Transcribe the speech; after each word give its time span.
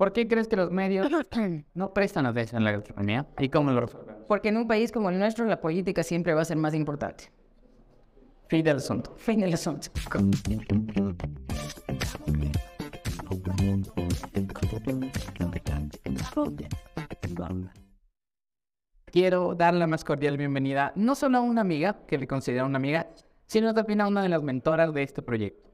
¿Por 0.00 0.14
qué 0.14 0.26
crees 0.26 0.48
que 0.48 0.56
los 0.56 0.70
medios 0.70 1.08
no 1.74 1.92
prestan 1.92 2.24
atención 2.24 2.62
a 2.62 2.64
la 2.64 2.72
gastronomía? 2.72 3.26
¿Y 3.38 3.50
cómo 3.50 3.70
lo 3.70 3.82
resolvemos? 3.82 4.24
Porque 4.26 4.48
en 4.48 4.56
un 4.56 4.66
país 4.66 4.92
como 4.92 5.10
el 5.10 5.18
nuestro 5.18 5.44
la 5.44 5.60
política 5.60 6.02
siempre 6.02 6.32
va 6.32 6.40
a 6.40 6.44
ser 6.46 6.56
más 6.56 6.74
importante. 6.74 7.30
Fin 8.48 8.64
del 8.64 8.78
asunto. 8.78 9.12
Fin 9.18 9.40
del 9.40 9.52
asunto. 9.52 9.90
Quiero 19.04 19.54
dar 19.54 19.74
la 19.74 19.86
más 19.86 20.02
cordial 20.02 20.38
bienvenida 20.38 20.94
no 20.96 21.14
solo 21.14 21.36
a 21.36 21.40
una 21.42 21.60
amiga, 21.60 22.06
que 22.06 22.16
le 22.16 22.26
considero 22.26 22.64
una 22.64 22.78
amiga, 22.78 23.10
sino 23.44 23.74
también 23.74 24.00
a 24.00 24.08
una 24.08 24.22
de 24.22 24.30
las 24.30 24.42
mentoras 24.42 24.94
de 24.94 25.02
este 25.02 25.20
proyecto. 25.20 25.68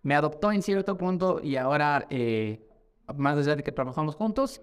Me 0.00 0.14
adoptó 0.14 0.50
en 0.50 0.62
cierto 0.62 0.96
punto 0.96 1.42
y 1.42 1.56
ahora, 1.56 2.06
eh, 2.08 2.62
más 3.14 3.38
allá 3.38 3.56
de 3.56 3.62
que 3.62 3.72
trabajamos 3.72 4.14
juntos, 4.14 4.62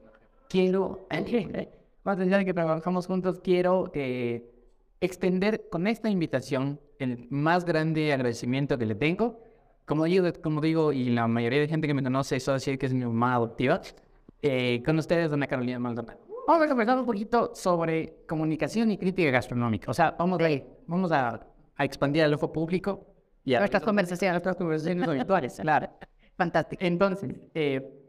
quiero, 0.50 1.08
más 2.04 2.20
allá 2.20 2.38
de 2.38 2.46
que 2.46 2.54
trabajamos 2.54 3.08
juntos, 3.08 3.40
quiero 3.44 3.92
eh, 3.94 4.50
extender 5.02 5.68
con 5.70 5.88
esta 5.88 6.10
invitación 6.10 6.80
el 7.00 7.28
más 7.30 7.66
grande 7.66 8.14
agradecimiento 8.14 8.78
que 8.78 8.86
le 8.86 8.96
tengo. 8.96 9.40
Como 9.86 10.06
digo, 10.06 10.28
como 10.42 10.62
digo 10.62 10.94
y 10.94 11.10
la 11.10 11.28
mayoría 11.28 11.60
de 11.60 11.68
gente 11.68 11.88
que 11.88 11.94
me 11.94 12.04
conoce, 12.04 12.38
eso 12.38 12.54
decir 12.54 12.78
que 12.78 12.86
es 12.86 12.94
mi 12.94 13.06
mamá 13.06 13.36
adoptiva, 13.36 13.82
eh, 14.42 14.82
con 14.86 14.98
ustedes, 14.98 15.30
doña 15.30 15.48
Carolina 15.48 15.80
Maldonado. 15.80 16.20
Vamos 16.48 16.66
a 16.66 16.68
conversar 16.68 17.00
un 17.00 17.06
poquito 17.06 17.52
sobre 17.56 18.26
comunicación 18.28 18.92
y 18.92 18.98
crítica 18.98 19.32
gastronómica. 19.32 19.90
O 19.90 19.94
sea, 19.94 20.16
vamos, 20.18 20.42
a, 20.42 20.48
vamos 20.88 21.12
a, 21.12 21.48
a 21.76 21.86
expandir 21.86 22.24
al 22.24 22.34
ojo 22.34 22.52
público. 22.52 23.06
Y 23.46 23.54
a 23.56 23.60
nuestras 23.60 23.84
conversaciones. 23.84 24.34
Nuestras 24.34 24.56
conversaciones 24.56 25.08
habituales, 25.08 25.58
claro. 25.62 25.90
Fantástico. 26.36 26.84
Entonces, 26.84 27.36
eh, 27.54 28.03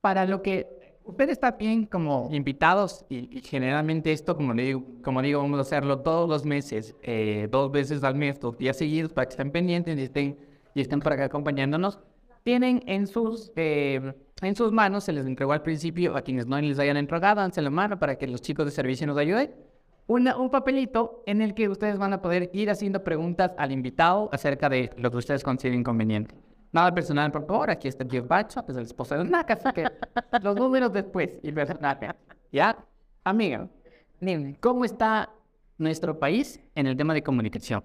para 0.00 0.26
lo 0.26 0.42
que 0.42 0.80
ustedes 1.04 1.38
bien 1.58 1.86
como 1.86 2.28
invitados 2.32 3.04
y, 3.08 3.42
generalmente 3.42 4.12
esto, 4.12 4.36
como 4.36 4.54
digo, 4.54 4.84
como 5.02 5.22
digo, 5.22 5.40
vamos 5.40 5.58
a 5.58 5.62
hacerlo 5.62 6.00
todos 6.00 6.28
los 6.28 6.44
meses, 6.44 6.94
eh, 7.02 7.48
dos 7.50 7.70
veces 7.70 8.02
al 8.04 8.14
mes, 8.14 8.40
dos 8.40 8.56
días 8.56 8.76
seguidos, 8.76 9.12
para 9.12 9.26
que 9.26 9.30
estén 9.30 9.50
pendientes 9.50 9.98
y 9.98 10.02
estén, 10.02 10.38
y 10.74 10.80
estén 10.80 11.00
por 11.00 11.12
acá 11.12 11.24
acompañándonos. 11.24 11.98
Tienen 12.42 12.82
en 12.86 13.06
sus, 13.06 13.52
eh, 13.56 14.14
en 14.40 14.56
sus 14.56 14.72
manos, 14.72 15.04
se 15.04 15.12
les 15.12 15.26
entregó 15.26 15.52
al 15.52 15.62
principio, 15.62 16.16
a 16.16 16.22
quienes 16.22 16.46
no 16.46 16.58
les 16.60 16.78
hayan 16.78 16.96
entregado, 16.96 17.40
danse 17.40 17.60
la 17.60 17.70
mano 17.70 17.98
para 17.98 18.16
que 18.16 18.26
los 18.26 18.40
chicos 18.40 18.64
de 18.64 18.70
servicio 18.70 19.06
nos 19.06 19.18
ayuden. 19.18 19.54
Una, 20.06 20.36
un 20.36 20.50
papelito 20.50 21.22
en 21.26 21.42
el 21.42 21.54
que 21.54 21.68
ustedes 21.68 21.98
van 21.98 22.12
a 22.12 22.22
poder 22.22 22.50
ir 22.52 22.70
haciendo 22.70 23.04
preguntas 23.04 23.52
al 23.58 23.70
invitado 23.70 24.28
acerca 24.32 24.68
de 24.68 24.90
lo 24.96 25.10
que 25.10 25.18
ustedes 25.18 25.44
consideren 25.44 25.84
conveniente. 25.84 26.34
Nada 26.72 26.94
personal, 26.94 27.32
por 27.32 27.46
favor. 27.46 27.70
Aquí 27.70 27.88
está 27.88 28.04
el 28.04 28.10
tío 28.10 28.26
Pacho, 28.26 28.64
es 28.68 28.76
el 28.76 28.84
esposo 28.84 29.16
de 29.16 29.22
una 29.22 29.44
casa 29.44 29.72
que 29.72 29.84
los 30.42 30.56
números 30.56 30.92
después 30.92 31.30
y 31.42 31.52
personal. 31.52 32.16
¿Ya? 32.52 32.76
Amiga, 33.24 33.68
dime. 34.20 34.56
¿Cómo 34.60 34.84
está 34.84 35.30
nuestro 35.78 36.18
país 36.18 36.60
en 36.74 36.86
el 36.86 36.96
tema 36.96 37.14
de 37.14 37.22
comunicación? 37.22 37.82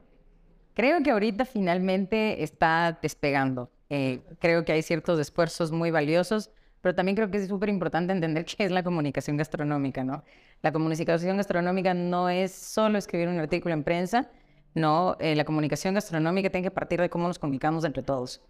Creo 0.74 1.02
que 1.02 1.12
ahorita 1.12 1.46
finalmente 1.46 2.44
está 2.44 2.98
despegando. 3.02 3.72
Eh, 3.90 4.22
creo 4.40 4.66
que 4.66 4.74
hay 4.74 4.82
ciertos 4.82 5.20
esfuerzos 5.20 5.72
muy 5.72 5.90
valiosos, 5.90 6.52
pero 6.82 6.94
también 6.94 7.16
creo 7.16 7.32
que 7.32 7.38
es 7.38 7.48
súper 7.48 7.70
importante 7.70 8.14
entender 8.14 8.46
qué 8.58 8.66
es 8.66 8.72
la 8.72 8.84
comunicación 8.84 9.38
gastronómica, 9.38 10.04
¿no? 10.04 10.24
La 10.62 10.72
comunicación 10.72 11.38
gastronómica 11.38 11.94
no 11.94 12.30
es 12.30 12.52
solo 12.52 12.98
escribir 12.98 13.30
un 13.30 13.40
artículo 13.40 13.74
en 13.74 13.84
prensa, 13.84 14.30
no, 14.76 15.16
eh, 15.20 15.36
la 15.36 15.46
comunicación 15.46 15.94
gastronómica 15.94 16.50
tiene 16.50 16.66
que 16.66 16.72
partir 16.72 17.00
de 17.00 17.10
cómo 17.10 17.28
nos 17.28 17.40
comunicamos 17.40 17.86
entre 17.86 18.04
todos. 18.04 18.42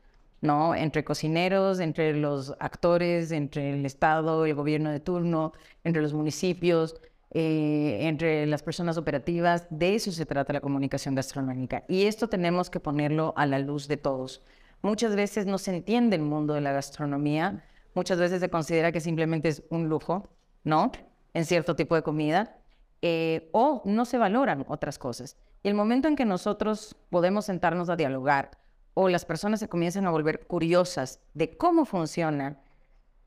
¿No? 0.45 0.75
Entre 0.75 1.03
cocineros, 1.03 1.79
entre 1.79 2.15
los 2.15 2.55
actores, 2.59 3.31
entre 3.31 3.73
el 3.73 3.85
Estado, 3.85 4.45
el 4.45 4.55
gobierno 4.55 4.91
de 4.91 4.99
turno, 4.99 5.53
entre 5.83 6.01
los 6.01 6.13
municipios, 6.13 6.95
eh, 7.31 8.07
entre 8.07 8.45
las 8.45 8.63
personas 8.63 8.97
operativas. 8.97 9.67
De 9.69 9.95
eso 9.95 10.11
se 10.11 10.25
trata 10.25 10.53
la 10.53 10.61
comunicación 10.61 11.15
gastronómica. 11.15 11.83
Y 11.89 12.05
esto 12.05 12.29
tenemos 12.29 12.69
que 12.69 12.79
ponerlo 12.79 13.33
a 13.35 13.45
la 13.45 13.59
luz 13.59 13.87
de 13.87 13.97
todos. 13.97 14.43
Muchas 14.81 15.15
veces 15.15 15.45
no 15.45 15.57
se 15.57 15.75
entiende 15.75 16.15
el 16.15 16.21
mundo 16.21 16.53
de 16.53 16.61
la 16.61 16.71
gastronomía, 16.71 17.63
muchas 17.93 18.19
veces 18.19 18.39
se 18.39 18.49
considera 18.49 18.91
que 18.91 18.99
simplemente 18.99 19.49
es 19.49 19.63
un 19.69 19.89
lujo, 19.89 20.29
¿no? 20.63 20.91
En 21.33 21.45
cierto 21.45 21.75
tipo 21.75 21.95
de 21.95 22.03
comida, 22.03 22.57
eh, 23.01 23.49
o 23.51 23.81
no 23.85 24.05
se 24.05 24.17
valoran 24.17 24.65
otras 24.67 24.99
cosas. 24.99 25.37
Y 25.63 25.69
el 25.69 25.73
momento 25.73 26.07
en 26.07 26.15
que 26.15 26.25
nosotros 26.25 26.95
podemos 27.09 27.45
sentarnos 27.45 27.89
a 27.89 27.95
dialogar, 27.95 28.51
o 28.95 29.09
las 29.09 29.25
personas 29.25 29.59
se 29.59 29.69
comienzan 29.69 30.07
a 30.07 30.11
volver 30.11 30.47
curiosas 30.47 31.19
de 31.35 31.55
cómo 31.55 31.85
funciona 31.85 32.61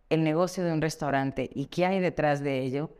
el 0.09 0.25
negocio 0.25 0.65
de 0.65 0.73
un 0.73 0.81
restaurante 0.81 1.49
y 1.55 1.67
qué 1.67 1.87
hay 1.87 2.01
detrás 2.01 2.43
de 2.43 2.62
ello, 2.62 2.91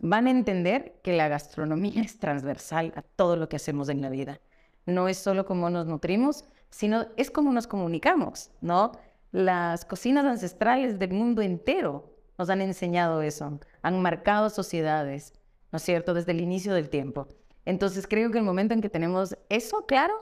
van 0.00 0.26
a 0.26 0.30
entender 0.30 1.00
que 1.02 1.12
la 1.12 1.28
gastronomía 1.28 2.02
es 2.02 2.18
transversal 2.18 2.92
a 2.96 3.02
todo 3.02 3.36
lo 3.36 3.48
que 3.48 3.56
hacemos 3.56 3.88
en 3.88 4.02
la 4.02 4.10
vida. 4.10 4.40
No 4.84 5.08
es 5.08 5.16
solo 5.16 5.46
cómo 5.46 5.70
nos 5.70 5.86
nutrimos, 5.86 6.44
sino 6.70 7.06
es 7.16 7.30
cómo 7.30 7.52
nos 7.52 7.66
comunicamos, 7.66 8.50
¿no? 8.60 8.92
Las 9.30 9.84
cocinas 9.84 10.24
ancestrales 10.24 10.98
del 10.98 11.12
mundo 11.12 11.40
entero 11.42 12.16
nos 12.36 12.50
han 12.50 12.60
enseñado 12.60 13.22
eso, 13.22 13.60
han 13.82 14.02
marcado 14.02 14.50
sociedades, 14.50 15.34
¿no 15.70 15.76
es 15.76 15.82
cierto?, 15.82 16.14
desde 16.14 16.32
el 16.32 16.40
inicio 16.40 16.74
del 16.74 16.88
tiempo. 16.88 17.28
Entonces 17.64 18.06
creo 18.08 18.30
que 18.30 18.38
el 18.38 18.44
momento 18.44 18.74
en 18.74 18.80
que 18.80 18.88
tenemos 18.88 19.36
eso 19.48 19.86
claro, 19.86 20.14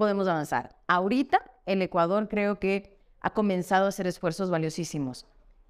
podemos 0.00 0.26
avanzar. 0.26 0.76
Ahorita 0.88 1.44
el 1.66 1.82
Ecuador 1.82 2.26
creo 2.26 2.58
que 2.58 2.98
ha 3.20 3.34
comenzado 3.34 3.84
a 3.84 3.90
hacer 3.90 4.06
esfuerzos 4.06 4.48
valiosísimos. 4.48 5.26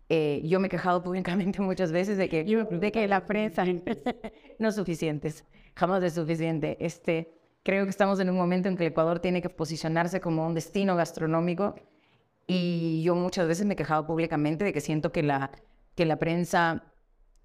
Eh, 0.08 0.40
yo 0.44 0.60
me 0.60 0.68
he 0.68 0.70
quejado 0.70 1.02
públicamente 1.06 1.60
muchas 1.60 1.90
veces 1.90 2.16
de 2.16 2.28
que, 2.28 2.44
de 2.44 2.92
que 2.92 3.08
la 3.08 3.26
prensa 3.26 3.64
no 4.60 4.68
es 4.68 4.74
suficiente, 4.76 5.34
jamás 5.74 6.04
es 6.04 6.14
suficiente. 6.14 6.76
Este, 6.78 7.34
creo 7.64 7.84
que 7.84 7.90
estamos 7.90 8.20
en 8.20 8.30
un 8.30 8.36
momento 8.36 8.68
en 8.68 8.76
que 8.76 8.86
el 8.86 8.92
Ecuador 8.92 9.18
tiene 9.18 9.42
que 9.42 9.50
posicionarse 9.50 10.20
como 10.20 10.46
un 10.46 10.54
destino 10.54 10.94
gastronómico 10.94 11.74
y 12.46 13.02
yo 13.02 13.16
muchas 13.16 13.48
veces 13.48 13.66
me 13.66 13.74
he 13.74 13.76
quejado 13.76 14.06
públicamente 14.06 14.64
de 14.64 14.72
que 14.72 14.80
siento 14.80 15.10
que 15.10 15.24
la, 15.24 15.50
que 15.96 16.04
la 16.06 16.20
prensa 16.20 16.84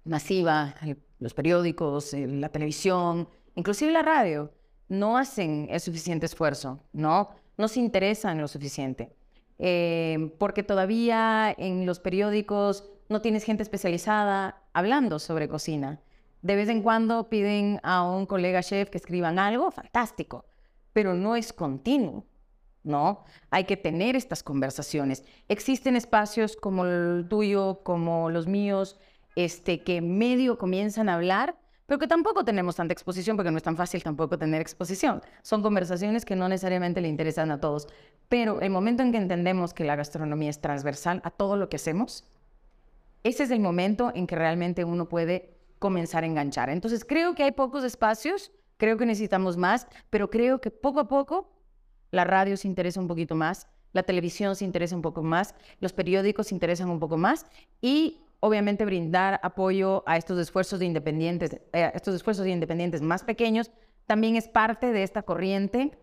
masiva, 0.04 0.76
los 1.18 1.34
periódicos, 1.34 2.12
la 2.12 2.48
televisión, 2.48 3.28
inclusive 3.56 3.90
la 3.90 4.02
radio, 4.02 4.52
no 4.88 5.16
hacen 5.18 5.68
el 5.70 5.80
suficiente 5.80 6.26
esfuerzo, 6.26 6.80
¿no? 6.92 7.30
No 7.56 7.68
se 7.68 7.80
interesan 7.80 8.40
lo 8.40 8.48
suficiente. 8.48 9.14
Eh, 9.58 10.34
porque 10.38 10.62
todavía 10.62 11.54
en 11.56 11.86
los 11.86 11.98
periódicos 11.98 12.84
no 13.08 13.22
tienes 13.22 13.44
gente 13.44 13.62
especializada 13.62 14.62
hablando 14.72 15.18
sobre 15.18 15.48
cocina. 15.48 16.00
De 16.42 16.56
vez 16.56 16.68
en 16.68 16.82
cuando 16.82 17.28
piden 17.28 17.80
a 17.82 18.02
un 18.02 18.26
colega 18.26 18.62
chef 18.62 18.90
que 18.90 18.98
escriban 18.98 19.38
algo, 19.38 19.70
fantástico, 19.70 20.44
pero 20.92 21.14
no 21.14 21.36
es 21.36 21.52
continuo, 21.52 22.26
¿no? 22.82 23.24
Hay 23.50 23.64
que 23.64 23.76
tener 23.76 24.16
estas 24.16 24.42
conversaciones. 24.42 25.24
Existen 25.48 25.96
espacios 25.96 26.56
como 26.56 26.84
el 26.84 27.26
tuyo, 27.28 27.80
como 27.82 28.30
los 28.30 28.46
míos, 28.46 28.98
este, 29.34 29.82
que 29.82 30.00
medio 30.00 30.58
comienzan 30.58 31.08
a 31.08 31.14
hablar, 31.14 31.58
pero 31.86 31.98
que 31.98 32.06
tampoco 32.06 32.44
tenemos 32.44 32.76
tanta 32.76 32.92
exposición 32.92 33.36
porque 33.36 33.50
no 33.50 33.56
es 33.56 33.62
tan 33.62 33.76
fácil 33.76 34.02
tampoco 34.02 34.38
tener 34.38 34.60
exposición. 34.60 35.22
Son 35.42 35.62
conversaciones 35.62 36.24
que 36.24 36.36
no 36.36 36.48
necesariamente 36.48 37.00
le 37.00 37.08
interesan 37.08 37.50
a 37.50 37.60
todos, 37.60 37.88
pero 38.28 38.60
el 38.60 38.70
momento 38.70 39.02
en 39.02 39.12
que 39.12 39.18
entendemos 39.18 39.72
que 39.72 39.84
la 39.84 39.96
gastronomía 39.96 40.50
es 40.50 40.60
transversal 40.60 41.20
a 41.24 41.30
todo 41.30 41.56
lo 41.56 41.68
que 41.68 41.76
hacemos, 41.76 42.24
ese 43.22 43.42
es 43.42 43.50
el 43.50 43.60
momento 43.60 44.12
en 44.14 44.26
que 44.26 44.36
realmente 44.36 44.84
uno 44.84 45.08
puede 45.08 45.56
comenzar 45.78 46.22
a 46.22 46.26
enganchar. 46.26 46.70
Entonces 46.70 47.04
creo 47.04 47.34
que 47.34 47.42
hay 47.42 47.52
pocos 47.52 47.82
espacios, 47.84 48.52
creo 48.76 48.96
que 48.96 49.06
necesitamos 49.06 49.56
más, 49.56 49.86
pero 50.10 50.30
creo 50.30 50.60
que 50.60 50.70
poco 50.70 51.00
a 51.00 51.08
poco 51.08 51.50
la 52.10 52.24
radio 52.24 52.56
se 52.56 52.68
interesa 52.68 53.00
un 53.00 53.08
poquito 53.08 53.34
más, 53.34 53.66
la 53.92 54.02
televisión 54.02 54.54
se 54.54 54.64
interesa 54.64 54.94
un 54.94 55.02
poco 55.02 55.22
más, 55.22 55.54
los 55.80 55.92
periódicos 55.92 56.48
se 56.48 56.54
interesan 56.54 56.88
un 56.90 57.00
poco 57.00 57.16
más 57.16 57.46
y 57.80 58.20
obviamente 58.40 58.84
brindar 58.84 59.40
apoyo 59.42 60.02
a 60.06 60.16
estos 60.16 60.38
esfuerzos 60.38 60.78
de 60.78 60.86
independientes, 60.86 61.60
eh, 61.72 61.90
estos 61.94 62.14
esfuerzos 62.14 62.44
de 62.44 62.50
independientes 62.50 63.02
más 63.02 63.24
pequeños, 63.24 63.70
también 64.06 64.36
es 64.36 64.48
parte 64.48 64.92
de 64.92 65.02
esta 65.02 65.22
corriente 65.22 65.98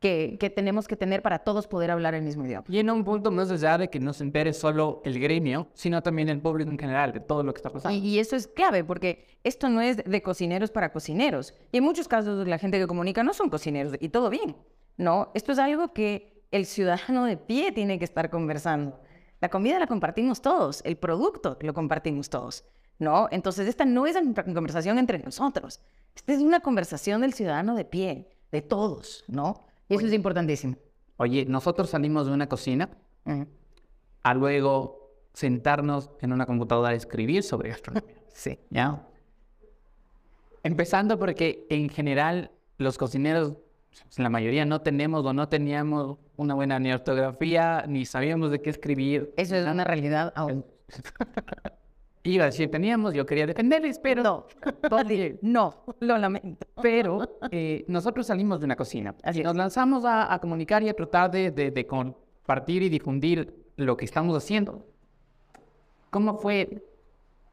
que, 0.00 0.36
que, 0.38 0.50
tenemos 0.50 0.86
que 0.86 0.96
tener 0.96 1.22
para 1.22 1.38
todos 1.38 1.66
poder 1.66 1.90
hablar 1.90 2.14
el 2.14 2.22
mismo 2.22 2.44
idioma. 2.44 2.64
Y 2.68 2.78
en 2.78 2.90
un 2.90 3.04
punto 3.04 3.30
más 3.30 3.50
allá 3.50 3.78
de 3.78 3.88
que 3.88 3.98
no 3.98 4.12
se 4.12 4.22
entere 4.22 4.52
solo 4.52 5.00
el 5.04 5.18
gremio, 5.18 5.68
sino 5.72 6.02
también 6.02 6.28
el 6.28 6.40
público 6.40 6.70
en 6.70 6.78
general, 6.78 7.12
de 7.12 7.20
todo 7.20 7.42
lo 7.42 7.54
que 7.54 7.58
está 7.58 7.70
pasando. 7.70 7.96
Y, 7.96 8.06
y, 8.06 8.18
eso 8.18 8.36
es 8.36 8.46
clave, 8.46 8.84
porque 8.84 9.38
esto 9.44 9.70
no 9.70 9.80
es 9.80 9.96
de 9.96 10.22
cocineros 10.22 10.70
para 10.70 10.92
cocineros. 10.92 11.54
Y 11.72 11.78
en 11.78 11.84
muchos 11.84 12.06
casos 12.06 12.46
la 12.46 12.58
gente 12.58 12.78
que 12.78 12.86
comunica 12.86 13.22
no 13.22 13.32
son 13.32 13.48
cocineros, 13.48 13.94
y 13.98 14.10
todo 14.10 14.28
bien, 14.28 14.56
¿no? 14.98 15.30
Esto 15.32 15.52
es 15.52 15.58
algo 15.58 15.94
que 15.94 16.44
el 16.50 16.66
ciudadano 16.66 17.24
de 17.24 17.36
pie 17.36 17.72
tiene 17.72 17.98
que 17.98 18.04
estar 18.04 18.30
conversando. 18.30 19.00
La 19.44 19.50
comida 19.50 19.78
la 19.78 19.86
compartimos 19.86 20.40
todos, 20.40 20.80
el 20.86 20.96
producto 20.96 21.58
lo 21.60 21.74
compartimos 21.74 22.30
todos, 22.30 22.64
¿no? 22.98 23.28
Entonces 23.30 23.68
esta 23.68 23.84
no 23.84 24.06
es 24.06 24.16
una 24.16 24.42
conversación 24.42 24.98
entre 24.98 25.18
nosotros, 25.18 25.82
esta 26.16 26.32
es 26.32 26.40
una 26.40 26.60
conversación 26.60 27.20
del 27.20 27.34
ciudadano 27.34 27.74
de 27.74 27.84
pie, 27.84 28.30
de 28.50 28.62
todos, 28.62 29.22
¿no? 29.28 29.66
Y 29.90 29.96
eso 29.96 29.98
Oye. 29.98 30.08
es 30.08 30.14
importantísimo. 30.14 30.76
Oye, 31.18 31.44
nosotros 31.44 31.90
salimos 31.90 32.26
de 32.26 32.32
una 32.32 32.48
cocina 32.48 32.88
Ujú. 33.26 33.46
a 34.22 34.32
luego 34.32 35.10
sentarnos 35.34 36.08
en 36.22 36.32
una 36.32 36.46
computadora 36.46 36.88
a 36.88 36.94
escribir 36.94 37.42
sobre 37.42 37.68
gastronomía. 37.68 38.14
Sí. 38.32 38.58
¿Ya? 38.70 39.06
Empezando 40.62 41.18
porque 41.18 41.66
en 41.68 41.90
general 41.90 42.50
los 42.78 42.96
cocineros, 42.96 43.58
pues, 44.02 44.18
la 44.18 44.28
mayoría 44.30 44.64
no 44.64 44.80
tenemos 44.80 45.24
o 45.24 45.32
no 45.32 45.48
teníamos 45.48 46.18
una 46.36 46.54
buena 46.54 46.78
ni 46.78 46.92
ortografía, 46.92 47.84
ni 47.88 48.04
sabíamos 48.06 48.50
de 48.50 48.60
qué 48.60 48.70
escribir. 48.70 49.32
Eso 49.36 49.56
es 49.56 49.66
una 49.66 49.84
realidad 49.84 50.32
aún. 50.36 50.64
Iba 52.26 52.44
a 52.44 52.46
decir 52.46 52.70
teníamos, 52.70 53.12
yo 53.12 53.26
quería 53.26 53.46
defenderles, 53.46 53.98
pero 53.98 54.22
No, 54.22 54.46
no, 55.42 55.84
lo 56.00 56.16
lamento. 56.18 56.66
Pero 56.80 57.38
eh, 57.50 57.84
nosotros 57.88 58.26
salimos 58.26 58.60
de 58.60 58.64
una 58.66 58.76
cocina 58.76 59.14
Así 59.22 59.40
y 59.40 59.42
nos 59.42 59.54
lanzamos 59.56 60.04
a, 60.06 60.32
a 60.32 60.38
comunicar 60.38 60.82
y 60.82 60.88
a 60.88 60.94
tratar 60.94 61.30
de, 61.30 61.50
de- 61.50 61.70
de 61.70 61.86
compartir 61.86 62.82
y 62.82 62.88
difundir 62.88 63.54
lo 63.76 63.96
que 63.96 64.06
estamos 64.06 64.34
haciendo. 64.36 64.86
¿Cómo 66.10 66.38
fue 66.38 66.82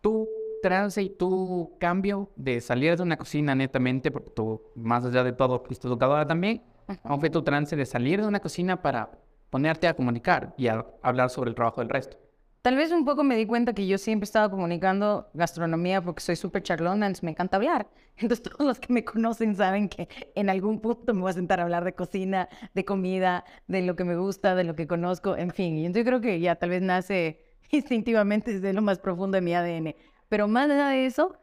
tu 0.01 0.27
trance 0.61 1.01
y 1.01 1.09
tu 1.09 1.75
cambio 1.79 2.29
de 2.35 2.61
salir 2.61 2.95
de 2.95 3.03
una 3.03 3.17
cocina 3.17 3.55
netamente, 3.55 4.11
porque 4.11 4.29
tú, 4.31 4.61
más 4.75 5.05
allá 5.05 5.23
de 5.23 5.33
todo, 5.33 5.63
fuiste 5.65 5.87
educadora 5.87 6.25
también? 6.25 6.63
¿Cómo 7.03 7.19
fue 7.19 7.29
tu 7.29 7.41
trance 7.41 7.75
de 7.75 7.85
salir 7.85 8.21
de 8.21 8.27
una 8.27 8.39
cocina 8.39 8.81
para 8.81 9.11
ponerte 9.49 9.87
a 9.87 9.93
comunicar 9.93 10.53
y 10.57 10.67
a 10.67 10.85
hablar 11.01 11.29
sobre 11.29 11.49
el 11.49 11.55
trabajo 11.55 11.81
del 11.81 11.89
resto? 11.89 12.17
Tal 12.61 12.75
vez 12.75 12.91
un 12.91 13.05
poco 13.05 13.23
me 13.23 13.35
di 13.35 13.47
cuenta 13.47 13.73
que 13.73 13.87
yo 13.87 13.97
siempre 13.97 14.25
estaba 14.25 14.51
comunicando 14.51 15.31
gastronomía 15.33 15.99
porque 15.99 16.21
soy 16.21 16.35
súper 16.35 16.61
charlona, 16.61 17.07
entonces 17.07 17.23
me 17.23 17.31
encanta 17.31 17.57
hablar. 17.57 17.87
Entonces 18.17 18.43
todos 18.43 18.67
los 18.67 18.79
que 18.79 18.93
me 18.93 19.03
conocen 19.03 19.55
saben 19.55 19.89
que 19.89 20.07
en 20.35 20.47
algún 20.47 20.79
punto 20.79 21.11
me 21.15 21.21
voy 21.21 21.31
a 21.31 21.33
sentar 21.33 21.59
a 21.59 21.63
hablar 21.63 21.83
de 21.85 21.93
cocina, 21.93 22.49
de 22.75 22.85
comida, 22.85 23.45
de 23.67 23.81
lo 23.81 23.95
que 23.95 24.03
me 24.03 24.15
gusta, 24.15 24.53
de 24.53 24.63
lo 24.63 24.75
que 24.75 24.85
conozco, 24.85 25.35
en 25.35 25.49
fin. 25.49 25.75
Y 25.77 25.87
entonces 25.87 26.05
creo 26.05 26.21
que 26.21 26.39
ya 26.39 26.55
tal 26.55 26.69
vez 26.69 26.83
nace 26.83 27.41
instintivamente 27.71 28.53
desde 28.53 28.73
lo 28.73 28.83
más 28.83 28.99
profundo 28.99 29.37
de 29.37 29.41
mi 29.41 29.55
ADN. 29.55 29.95
Pero 30.31 30.47
más 30.47 30.69
allá 30.69 30.87
de 30.87 31.05
eso, 31.07 31.35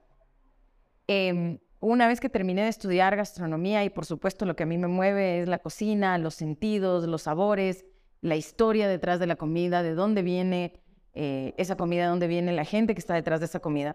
em, 1.08 1.58
una 1.78 2.08
vez 2.08 2.20
que 2.20 2.30
terminé 2.30 2.62
de 2.62 2.70
estudiar 2.70 3.14
gastronomía 3.16 3.84
y 3.84 3.90
por 3.90 4.06
supuesto 4.06 4.46
lo 4.46 4.56
que 4.56 4.62
a 4.62 4.66
mí 4.66 4.78
me 4.78 4.88
mueve 4.88 5.42
es 5.42 5.46
la 5.46 5.58
cocina, 5.58 6.16
los 6.16 6.34
sentidos, 6.34 7.06
los 7.06 7.20
sabores, 7.20 7.84
la 8.22 8.34
historia 8.36 8.88
detrás 8.88 9.20
de 9.20 9.26
la 9.26 9.36
comida, 9.36 9.82
de 9.82 9.92
dónde 9.92 10.22
viene 10.22 10.80
eh, 11.12 11.52
esa 11.58 11.76
comida, 11.76 12.04
de 12.04 12.08
dónde 12.08 12.28
viene 12.28 12.50
la 12.52 12.64
gente 12.64 12.94
que 12.94 13.00
está 13.00 13.12
detrás 13.12 13.40
de 13.40 13.44
esa 13.44 13.60
comida. 13.60 13.94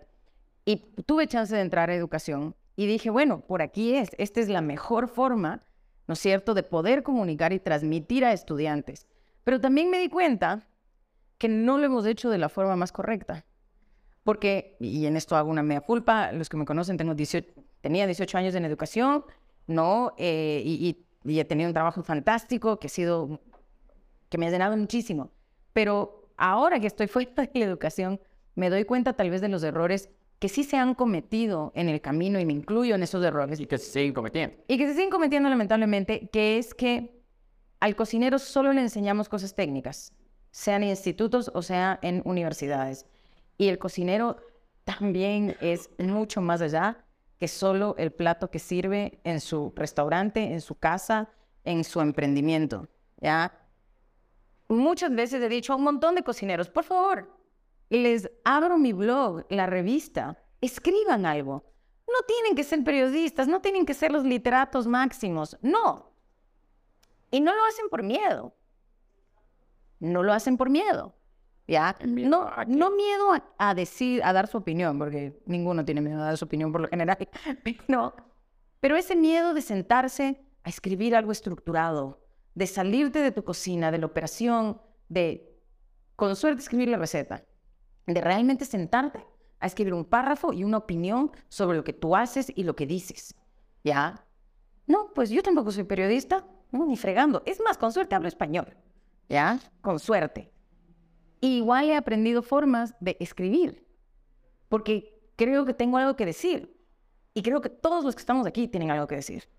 Y 0.63 0.93
tuve 1.07 1.25
chance 1.25 1.55
de 1.55 1.61
entrar 1.61 1.89
a 1.89 1.95
educación 1.95 2.55
y 2.75 2.85
dije, 2.85 3.09
bueno, 3.09 3.41
por 3.41 3.63
aquí 3.63 3.95
es, 3.95 4.11
esta 4.19 4.41
es 4.41 4.47
la 4.47 4.61
mejor 4.61 5.07
forma, 5.07 5.63
¿no 6.05 6.13
es 6.13 6.19
cierto?, 6.19 6.53
de 6.53 6.61
poder 6.61 7.01
comunicar 7.01 7.51
y 7.51 7.59
transmitir 7.59 8.25
a 8.25 8.31
estudiantes. 8.31 9.07
Pero 9.43 9.59
también 9.59 9.89
me 9.89 9.97
di 9.97 10.09
cuenta 10.09 10.67
que 11.39 11.49
no 11.49 11.79
lo 11.79 11.85
hemos 11.85 12.05
hecho 12.05 12.29
de 12.29 12.37
la 12.37 12.47
forma 12.47 12.75
más 12.75 12.91
correcta. 12.91 13.43
Porque, 14.23 14.77
y 14.79 15.05
en 15.05 15.17
esto 15.17 15.35
hago 15.35 15.49
una 15.49 15.63
mea 15.63 15.81
culpa, 15.81 16.31
los 16.31 16.47
que 16.49 16.57
me 16.57 16.65
conocen, 16.65 16.97
tengo 16.97 17.13
18, 17.13 17.53
tenía 17.81 18.05
18 18.05 18.37
años 18.37 18.55
en 18.55 18.63
educación, 18.65 19.25
¿no? 19.67 20.13
Eh, 20.17 20.61
y, 20.65 20.87
y- 20.87 21.05
y 21.25 21.39
he 21.39 21.45
tenido 21.45 21.67
un 21.69 21.73
trabajo 21.73 22.03
fantástico 22.03 22.79
que 22.79 22.87
ha 22.87 22.89
sido, 22.89 23.39
que 24.29 24.37
me 24.37 24.47
ha 24.47 24.49
llenado 24.51 24.75
muchísimo. 24.77 25.31
Pero 25.73 26.29
ahora 26.37 26.79
que 26.79 26.87
estoy 26.87 27.07
fuera 27.07 27.31
de 27.35 27.49
la 27.59 27.65
educación, 27.65 28.19
me 28.55 28.69
doy 28.69 28.83
cuenta 28.85 29.13
tal 29.13 29.29
vez 29.29 29.41
de 29.41 29.49
los 29.49 29.63
errores 29.63 30.09
que 30.39 30.49
sí 30.49 30.63
se 30.65 30.75
han 30.75 30.93
cometido 30.95 31.71
en 31.75 31.87
el 31.87 32.01
camino 32.01 32.39
y 32.39 32.45
me 32.45 32.51
incluyo 32.53 32.95
en 32.95 33.03
esos 33.03 33.23
errores 33.23 33.59
Y 33.61 33.65
que 33.65 33.77
se 33.77 33.89
siguen 33.91 34.13
cometiendo. 34.13 34.57
y 34.67 34.77
que 34.77 34.87
se 34.87 34.93
siguen 34.93 35.09
cometiendo 35.09 35.47
lamentablemente, 35.49 36.27
que 36.33 36.57
es 36.57 36.73
que 36.73 37.21
al 37.79 37.95
cocinero 37.95 38.39
solo 38.39 38.73
le 38.73 38.81
enseñamos 38.81 39.29
cosas 39.29 39.55
técnicas, 39.55 40.11
sean 40.51 40.83
en 40.83 40.89
institutos 40.89 41.49
o 41.53 41.61
sea 41.61 41.97
en 42.01 42.21
universidades. 42.25 43.05
Y 43.57 43.67
el 43.67 43.77
cocinero 43.79 44.37
también 44.83 45.55
es 45.61 45.89
mucho 45.97 46.41
más 46.41 46.61
allá 46.61 47.05
que 47.39 47.47
solo 47.47 47.95
el 47.97 48.11
plato 48.11 48.49
que 48.49 48.59
sirve 48.59 49.19
en 49.23 49.41
su 49.41 49.73
restaurante, 49.75 50.41
en 50.41 50.61
su 50.61 50.75
casa, 50.75 51.29
en 51.63 51.83
su 51.83 52.01
emprendimiento, 52.01 52.87
¿ya? 53.17 53.59
Muchas 54.69 55.13
veces 55.13 55.41
he 55.41 55.49
dicho 55.49 55.73
a 55.73 55.75
un 55.75 55.83
montón 55.83 56.15
de 56.15 56.23
cocineros, 56.23 56.69
por 56.69 56.83
favor, 56.83 57.29
les 57.89 58.29
abro 58.43 58.77
mi 58.77 58.93
blog, 58.93 59.45
la 59.49 59.65
revista, 59.65 60.41
escriban 60.61 61.25
algo. 61.25 61.63
No 62.07 62.25
tienen 62.27 62.55
que 62.55 62.63
ser 62.63 62.83
periodistas, 62.83 63.47
no 63.47 63.61
tienen 63.61 63.85
que 63.85 63.93
ser 63.93 64.11
los 64.11 64.23
literatos 64.23 64.87
máximos, 64.87 65.57
no. 65.61 66.11
Y 67.31 67.41
no 67.41 67.53
lo 67.55 67.65
hacen 67.65 67.89
por 67.89 68.03
miedo. 68.03 68.55
No 69.99 70.23
lo 70.23 70.33
hacen 70.33 70.57
por 70.57 70.69
miedo. 70.69 71.15
¿Ya? 71.67 71.95
¿Miedo 72.05 72.29
No, 72.29 72.51
no 72.67 72.91
miedo 72.91 73.33
a, 73.33 73.43
a 73.57 73.73
decir, 73.73 74.21
a 74.23 74.33
dar 74.33 74.47
su 74.47 74.57
opinión, 74.57 74.99
porque 74.99 75.41
ninguno 75.45 75.85
tiene 75.85 76.01
miedo 76.01 76.21
a 76.21 76.25
dar 76.25 76.37
su 76.37 76.45
opinión 76.45 76.71
por 76.71 76.81
lo 76.81 76.87
general. 76.87 77.17
No. 77.87 78.13
Pero 78.79 78.97
ese 78.97 79.15
miedo 79.15 79.53
de 79.53 79.61
sentarse 79.61 80.41
a 80.63 80.69
escribir 80.69 81.15
algo 81.15 81.31
estructurado, 81.31 82.21
de 82.53 82.67
salirte 82.67 83.19
de 83.19 83.31
tu 83.31 83.43
cocina, 83.43 83.91
de 83.91 83.97
la 83.97 84.05
operación, 84.05 84.81
de 85.09 85.53
con 86.15 86.35
suerte 86.35 86.61
escribir 86.61 86.89
la 86.89 86.97
receta, 86.97 87.43
de 88.05 88.21
realmente 88.21 88.65
sentarte 88.65 89.25
a 89.59 89.67
escribir 89.67 89.93
un 89.93 90.05
párrafo 90.05 90.51
y 90.53 90.63
una 90.63 90.77
opinión 90.77 91.31
sobre 91.47 91.77
lo 91.77 91.83
que 91.83 91.93
tú 91.93 92.15
haces 92.15 92.51
y 92.53 92.63
lo 92.63 92.75
que 92.75 92.85
dices. 92.85 93.35
¿Ya? 93.83 94.25
No, 94.85 95.13
pues 95.13 95.29
yo 95.29 95.41
tampoco 95.41 95.71
soy 95.71 95.85
periodista, 95.85 96.45
no, 96.71 96.85
ni 96.85 96.97
fregando. 96.97 97.41
Es 97.45 97.61
más, 97.61 97.77
con 97.77 97.91
suerte 97.91 98.15
hablo 98.15 98.27
español. 98.27 98.75
¿Ya? 99.29 99.59
Con 99.81 99.99
suerte. 99.99 100.52
Igual 101.43 101.89
he 101.89 101.95
aprendido 101.97 102.41
formas 102.41 102.95
de 103.01 103.17
escribir, 103.19 103.85
porque 104.69 105.21
creo 105.35 105.65
que 105.65 105.73
tengo 105.73 105.97
algo 105.97 106.15
que 106.15 106.25
decir. 106.25 106.73
Y 107.33 107.41
creo 107.41 107.59
que 107.59 107.67
todos 107.67 108.05
los 108.05 108.15
que 108.15 108.21
estamos 108.21 108.47
aquí 108.47 108.69
tienen 108.69 108.91
algo 108.91 109.07
que 109.07 109.15
decir 109.15 109.49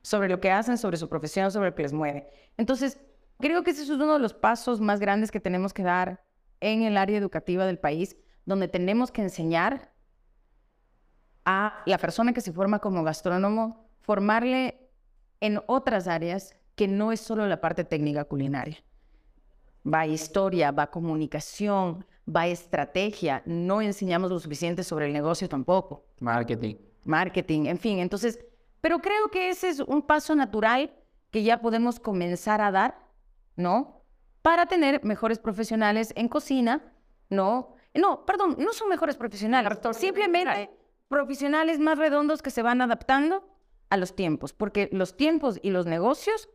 sobre 0.00 0.30
lo 0.30 0.40
que 0.40 0.50
hacen, 0.50 0.78
sobre 0.78 0.96
su 0.96 1.10
profesión, 1.10 1.50
sobre 1.50 1.68
lo 1.68 1.74
que 1.74 1.82
les 1.82 1.92
mueve. 1.92 2.26
Entonces, 2.56 2.98
creo 3.38 3.62
que 3.62 3.72
ese 3.72 3.82
es 3.82 3.90
uno 3.90 4.14
de 4.14 4.18
los 4.18 4.32
pasos 4.32 4.80
más 4.80 4.98
grandes 4.98 5.30
que 5.30 5.38
tenemos 5.38 5.74
que 5.74 5.82
dar 5.82 6.24
en 6.60 6.84
el 6.84 6.96
área 6.96 7.18
educativa 7.18 7.66
del 7.66 7.78
país, 7.78 8.16
donde 8.46 8.66
tenemos 8.66 9.10
que 9.10 9.20
enseñar 9.20 9.92
a 11.44 11.82
la 11.84 11.98
persona 11.98 12.32
que 12.32 12.40
se 12.40 12.54
forma 12.54 12.78
como 12.78 13.04
gastrónomo, 13.04 13.90
formarle 14.00 14.88
en 15.40 15.60
otras 15.66 16.08
áreas 16.08 16.56
que 16.76 16.88
no 16.88 17.12
es 17.12 17.20
solo 17.20 17.46
la 17.46 17.60
parte 17.60 17.84
técnica 17.84 18.24
culinaria. 18.24 18.85
Va 19.86 20.06
historia, 20.06 20.72
va 20.72 20.90
comunicación, 20.90 22.04
va 22.28 22.46
estrategia. 22.46 23.42
No 23.46 23.80
enseñamos 23.80 24.30
lo 24.30 24.38
suficiente 24.40 24.82
sobre 24.82 25.06
el 25.06 25.12
negocio 25.12 25.48
tampoco 25.48 26.06
Marketing. 26.20 26.74
marketing, 27.04 27.66
en 27.66 27.78
fin. 27.78 27.98
Entonces, 27.98 28.40
pero 28.80 28.98
creo 29.00 29.30
que 29.30 29.50
ese 29.50 29.68
es 29.68 29.80
un 29.80 30.02
paso 30.02 30.34
natural 30.34 30.92
que 31.30 31.42
ya 31.42 31.60
podemos 31.60 32.00
comenzar 32.00 32.60
a 32.60 32.70
dar, 32.70 32.98
¿no? 33.56 34.02
Para 34.42 34.66
tener 34.66 35.04
mejores 35.04 35.38
profesionales 35.38 36.12
en 36.16 36.28
cocina, 36.28 36.92
¿no? 37.28 37.74
No, 37.94 38.26
perdón, 38.26 38.56
no 38.58 38.72
son 38.72 38.88
mejores 38.88 39.16
profesionales, 39.16 39.78
simplemente 39.92 40.70
profesionales 41.08 41.78
más 41.78 41.98
redondos 41.98 42.42
que 42.42 42.50
se 42.50 42.62
van 42.62 42.80
adaptando 42.80 43.48
a 43.88 43.96
los 43.96 44.14
tiempos, 44.14 44.52
porque 44.52 44.88
los 44.92 45.16
tiempos 45.16 45.58
y 45.62 45.70
los 45.70 45.86
negocios 45.86 46.48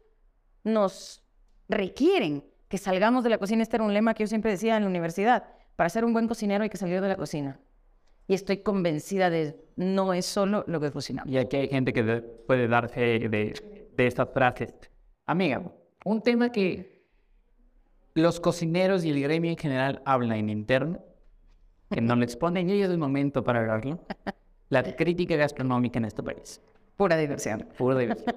nos 0.63 1.23
requieren 1.69 2.50
que 2.71 2.77
salgamos 2.77 3.23
de 3.25 3.29
la 3.29 3.37
cocina. 3.37 3.61
Este 3.63 3.75
era 3.75 3.83
un 3.83 3.93
lema 3.93 4.13
que 4.13 4.23
yo 4.23 4.27
siempre 4.27 4.49
decía 4.49 4.77
en 4.77 4.83
la 4.83 4.89
universidad. 4.89 5.43
Para 5.75 5.89
ser 5.89 6.05
un 6.05 6.13
buen 6.13 6.27
cocinero 6.27 6.63
hay 6.63 6.69
que 6.69 6.77
salir 6.77 7.01
de 7.01 7.09
la 7.09 7.17
cocina. 7.17 7.59
Y 8.27 8.33
estoy 8.33 8.59
convencida 8.63 9.29
de 9.29 9.61
no 9.75 10.13
es 10.13 10.25
solo 10.25 10.63
lo 10.67 10.79
que 10.79 10.89
cocinamos. 10.89 11.29
Y 11.31 11.37
aquí 11.37 11.57
hay 11.57 11.67
gente 11.67 11.91
que 11.91 12.01
de- 12.01 12.21
puede 12.21 12.69
darse 12.69 13.01
de, 13.01 13.89
de 13.93 14.07
estas 14.07 14.29
frases. 14.33 14.73
Amiga, 15.25 15.61
un 16.05 16.21
tema 16.21 16.49
que 16.49 17.03
los 18.13 18.39
cocineros 18.39 19.03
y 19.03 19.09
el 19.11 19.21
gremio 19.21 19.51
en 19.51 19.57
general 19.57 20.01
hablan 20.05 20.37
en 20.37 20.49
interno, 20.49 20.99
que 21.89 21.99
no 21.99 22.15
lo 22.15 22.23
exponen, 22.23 22.69
y 22.69 22.71
hoy 22.73 22.81
es 22.83 22.89
el 22.89 22.97
momento 22.97 23.43
para 23.43 23.59
hablarlo. 23.59 23.99
La 24.69 24.81
crítica 24.95 25.35
gastronómica 25.35 25.99
en 25.99 26.05
este 26.05 26.23
país. 26.23 26.61
Pura 26.97 27.17
diversión. 27.17 27.67
Pura 27.77 27.97
diversión. 27.97 28.35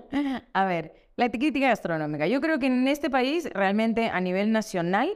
A 0.52 0.64
ver, 0.64 0.94
la 1.16 1.30
crítica 1.30 1.68
gastronómica. 1.68 2.26
Yo 2.26 2.40
creo 2.40 2.58
que 2.58 2.66
en 2.66 2.88
este 2.88 3.11
país, 3.11 3.49
realmente 3.52 4.08
a 4.08 4.20
nivel 4.20 4.52
nacional, 4.52 5.11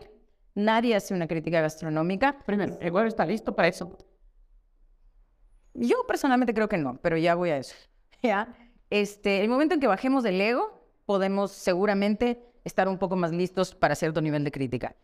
nadie 0.54 0.94
hace 0.94 1.14
una 1.14 1.26
crítica 1.26 1.60
gastronómica. 1.60 2.38
Primero, 2.46 2.78
¿el 2.80 2.92
huevo 2.92 3.06
está 3.06 3.26
listo 3.26 3.54
para 3.54 3.68
eso? 3.68 3.96
Yo 5.74 6.04
personalmente 6.06 6.54
creo 6.54 6.68
que 6.68 6.78
no, 6.78 6.98
pero 7.02 7.16
ya 7.16 7.34
voy 7.34 7.50
a 7.50 7.58
eso. 7.58 7.74
¿Ya? 8.22 8.54
Este, 8.90 9.42
el 9.42 9.48
momento 9.48 9.74
en 9.74 9.80
que 9.80 9.86
bajemos 9.86 10.22
del 10.24 10.40
ego, 10.40 10.82
podemos 11.06 11.52
seguramente 11.52 12.42
estar 12.64 12.88
un 12.88 12.98
poco 12.98 13.16
más 13.16 13.32
listos 13.32 13.74
para 13.74 13.94
cierto 13.94 14.20
nivel 14.20 14.44
de 14.44 14.50
crítica. 14.50 14.96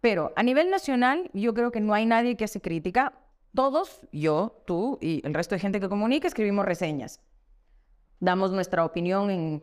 Pero 0.00 0.32
a 0.36 0.42
nivel 0.42 0.70
nacional, 0.70 1.30
yo 1.32 1.54
creo 1.54 1.70
que 1.72 1.80
no 1.80 1.94
hay 1.94 2.06
nadie 2.06 2.36
que 2.36 2.44
hace 2.44 2.60
crítica. 2.60 3.14
Todos, 3.54 4.00
yo, 4.12 4.62
tú 4.66 4.98
y 5.00 5.26
el 5.26 5.34
resto 5.34 5.54
de 5.54 5.60
gente 5.60 5.80
que 5.80 5.88
comunica, 5.88 6.28
escribimos 6.28 6.66
reseñas. 6.66 7.20
Damos 8.20 8.52
nuestra 8.52 8.84
opinión 8.84 9.30
en 9.30 9.62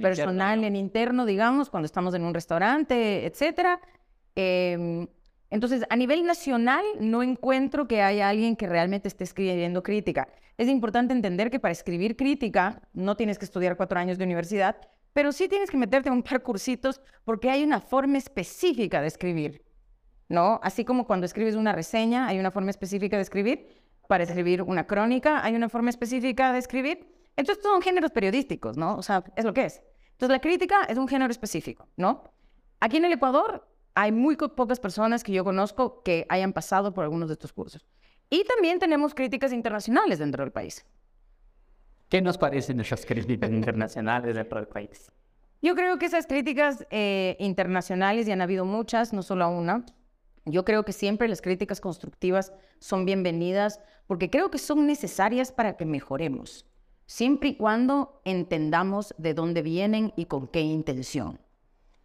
personal, 0.00 0.58
interno, 0.58 0.66
en 0.66 0.76
interno, 0.76 1.26
digamos, 1.26 1.70
cuando 1.70 1.86
estamos 1.86 2.14
en 2.14 2.22
un 2.22 2.32
restaurante, 2.34 3.26
etcétera. 3.26 3.80
Em, 4.34 5.06
Entonces, 5.52 5.84
a 5.90 5.96
nivel 5.96 6.24
nacional, 6.24 6.84
no 7.00 7.24
encuentro 7.24 7.88
que 7.88 8.02
haya 8.02 8.28
alguien 8.28 8.54
que 8.54 8.68
realmente 8.68 9.08
esté 9.08 9.24
escribiendo 9.24 9.82
crítica. 9.82 10.28
Es 10.56 10.68
importante 10.68 11.12
entender 11.12 11.50
que 11.50 11.58
para 11.58 11.72
escribir 11.72 12.16
crítica 12.16 12.82
no 12.92 13.16
tienes 13.16 13.36
que 13.36 13.46
estudiar 13.46 13.76
cuatro 13.76 13.98
años 13.98 14.16
de 14.16 14.24
universidad, 14.24 14.76
pero 15.12 15.32
sí 15.32 15.48
tienes 15.48 15.68
que 15.70 15.76
meterte 15.76 16.08
en 16.08 16.14
un 16.14 16.22
par 16.22 16.42
cursitos 16.42 17.00
porque 17.24 17.50
hay 17.50 17.64
una 17.64 17.80
forma 17.80 18.16
específica 18.18 19.00
de 19.00 19.08
escribir, 19.08 19.64
¿no? 20.28 20.60
Así 20.62 20.84
como 20.84 21.04
cuando 21.04 21.26
escribes 21.26 21.56
una 21.56 21.72
reseña, 21.72 22.28
hay 22.28 22.38
una 22.38 22.52
forma 22.52 22.70
específica 22.70 23.16
de 23.16 23.22
escribir. 23.22 23.66
Para 24.06 24.22
escribir 24.22 24.62
una 24.62 24.86
crónica, 24.86 25.42
hay 25.44 25.56
una 25.56 25.68
forma 25.68 25.90
específica 25.90 26.52
de 26.52 26.58
escribir. 26.60 27.08
Entonces, 27.40 27.64
son 27.64 27.80
géneros 27.80 28.10
periodísticos, 28.10 28.76
¿no? 28.76 28.96
O 28.96 29.02
sea, 29.02 29.24
es 29.34 29.46
lo 29.46 29.54
que 29.54 29.64
es. 29.64 29.82
Entonces, 30.12 30.30
la 30.30 30.40
crítica 30.40 30.84
es 30.84 30.98
un 30.98 31.08
género 31.08 31.30
específico, 31.30 31.88
¿no? 31.96 32.34
Aquí 32.80 32.98
en 32.98 33.06
el 33.06 33.12
Ecuador 33.12 33.66
hay 33.94 34.12
muy 34.12 34.36
pocas 34.36 34.78
personas 34.78 35.24
que 35.24 35.32
yo 35.32 35.42
conozco 35.42 36.02
que 36.02 36.26
hayan 36.28 36.52
pasado 36.52 36.92
por 36.92 37.04
algunos 37.04 37.30
de 37.30 37.32
estos 37.32 37.54
cursos. 37.54 37.86
Y 38.28 38.44
también 38.44 38.78
tenemos 38.78 39.14
críticas 39.14 39.54
internacionales 39.54 40.18
dentro 40.18 40.44
del 40.44 40.52
país. 40.52 40.84
¿Qué 42.10 42.20
nos 42.20 42.36
parecen 42.36 42.78
esas 42.80 43.06
críticas 43.06 43.50
internacionales 43.50 44.34
dentro 44.34 44.58
del 44.58 44.68
país? 44.68 45.10
Yo 45.62 45.74
creo 45.74 45.98
que 45.98 46.06
esas 46.06 46.26
críticas 46.26 46.86
eh, 46.90 47.36
internacionales, 47.38 48.28
y 48.28 48.32
han 48.32 48.42
habido 48.42 48.66
muchas, 48.66 49.14
no 49.14 49.22
solo 49.22 49.48
una, 49.48 49.86
yo 50.44 50.66
creo 50.66 50.84
que 50.84 50.92
siempre 50.92 51.26
las 51.26 51.40
críticas 51.40 51.80
constructivas 51.80 52.52
son 52.80 53.06
bienvenidas 53.06 53.80
porque 54.06 54.28
creo 54.28 54.50
que 54.50 54.58
son 54.58 54.86
necesarias 54.86 55.52
para 55.52 55.76
que 55.76 55.86
mejoremos, 55.86 56.66
siempre 57.10 57.48
y 57.48 57.56
cuando 57.56 58.22
entendamos 58.24 59.16
de 59.18 59.34
dónde 59.34 59.62
vienen 59.62 60.12
y 60.14 60.26
con 60.26 60.46
qué 60.46 60.60
intención. 60.60 61.40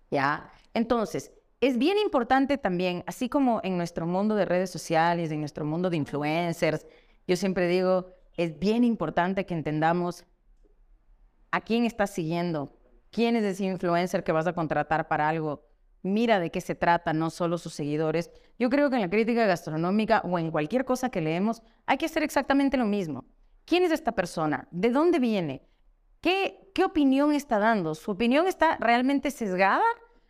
¿Ya? 0.10 0.52
Entonces, 0.74 1.32
es 1.62 1.78
bien 1.78 2.00
importante 2.00 2.58
también, 2.58 3.04
así 3.06 3.30
como 3.30 3.62
en 3.64 3.78
nuestro 3.78 4.08
mundo 4.08 4.34
de 4.34 4.46
redes 4.46 4.72
sociales, 4.72 5.30
en 5.30 5.42
nuestro 5.42 5.64
mundo 5.64 5.92
de 5.92 5.98
influencers, 5.98 6.88
yo 7.28 7.36
siempre 7.36 7.68
digo, 7.68 8.16
es 8.36 8.58
bien 8.58 8.84
importante 8.84 9.46
que 9.46 9.54
entendamos 9.54 10.26
a 11.52 11.62
quién 11.62 11.86
estás 11.86 12.10
siguiendo, 12.10 12.76
quién 13.12 13.36
es 13.36 13.44
ese 13.44 13.66
influencer 13.66 14.24
que 14.24 14.32
vas 14.32 14.48
a 14.48 14.54
contratar 14.54 15.08
para 15.08 15.30
algo, 15.30 15.68
mira 16.02 16.40
de 16.40 16.50
qué 16.50 16.62
se 16.62 16.74
trata, 16.74 17.14
no 17.14 17.30
solo 17.30 17.60
sus 17.60 17.76
seguidores. 17.76 18.32
Yo 18.58 18.72
creo 18.72 18.90
que 18.90 18.96
en 18.96 19.04
la 19.04 19.10
crítica 19.12 19.46
gastronómica 19.46 20.22
o 20.26 20.40
en 20.40 20.50
cualquier 20.50 20.84
cosa 20.84 21.10
que 21.10 21.22
leemos 21.22 21.62
hay 21.86 21.98
que 22.00 22.08
hacer 22.08 22.24
exactamente 22.24 22.76
lo 22.76 22.86
mismo. 22.86 23.26
¿Quién 23.66 23.84
es 23.84 23.92
esta 23.92 24.14
persona? 24.14 24.68
¿De 24.72 24.92
dónde 24.92 25.20
viene? 25.20 25.68
¿Qué, 26.22 26.72
qué 26.74 26.84
opinión 26.84 27.34
está 27.34 27.60
dando? 27.60 27.96
¿Su 27.96 28.12
opinión 28.12 28.48
está 28.48 28.78
realmente 28.78 29.32
sesgada? 29.32 29.84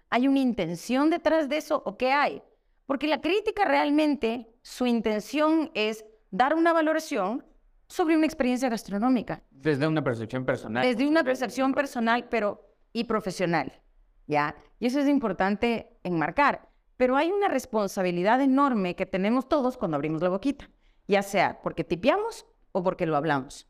¿Hay 0.09 0.27
una 0.27 0.39
intención 0.39 1.09
detrás 1.09 1.49
de 1.49 1.57
eso 1.57 1.83
o 1.85 1.97
qué 1.97 2.11
hay? 2.11 2.41
Porque 2.85 3.07
la 3.07 3.21
crítica 3.21 3.65
realmente, 3.65 4.47
su 4.61 4.85
intención 4.85 5.71
es 5.73 6.05
dar 6.31 6.55
una 6.55 6.71
valoración 6.71 7.45
sobre 7.87 8.15
una 8.15 8.25
experiencia 8.25 8.69
gastronómica. 8.69 9.43
Desde 9.51 9.87
una 9.87 10.03
percepción 10.03 10.45
personal. 10.45 10.85
Desde 10.85 11.07
una 11.07 11.23
percepción 11.23 11.73
personal, 11.73 12.27
pero 12.29 12.65
y 12.93 13.03
profesional, 13.03 13.81
¿ya? 14.27 14.55
Y 14.79 14.85
eso 14.85 14.99
es 14.99 15.07
importante 15.07 15.97
enmarcar. 16.03 16.69
Pero 16.97 17.17
hay 17.17 17.31
una 17.31 17.49
responsabilidad 17.49 18.41
enorme 18.41 18.95
que 18.95 19.05
tenemos 19.05 19.49
todos 19.49 19.77
cuando 19.77 19.95
abrimos 19.95 20.21
la 20.21 20.29
boquita, 20.29 20.69
ya 21.07 21.21
sea 21.21 21.61
porque 21.61 21.83
tipeamos 21.83 22.45
o 22.75 22.83
porque 22.83 23.05
lo 23.05 23.15
hablamos. 23.15 23.67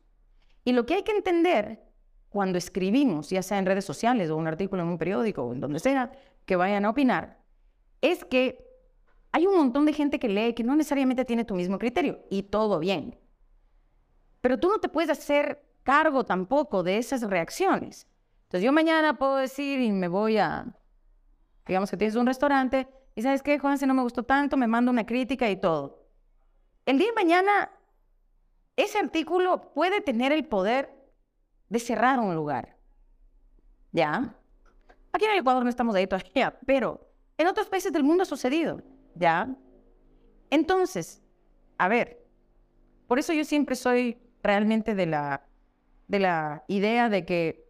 Y 0.64 0.72
lo 0.72 0.84
que 0.84 0.94
hay 0.94 1.04
que 1.04 1.12
entender 1.12 1.80
cuando 2.28 2.58
escribimos, 2.58 3.30
ya 3.30 3.40
sea 3.40 3.58
en 3.58 3.66
redes 3.66 3.84
sociales 3.84 4.30
o 4.30 4.36
un 4.36 4.48
artículo 4.48 4.82
en 4.82 4.88
un 4.88 4.98
periódico 4.98 5.44
o 5.44 5.52
en 5.52 5.60
donde 5.60 5.78
sea, 5.78 6.10
que 6.44 6.56
vayan 6.56 6.84
a 6.84 6.90
opinar, 6.90 7.38
es 8.00 8.24
que 8.24 8.66
hay 9.30 9.46
un 9.46 9.56
montón 9.56 9.86
de 9.86 9.92
gente 9.92 10.18
que 10.18 10.28
lee 10.28 10.54
que 10.54 10.64
no 10.64 10.74
necesariamente 10.74 11.24
tiene 11.24 11.44
tu 11.44 11.54
mismo 11.54 11.78
criterio 11.78 12.18
y 12.30 12.42
todo 12.42 12.80
bien. 12.80 13.16
Pero 14.40 14.58
tú 14.58 14.68
no 14.68 14.80
te 14.80 14.88
puedes 14.88 15.10
hacer 15.10 15.64
cargo 15.84 16.24
tampoco 16.24 16.82
de 16.82 16.98
esas 16.98 17.22
reacciones. 17.22 18.08
Entonces 18.46 18.64
yo 18.64 18.72
mañana 18.72 19.16
puedo 19.18 19.36
decir 19.36 19.78
y 19.80 19.92
me 19.92 20.08
voy 20.08 20.38
a, 20.38 20.66
digamos 21.64 21.90
que 21.90 21.96
tienes 21.96 22.16
un 22.16 22.26
restaurante 22.26 22.88
y 23.14 23.22
sabes 23.22 23.40
qué, 23.44 23.60
Juan, 23.60 23.78
si 23.78 23.86
no 23.86 23.94
me 23.94 24.02
gustó 24.02 24.24
tanto, 24.24 24.56
me 24.56 24.66
mando 24.66 24.90
una 24.90 25.06
crítica 25.06 25.48
y 25.48 25.60
todo. 25.60 26.06
El 26.86 26.98
día 26.98 27.08
de 27.08 27.14
mañana, 27.14 27.70
ese 28.76 28.98
artículo 28.98 29.72
puede 29.72 30.00
tener 30.00 30.32
el 30.32 30.46
poder 30.46 30.94
de 31.68 31.78
cerrar 31.78 32.20
un 32.20 32.34
lugar. 32.34 32.76
¿Ya? 33.92 34.36
Aquí 35.12 35.24
en 35.24 35.32
el 35.32 35.38
Ecuador 35.38 35.62
no 35.64 35.70
estamos 35.70 35.94
ahí 35.94 36.06
todavía, 36.06 36.58
pero 36.66 37.08
en 37.38 37.46
otros 37.46 37.68
países 37.68 37.92
del 37.92 38.04
mundo 38.04 38.22
ha 38.22 38.26
sucedido. 38.26 38.82
¿Ya? 39.14 39.48
Entonces, 40.50 41.22
a 41.78 41.88
ver, 41.88 42.24
por 43.06 43.18
eso 43.18 43.32
yo 43.32 43.44
siempre 43.44 43.76
soy 43.76 44.18
realmente 44.42 44.94
de 44.94 45.06
la, 45.06 45.46
de 46.08 46.20
la 46.20 46.64
idea 46.68 47.08
de 47.08 47.24
que 47.24 47.66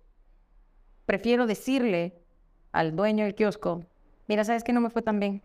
prefiero 1.06 1.46
decirle 1.46 2.20
al 2.72 2.96
dueño 2.96 3.24
del 3.24 3.34
kiosco, 3.34 3.84
mira, 4.26 4.44
sabes 4.44 4.64
que 4.64 4.72
no 4.72 4.80
me 4.80 4.90
fue 4.90 5.02
tan 5.02 5.20
bien. 5.20 5.42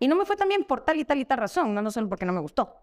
Y 0.00 0.08
no 0.08 0.16
me 0.16 0.24
fue 0.24 0.36
tan 0.36 0.48
bien 0.48 0.64
por 0.64 0.80
tal 0.80 0.98
y 0.98 1.04
tal 1.04 1.18
y 1.18 1.24
tal 1.24 1.38
razón, 1.38 1.74
no, 1.74 1.82
no 1.82 1.90
solo 1.90 2.08
porque 2.08 2.24
no 2.24 2.32
me 2.32 2.40
gustó. 2.40 2.74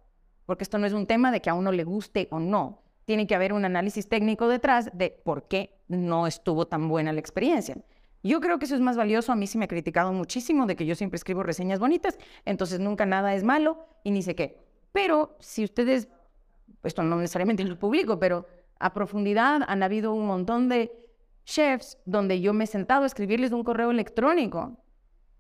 Porque 0.46 0.64
esto 0.64 0.78
no 0.78 0.88
es 0.88 0.94
un 0.94 1.08
tema 1.08 1.32
de 1.32 1.42
que 1.42 1.50
a 1.50 1.54
uno 1.54 1.72
le 1.72 1.84
guste 1.84 2.28
o 2.32 2.40
no. 2.40 2.82
Tiene 3.06 3.28
que 3.28 3.36
haber 3.36 3.54
un 3.54 3.66
análisis 3.66 4.10
técnico 4.10 4.48
detrás 4.48 4.90
de 4.94 5.10
por 5.10 5.48
qué 5.48 5.78
no 5.88 6.28
estuvo 6.28 6.68
tan 6.68 6.90
buena 6.90 7.14
la 7.14 7.20
experiencia. 7.20 7.78
Yo 8.24 8.42
creo 8.42 8.58
que 8.58 8.66
eso 8.66 8.76
es 8.76 8.82
más 8.82 8.98
valioso. 8.98 9.32
A 9.32 9.36
mí 9.36 9.48
sí 9.48 9.58
me 9.58 9.66
ha 9.66 9.68
criticado 9.68 10.12
muchísimo 10.12 10.66
de 10.66 10.76
que 10.76 10.86
yo 10.86 10.96
siempre 10.96 11.18
escribo 11.18 11.44
reseñas 11.44 11.80
bonitas, 11.80 12.18
entonces 12.46 12.80
nunca 12.80 13.06
nada 13.06 13.36
es 13.36 13.44
malo 13.44 13.86
y 14.04 14.12
ni 14.12 14.24
sé 14.24 14.36
qué. 14.36 14.58
Pero 14.92 15.36
si 15.40 15.64
ustedes 15.64 16.08
esto 16.84 17.04
no 17.04 17.18
necesariamente 17.18 17.64
lo 17.64 17.78
publico, 17.78 18.20
pero 18.20 18.48
a 18.80 18.94
profundidad 18.94 19.62
han 19.68 19.84
habido 19.84 20.14
un 20.14 20.28
montón 20.28 20.70
de 20.70 20.92
chefs 21.46 21.98
donde 22.06 22.42
yo 22.42 22.54
me 22.54 22.64
he 22.64 22.68
sentado 22.68 23.04
a 23.04 23.08
escribirles 23.08 23.52
un 23.52 23.64
correo 23.64 23.92
electrónico, 23.92 24.78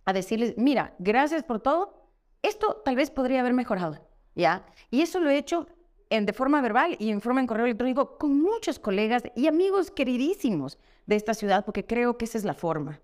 a 0.05 0.13
decirles, 0.13 0.55
mira, 0.57 0.93
gracias 0.99 1.43
por 1.43 1.59
todo, 1.59 2.11
esto 2.41 2.81
tal 2.85 2.95
vez 2.95 3.09
podría 3.09 3.39
haber 3.39 3.53
mejorado, 3.53 3.97
¿ya? 4.35 4.65
Y 4.91 5.01
eso 5.01 5.19
lo 5.19 5.29
he 5.29 5.37
hecho 5.37 5.67
en, 6.09 6.25
de 6.25 6.33
forma 6.33 6.61
verbal 6.61 6.95
y 6.99 7.09
en 7.09 7.21
forma 7.21 7.41
en 7.41 7.47
correo 7.47 7.65
electrónico 7.65 8.17
con 8.17 8.39
muchos 8.41 8.79
colegas 8.79 9.23
y 9.35 9.47
amigos 9.47 9.91
queridísimos 9.91 10.77
de 11.05 11.15
esta 11.15 11.33
ciudad, 11.33 11.65
porque 11.65 11.85
creo 11.85 12.17
que 12.17 12.25
esa 12.25 12.37
es 12.37 12.43
la 12.43 12.53
forma. 12.53 12.99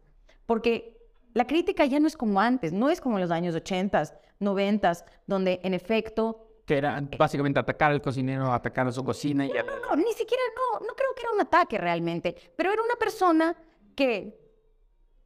Porque 0.45 0.97
la 1.33 1.47
crítica 1.47 1.85
ya 1.85 1.99
no 1.99 2.07
es 2.07 2.17
como 2.17 2.39
antes, 2.39 2.73
no 2.73 2.89
es 2.89 3.01
como 3.01 3.17
en 3.17 3.21
los 3.21 3.31
años 3.31 3.55
80, 3.55 4.03
90, 4.39 4.93
donde 5.27 5.59
en 5.63 5.73
efecto 5.73 6.47
que 6.65 6.77
era 6.77 7.03
básicamente 7.17 7.59
atacar 7.59 7.91
al 7.91 8.01
cocinero, 8.01 8.53
atacar 8.53 8.87
a 8.87 8.91
su 8.91 9.03
cocina. 9.03 9.45
Y... 9.45 9.49
No, 9.49 9.63
no, 9.63 9.79
no, 9.89 9.95
ni 9.95 10.13
siquiera, 10.13 10.41
no, 10.55 10.85
no 10.85 10.93
creo 10.93 11.13
que 11.15 11.21
era 11.21 11.31
un 11.31 11.41
ataque 11.41 11.77
realmente, 11.77 12.35
pero 12.55 12.71
era 12.71 12.81
una 12.81 12.95
persona 12.95 13.55
que 13.95 14.39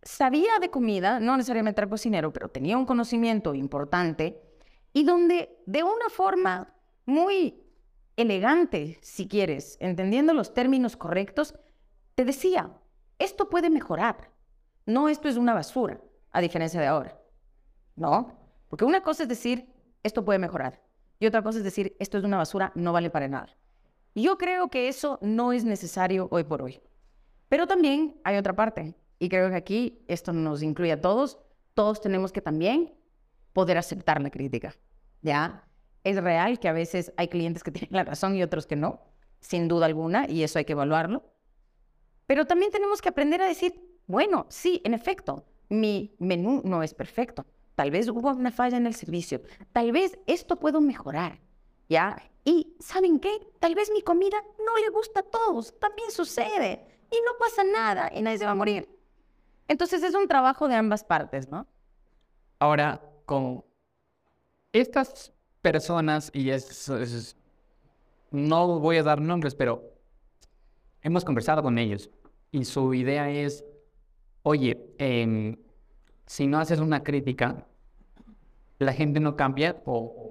sabía 0.01 0.59
de 0.59 0.69
comida, 0.69 1.19
no 1.19 1.35
necesariamente 1.35 1.81
era 1.81 1.89
cocinero, 1.89 2.31
pero 2.31 2.49
tenía 2.49 2.77
un 2.77 2.85
conocimiento 2.85 3.53
importante 3.53 4.41
y 4.95 5.03
donde 5.03 5.61
de 5.65 5.83
una 5.83 6.09
forma 6.09 6.73
muy 7.05 7.61
elegante, 8.15 8.97
si 9.01 9.27
quieres, 9.27 9.75
entendiendo 9.81 10.33
los 10.33 10.53
términos 10.53 10.95
correctos, 10.95 11.53
te 12.15 12.23
decía, 12.23 12.71
esto 13.19 13.49
puede 13.49 13.69
mejorar, 13.69 14.31
no 14.85 15.09
esto 15.09 15.27
es 15.27 15.35
una 15.35 15.53
basura, 15.53 15.99
a 16.31 16.39
diferencia 16.39 16.79
de 16.79 16.87
ahora, 16.87 17.19
¿no? 17.97 18.39
Porque 18.69 18.85
una 18.85 19.03
cosa 19.03 19.23
es 19.23 19.29
decir, 19.29 19.67
esto 20.01 20.23
puede 20.23 20.39
mejorar, 20.39 20.81
y 21.19 21.25
otra 21.25 21.43
cosa 21.43 21.57
es 21.57 21.65
decir, 21.65 21.93
esto 21.99 22.17
es 22.17 22.23
una 22.23 22.37
basura, 22.37 22.71
no 22.73 22.93
vale 22.93 23.09
para 23.09 23.27
nada. 23.27 23.49
Y 24.13 24.23
yo 24.23 24.37
creo 24.37 24.69
que 24.69 24.87
eso 24.87 25.19
no 25.21 25.51
es 25.51 25.65
necesario 25.65 26.29
hoy 26.31 26.45
por 26.45 26.61
hoy. 26.61 26.81
Pero 27.49 27.67
también 27.67 28.17
hay 28.23 28.37
otra 28.37 28.55
parte, 28.55 28.95
y 29.19 29.27
creo 29.27 29.49
que 29.49 29.57
aquí 29.57 30.05
esto 30.07 30.31
nos 30.31 30.63
incluye 30.63 30.93
a 30.93 31.01
todos. 31.01 31.37
Todos 31.73 31.99
tenemos 31.99 32.31
que 32.31 32.41
también 32.41 32.95
poder 33.55 33.79
aceptar 33.79 34.21
la 34.21 34.29
crítica. 34.29 34.75
¿Ya? 35.23 35.67
Es 36.03 36.21
real 36.21 36.59
que 36.59 36.67
a 36.67 36.73
veces 36.73 37.11
hay 37.17 37.29
clientes 37.29 37.63
que 37.63 37.71
tienen 37.77 37.95
la 37.95 38.03
razón 38.03 38.35
y 38.35 38.43
otros 38.43 38.67
que 38.67 38.75
no, 38.75 39.01
sin 39.39 39.67
duda 39.67 39.87
alguna, 39.87 40.29
y 40.29 40.43
eso 40.43 40.59
hay 40.59 40.65
que 40.65 40.73
evaluarlo. 40.73 41.23
Pero 42.27 42.45
también 42.45 42.71
tenemos 42.71 43.01
que 43.01 43.09
aprender 43.09 43.41
a 43.41 43.47
decir, 43.47 43.73
bueno, 44.05 44.45
sí, 44.49 44.81
en 44.85 44.93
efecto, 44.93 45.47
mi 45.69 46.15
menú 46.19 46.61
no 46.63 46.83
es 46.83 46.93
perfecto, 46.93 47.47
Tal 47.75 47.91
vez 47.91 48.07
hubo 48.07 48.31
una 48.31 48.51
falla 48.51 48.77
en 48.77 48.87
el 48.87 48.95
servicio. 48.95 49.41
Tal 49.73 49.91
vez 49.91 50.17
esto 50.27 50.55
puedo 50.55 50.79
mejorar. 50.79 51.39
¿Ya? 51.89 52.17
Y 52.45 52.75
¿saben 52.79 53.19
qué? 53.19 53.37
Tal 53.59 53.75
vez 53.75 53.91
mi 53.91 54.01
comida 54.01 54.37
no 54.65 54.77
le 54.77 54.89
gusta 54.89 55.19
a 55.19 55.23
todos. 55.23 55.77
También 55.77 56.09
sucede. 56.09 56.87
Y 57.11 57.15
no 57.25 57.37
pasa 57.37 57.63
nada 57.63 58.11
y 58.13 58.21
nadie 58.21 58.37
se 58.37 58.45
va 58.45 58.51
a 58.51 58.55
morir. 58.55 58.89
Entonces 59.67 60.03
es 60.03 60.15
un 60.15 60.27
trabajo 60.27 60.67
de 60.67 60.75
ambas 60.75 61.03
partes, 61.03 61.49
¿no? 61.49 61.67
Ahora, 62.59 63.01
con 63.25 63.63
estas 64.71 65.33
personas, 65.61 66.31
y 66.33 66.49
es, 66.49 67.35
no 68.31 68.79
voy 68.79 68.97
a 68.97 69.03
dar 69.03 69.21
nombres, 69.21 69.55
pero 69.55 69.83
hemos 71.01 71.25
conversado 71.25 71.63
con 71.63 71.77
ellos 71.77 72.09
y 72.51 72.65
su 72.65 72.93
idea 72.93 73.29
es, 73.29 73.65
oye, 74.43 74.93
eh, 74.97 75.57
si 76.25 76.47
no 76.47 76.59
haces 76.59 76.79
una 76.79 77.03
crítica, 77.03 77.67
la 78.79 78.93
gente 78.93 79.19
no 79.19 79.35
cambia 79.35 79.81
o 79.85 80.25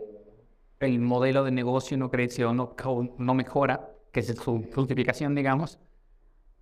el 0.80 0.98
modelo 1.00 1.44
de 1.44 1.50
negocio 1.50 1.96
no 1.96 2.10
crece 2.10 2.44
o 2.44 2.52
no, 2.52 2.74
no 3.18 3.34
mejora, 3.34 3.90
que 4.12 4.20
es 4.20 4.26
su 4.26 4.64
justificación, 4.74 5.34
digamos. 5.34 5.78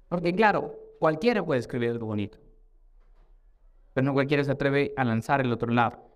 Porque 0.08 0.34
claro, 0.34 0.74
cualquiera 0.98 1.44
puede 1.44 1.60
escribir 1.60 1.90
algo 1.90 2.06
bonito, 2.06 2.38
pero 3.92 4.04
no 4.04 4.12
cualquiera 4.12 4.44
se 4.44 4.52
atreve 4.52 4.92
a 4.96 5.04
lanzar 5.04 5.40
el 5.40 5.52
otro 5.52 5.72
lado. 5.72 6.11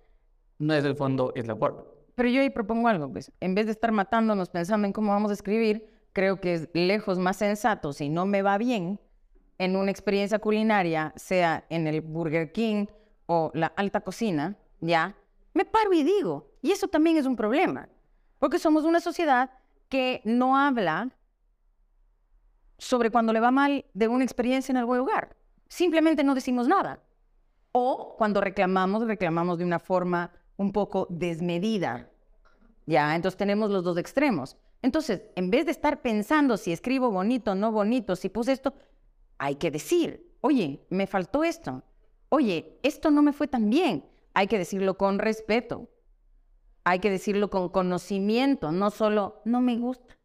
No 0.59 0.75
es 0.75 0.85
el 0.85 0.97
fondo, 0.97 1.33
es 1.35 1.47
la 1.47 1.57
forma. 1.57 1.85
Pero 2.15 2.29
yo 2.29 2.41
ahí 2.41 2.51
propongo 2.51 2.89
algo, 2.89 3.13
pues, 3.13 3.31
en 3.41 3.55
vez 3.55 3.67
de 3.67 3.73
estar 3.73 3.93
matándonos 3.93 4.49
pensando 4.49 4.87
en 4.87 4.93
cómo 4.93 5.13
vamos 5.13 5.31
a 5.31 5.35
escribir, 5.35 5.87
creo 6.13 6.41
que 6.41 6.55
es 6.55 6.69
lejos 6.73 7.19
más 7.19 7.37
sensato, 7.37 7.93
si 7.93 8.09
no 8.09 8.25
me 8.25 8.41
va 8.41 8.57
bien 8.57 8.99
en 9.59 9.77
una 9.77 9.91
experiencia 9.91 10.39
culinaria, 10.39 11.13
sea 11.17 11.67
en 11.69 11.87
el 11.87 12.01
Burger 12.01 12.53
King 12.53 12.87
o 13.27 13.51
la 13.55 13.67
alta 13.67 14.01
cocina, 14.01 14.57
ya, 14.81 15.15
me 15.53 15.65
paro 15.65 15.93
y 15.93 16.03
digo, 16.03 16.53
y 16.63 16.71
eso 16.71 16.89
también 16.89 17.19
es 17.19 17.27
un 17.27 17.37
problema, 17.37 17.89
porque 18.39 18.59
somos 18.59 18.85
una 18.85 19.01
sociedad 19.01 19.51
que 19.89 20.23
no 20.25 20.57
habla 20.57 21.11
sobre 22.79 23.11
cuando 23.11 23.33
le 23.33 23.41
va 23.41 23.51
mal 23.51 23.85
de 23.95 24.09
una 24.09 24.25
experiencia 24.25 24.73
en 24.73 24.77
algún 24.79 24.99
lugar. 24.99 25.37
Simplemente 25.69 26.25
no 26.25 26.35
decimos 26.35 26.69
nada. 26.69 27.03
O 27.73 28.17
cuando 28.17 28.41
reclamamos, 28.41 29.07
reclamamos 29.07 29.59
de 29.59 29.65
una 29.65 29.79
forma 29.79 30.33
un 30.57 30.73
poco 30.73 31.07
desmedida. 31.11 32.11
Ya, 32.87 33.15
entonces 33.15 33.37
tenemos 33.37 33.71
los 33.71 33.85
dos 33.85 33.99
extremos. 33.99 34.57
Entonces, 34.83 35.23
en 35.35 35.51
vez 35.51 35.67
de 35.67 35.73
estar 35.73 36.03
pensando 36.03 36.57
si 36.57 36.73
escribo 36.73 37.11
bonito, 37.11 37.55
no 37.55 37.73
bonito, 37.73 38.15
si 38.17 38.29
puse 38.29 38.53
esto, 38.53 38.75
hay 39.39 39.57
que 39.57 39.71
decir, 39.71 40.33
oye, 40.41 40.87
me 40.91 41.07
faltó 41.07 41.45
esto. 41.45 41.83
Oye, 42.29 42.79
esto 42.83 43.11
no 43.11 43.23
me 43.23 43.33
fue 43.33 43.49
tan 43.49 43.71
bien. 43.71 44.05
Hay 44.35 44.47
que 44.47 44.59
decirlo 44.59 44.97
con 44.97 45.19
respeto. 45.19 45.89
Hay 46.85 47.01
que 47.01 47.11
decirlo 47.11 47.51
con 47.51 47.69
conocimiento, 47.69 48.71
no 48.71 48.91
solo 48.91 49.43
no 49.45 49.61
me 49.61 49.77
gusta. 49.77 50.17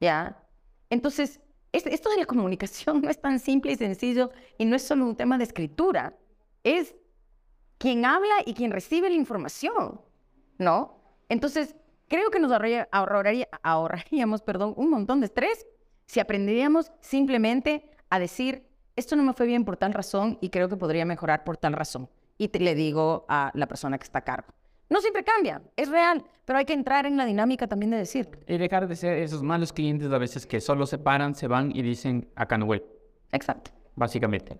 ¿Ya? 0.00 0.42
Entonces, 0.90 1.40
esto 1.72 2.10
de 2.10 2.16
la 2.16 2.26
comunicación 2.26 3.00
no 3.02 3.10
es 3.10 3.20
tan 3.20 3.38
simple 3.38 3.72
y 3.72 3.76
sencillo 3.76 4.30
y 4.58 4.64
no 4.64 4.76
es 4.76 4.82
solo 4.82 5.04
un 5.04 5.16
tema 5.16 5.38
de 5.38 5.44
escritura. 5.44 6.16
Es 6.64 6.94
quien 7.78 8.04
habla 8.04 8.34
y 8.44 8.54
quien 8.54 8.70
recibe 8.70 9.08
la 9.08 9.16
información, 9.16 10.00
¿no? 10.58 11.00
Entonces, 11.28 11.76
creo 12.08 12.30
que 12.30 12.40
nos 12.40 12.52
ahorraríamos 12.52 14.42
perdón, 14.42 14.74
un 14.76 14.90
montón 14.90 15.20
de 15.20 15.26
estrés 15.26 15.66
si 16.06 16.20
aprenderíamos 16.20 16.92
simplemente 17.00 17.90
a 18.10 18.18
decir, 18.18 18.64
esto 18.94 19.16
no 19.16 19.22
me 19.22 19.32
fue 19.32 19.46
bien 19.46 19.64
por 19.64 19.76
tal 19.76 19.92
razón 19.92 20.38
y 20.40 20.50
creo 20.50 20.68
que 20.68 20.76
podría 20.76 21.04
mejorar 21.04 21.44
por 21.44 21.56
tal 21.56 21.72
razón. 21.72 22.08
Y 22.38 22.48
te, 22.48 22.60
le 22.60 22.74
digo 22.74 23.26
a 23.28 23.50
la 23.54 23.66
persona 23.66 23.98
que 23.98 24.04
está 24.04 24.20
a 24.20 24.24
cargo. 24.24 24.48
No 24.88 25.00
siempre 25.00 25.24
cambia, 25.24 25.62
es 25.74 25.88
real, 25.88 26.24
pero 26.44 26.60
hay 26.60 26.64
que 26.64 26.72
entrar 26.72 27.06
en 27.06 27.16
la 27.16 27.24
dinámica 27.24 27.66
también 27.66 27.90
de 27.90 27.96
decir. 27.96 28.28
Y 28.46 28.56
dejar 28.56 28.86
de 28.86 28.94
ser 28.94 29.18
esos 29.18 29.42
malos 29.42 29.72
clientes 29.72 30.12
a 30.12 30.18
veces 30.18 30.46
que 30.46 30.60
solo 30.60 30.86
se 30.86 30.98
paran, 30.98 31.34
se 31.34 31.48
van 31.48 31.74
y 31.74 31.82
dicen, 31.82 32.28
acá 32.36 32.56
no 32.56 32.66
voy. 32.66 32.82
Exacto. 33.32 33.72
Básicamente. 33.96 34.56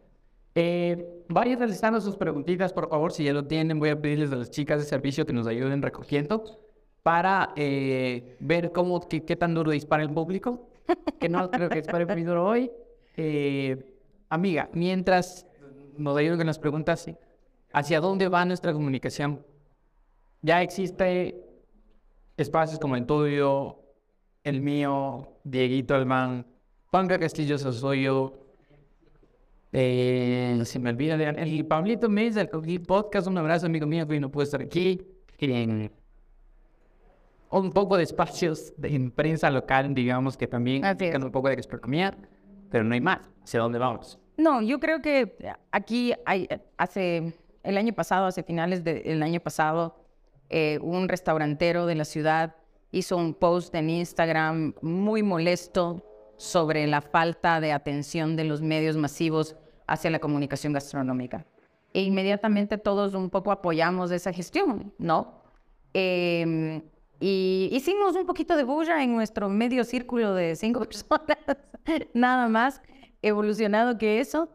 Eh, 0.58 1.22
realizando 1.28 2.00
sus 2.00 2.16
preguntitas, 2.16 2.72
por 2.72 2.88
favor, 2.88 3.12
si 3.12 3.24
ya 3.24 3.34
lo 3.34 3.44
tienen, 3.44 3.78
voy 3.78 3.90
a 3.90 4.00
pedirles 4.00 4.32
a 4.32 4.36
las 4.36 4.50
chicas 4.50 4.78
de 4.78 4.86
servicio 4.86 5.26
que 5.26 5.34
nos 5.34 5.46
ayuden 5.46 5.82
recogiendo 5.82 6.44
para 7.02 7.52
eh, 7.56 8.38
ver 8.40 8.72
cómo, 8.72 9.06
qué, 9.06 9.20
tan 9.36 9.52
duro 9.52 9.70
dispara 9.70 10.02
el 10.02 10.08
público, 10.08 10.70
que 11.20 11.28
no 11.28 11.50
creo 11.50 11.68
que 11.68 11.82
dispare 11.82 12.06
muy 12.06 12.22
duro 12.22 12.46
hoy. 12.46 12.72
Eh, 13.18 13.98
amiga, 14.30 14.70
mientras 14.72 15.46
nos 15.98 16.16
ayuden 16.16 16.38
con 16.38 16.46
las 16.46 16.58
preguntas, 16.58 17.06
¿hacia 17.74 18.00
dónde 18.00 18.28
va 18.28 18.42
nuestra 18.46 18.72
comunicación? 18.72 19.44
Ya 20.40 20.62
existe 20.62 21.38
espacios 22.38 22.80
como 22.80 22.96
el 22.96 23.04
tuyo, 23.04 23.78
el 24.42 24.62
mío, 24.62 25.36
Dieguito 25.44 25.94
Alman, 25.94 26.46
Juanca 26.86 27.18
Castillo 27.18 27.58
Sosoyo, 27.58 28.45
eh, 29.72 30.60
se 30.64 30.78
me 30.78 30.90
olvida 30.90 31.16
de 31.16 31.24
el 31.24 31.66
Pablito 31.66 32.08
Mesa, 32.08 32.40
el 32.40 32.48
podcast, 32.80 33.26
un 33.26 33.38
abrazo 33.38 33.66
amigo 33.66 33.86
mío 33.86 34.06
que 34.06 34.20
no 34.20 34.30
puede 34.30 34.44
estar 34.44 34.62
aquí. 34.62 35.02
En 35.38 35.90
un 37.50 37.70
poco 37.72 37.96
de 37.96 38.02
espacios 38.02 38.72
de 38.76 39.10
prensa 39.14 39.50
local, 39.50 39.94
digamos, 39.94 40.36
que 40.36 40.46
también 40.46 40.82
tienen 40.96 41.24
un 41.24 41.30
poco 41.30 41.48
de 41.48 41.56
gastronomía, 41.56 42.16
pero 42.70 42.84
no 42.84 42.94
hay 42.94 43.00
más. 43.00 43.20
¿Hacia 43.44 43.60
dónde 43.60 43.78
vamos? 43.78 44.18
No, 44.36 44.60
yo 44.62 44.80
creo 44.80 45.00
que 45.00 45.36
aquí 45.70 46.12
hay, 46.24 46.48
hace, 46.76 47.32
el 47.62 47.76
año 47.76 47.92
pasado, 47.92 48.26
hace 48.26 48.42
finales 48.42 48.84
del 48.84 49.22
año 49.22 49.40
pasado, 49.40 49.96
eh, 50.48 50.78
un 50.82 51.08
restaurantero 51.08 51.86
de 51.86 51.94
la 51.94 52.04
ciudad 52.04 52.56
hizo 52.92 53.16
un 53.16 53.34
post 53.34 53.74
en 53.74 53.90
Instagram 53.90 54.74
muy 54.80 55.22
molesto 55.22 56.02
sobre 56.36 56.86
la 56.86 57.00
falta 57.00 57.60
de 57.60 57.72
atención 57.72 58.36
de 58.36 58.44
los 58.44 58.60
medios 58.62 58.96
masivos 58.96 59.56
hacia 59.86 60.10
la 60.10 60.18
comunicación 60.18 60.72
gastronómica. 60.72 61.46
E 61.94 62.02
inmediatamente 62.02 62.78
todos 62.78 63.14
un 63.14 63.30
poco 63.30 63.52
apoyamos 63.52 64.10
esa 64.10 64.32
gestión, 64.32 64.92
¿no? 64.98 65.42
Em, 65.94 66.82
y 67.20 67.70
hicimos 67.72 68.14
un 68.16 68.26
poquito 68.26 68.56
de 68.56 68.64
bulla 68.64 69.02
en 69.02 69.14
nuestro 69.14 69.48
medio 69.48 69.84
círculo 69.84 70.34
de 70.34 70.56
cinco 70.56 70.80
personas, 70.84 71.38
nada 72.12 72.48
más 72.48 72.82
evolucionado 73.22 73.96
que 73.96 74.20
eso. 74.20 74.50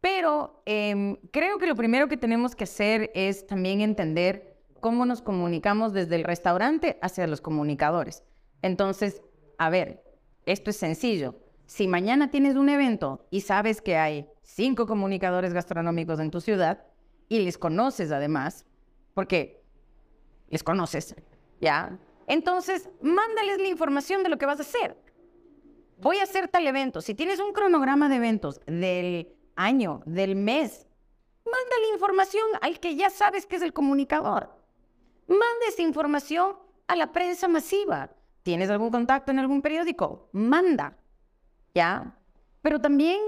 Pero 0.00 0.62
em, 0.64 1.16
creo 1.30 1.58
que 1.58 1.66
lo 1.66 1.76
primero 1.76 2.08
que 2.08 2.16
tenemos 2.16 2.56
que 2.56 2.64
hacer 2.64 3.10
es 3.14 3.46
también 3.46 3.82
entender 3.82 4.56
cómo 4.80 5.04
nos 5.04 5.20
comunicamos 5.20 5.92
desde 5.92 6.16
el 6.16 6.24
restaurante 6.24 6.98
hacia 7.02 7.26
los 7.26 7.40
comunicadores. 7.40 8.24
Entonces, 8.62 9.22
a 9.58 9.68
ver, 9.68 10.02
esto 10.46 10.70
es 10.70 10.76
sencillo. 10.76 11.36
Si 11.66 11.86
mañana 11.86 12.30
tienes 12.30 12.56
un 12.56 12.68
evento 12.68 13.26
y 13.30 13.42
sabes 13.42 13.80
que 13.80 13.96
hay 13.96 14.28
cinco 14.42 14.86
comunicadores 14.86 15.52
gastronómicos 15.52 16.18
en 16.18 16.30
tu 16.30 16.40
ciudad 16.40 16.84
y 17.28 17.40
les 17.40 17.58
conoces 17.58 18.10
además, 18.10 18.66
porque 19.14 19.62
les 20.48 20.64
conoces, 20.64 21.14
¿ya? 21.60 21.98
Entonces, 22.26 22.88
mándales 23.00 23.58
la 23.58 23.68
información 23.68 24.22
de 24.22 24.28
lo 24.28 24.38
que 24.38 24.46
vas 24.46 24.58
a 24.58 24.62
hacer. 24.62 24.96
Voy 25.98 26.18
a 26.18 26.24
hacer 26.24 26.48
tal 26.48 26.66
evento. 26.66 27.00
Si 27.00 27.14
tienes 27.14 27.40
un 27.40 27.52
cronograma 27.52 28.08
de 28.08 28.16
eventos 28.16 28.60
del 28.66 29.32
año, 29.54 30.02
del 30.06 30.34
mes, 30.34 30.86
manda 31.44 31.76
la 31.82 31.92
información 31.92 32.44
al 32.62 32.80
que 32.80 32.96
ya 32.96 33.10
sabes 33.10 33.46
que 33.46 33.56
es 33.56 33.62
el 33.62 33.72
comunicador. 33.72 34.50
Manda 35.26 35.66
esa 35.68 35.82
información 35.82 36.56
a 36.88 36.96
la 36.96 37.12
prensa 37.12 37.48
masiva. 37.48 38.10
¿Tienes 38.42 38.70
algún 38.70 38.90
contacto 38.90 39.32
en 39.32 39.38
algún 39.38 39.62
periódico? 39.62 40.28
Manda. 40.32 40.96
¿Ya? 41.74 42.16
Pero 42.62 42.80
también 42.80 43.20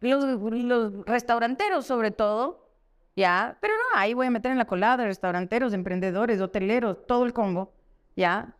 los, 0.00 1.06
restauranteros, 1.06 1.86
sobre 1.86 2.10
todo, 2.10 2.70
¿ya? 3.16 3.58
Pero 3.60 3.74
no, 3.74 3.98
ahí 3.98 4.14
voy 4.14 4.26
a 4.26 4.30
meter 4.30 4.52
en 4.52 4.58
la 4.58 4.66
colada 4.66 5.04
restauranteros, 5.04 5.72
emprendedores, 5.72 6.40
hoteleros, 6.40 7.06
todo 7.06 7.24
el 7.24 7.32
combo, 7.32 7.72
¿ya? 8.14 8.56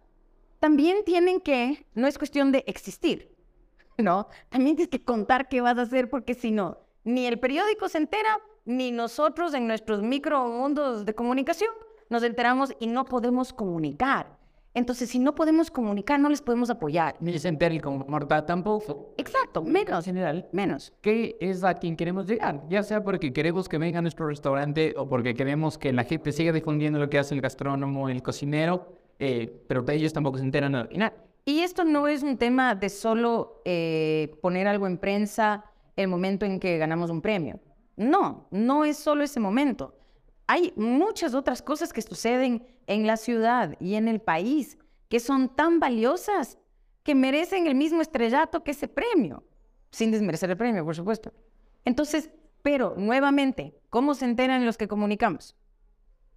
También 0.60 1.04
tienen 1.04 1.40
que, 1.40 1.86
no 1.94 2.06
es 2.06 2.18
cuestión 2.18 2.52
de 2.52 2.64
existir, 2.66 3.34
¿no? 3.98 4.28
También 4.48 4.76
tienes 4.76 4.90
que 4.90 5.04
contar 5.04 5.48
qué 5.48 5.60
vas 5.60 5.78
a 5.78 5.82
hacer, 5.82 6.08
porque 6.08 6.34
si 6.34 6.50
no, 6.50 6.78
ni 7.04 7.26
el 7.26 7.38
periódico 7.38 7.88
se 7.88 7.98
entera, 7.98 8.40
ni 8.64 8.90
nosotros 8.90 9.54
en 9.54 9.66
nuestros 9.66 10.02
micromundos 10.02 11.04
de 11.06 11.14
comunicación 11.14 11.70
nos 12.08 12.22
enteramos 12.22 12.74
y 12.80 12.88
no 12.88 13.04
podemos 13.04 13.52
comunicar. 13.52 14.36
Entonces, 14.76 15.08
si 15.08 15.18
no 15.18 15.34
podemos 15.34 15.70
comunicar, 15.70 16.20
no 16.20 16.28
les 16.28 16.42
podemos 16.42 16.68
apoyar. 16.68 17.16
Ni 17.20 17.38
sentir 17.38 17.72
el 17.72 17.82
mortal 17.82 18.44
tampoco. 18.44 19.14
Exacto, 19.16 19.62
menos. 19.64 20.04
general, 20.04 20.46
menos. 20.52 20.92
¿Qué 21.00 21.34
es 21.40 21.64
a 21.64 21.72
quien 21.72 21.96
queremos 21.96 22.26
llegar? 22.26 22.62
Ya 22.68 22.82
sea 22.82 23.02
porque 23.02 23.32
queremos 23.32 23.70
que 23.70 23.78
venga 23.78 24.00
a 24.00 24.02
nuestro 24.02 24.26
restaurante 24.26 24.92
o 24.98 25.08
porque 25.08 25.32
queremos 25.32 25.78
que 25.78 25.94
la 25.94 26.04
gente 26.04 26.30
siga 26.30 26.52
difundiendo 26.52 26.98
lo 26.98 27.08
que 27.08 27.18
hace 27.18 27.34
el 27.34 27.40
gastrónomo, 27.40 28.10
el 28.10 28.22
cocinero, 28.22 28.92
eh, 29.18 29.64
pero 29.66 29.82
ellos 29.88 30.12
tampoco 30.12 30.36
se 30.36 30.44
enteran 30.44 30.74
al 30.74 30.88
final. 30.88 31.14
Y 31.46 31.60
esto 31.60 31.82
no 31.82 32.06
es 32.06 32.22
un 32.22 32.36
tema 32.36 32.74
de 32.74 32.90
solo 32.90 33.62
eh, 33.64 34.36
poner 34.42 34.68
algo 34.68 34.86
en 34.86 34.98
prensa 34.98 35.64
el 35.96 36.08
momento 36.08 36.44
en 36.44 36.60
que 36.60 36.76
ganamos 36.76 37.08
un 37.08 37.22
premio. 37.22 37.60
No, 37.96 38.46
no 38.50 38.84
es 38.84 38.98
solo 38.98 39.24
ese 39.24 39.40
momento 39.40 39.94
hay 40.46 40.72
muchas 40.76 41.34
otras 41.34 41.62
cosas 41.62 41.92
que 41.92 42.02
suceden 42.02 42.66
en 42.86 43.06
la 43.06 43.16
ciudad 43.16 43.76
y 43.80 43.94
en 43.94 44.08
el 44.08 44.20
país 44.20 44.78
que 45.08 45.20
son 45.20 45.54
tan 45.54 45.80
valiosas 45.80 46.58
que 47.02 47.14
merecen 47.14 47.66
el 47.66 47.74
mismo 47.74 48.02
estrellato 48.02 48.64
que 48.64 48.72
ese 48.72 48.88
premio, 48.88 49.44
sin 49.90 50.10
desmerecer 50.10 50.50
el 50.50 50.56
premio, 50.56 50.84
por 50.84 50.96
supuesto. 50.96 51.32
Entonces, 51.84 52.30
pero 52.62 52.94
nuevamente, 52.96 53.78
¿cómo 53.90 54.14
se 54.14 54.24
enteran 54.24 54.64
los 54.66 54.76
que 54.76 54.88
comunicamos? 54.88 55.56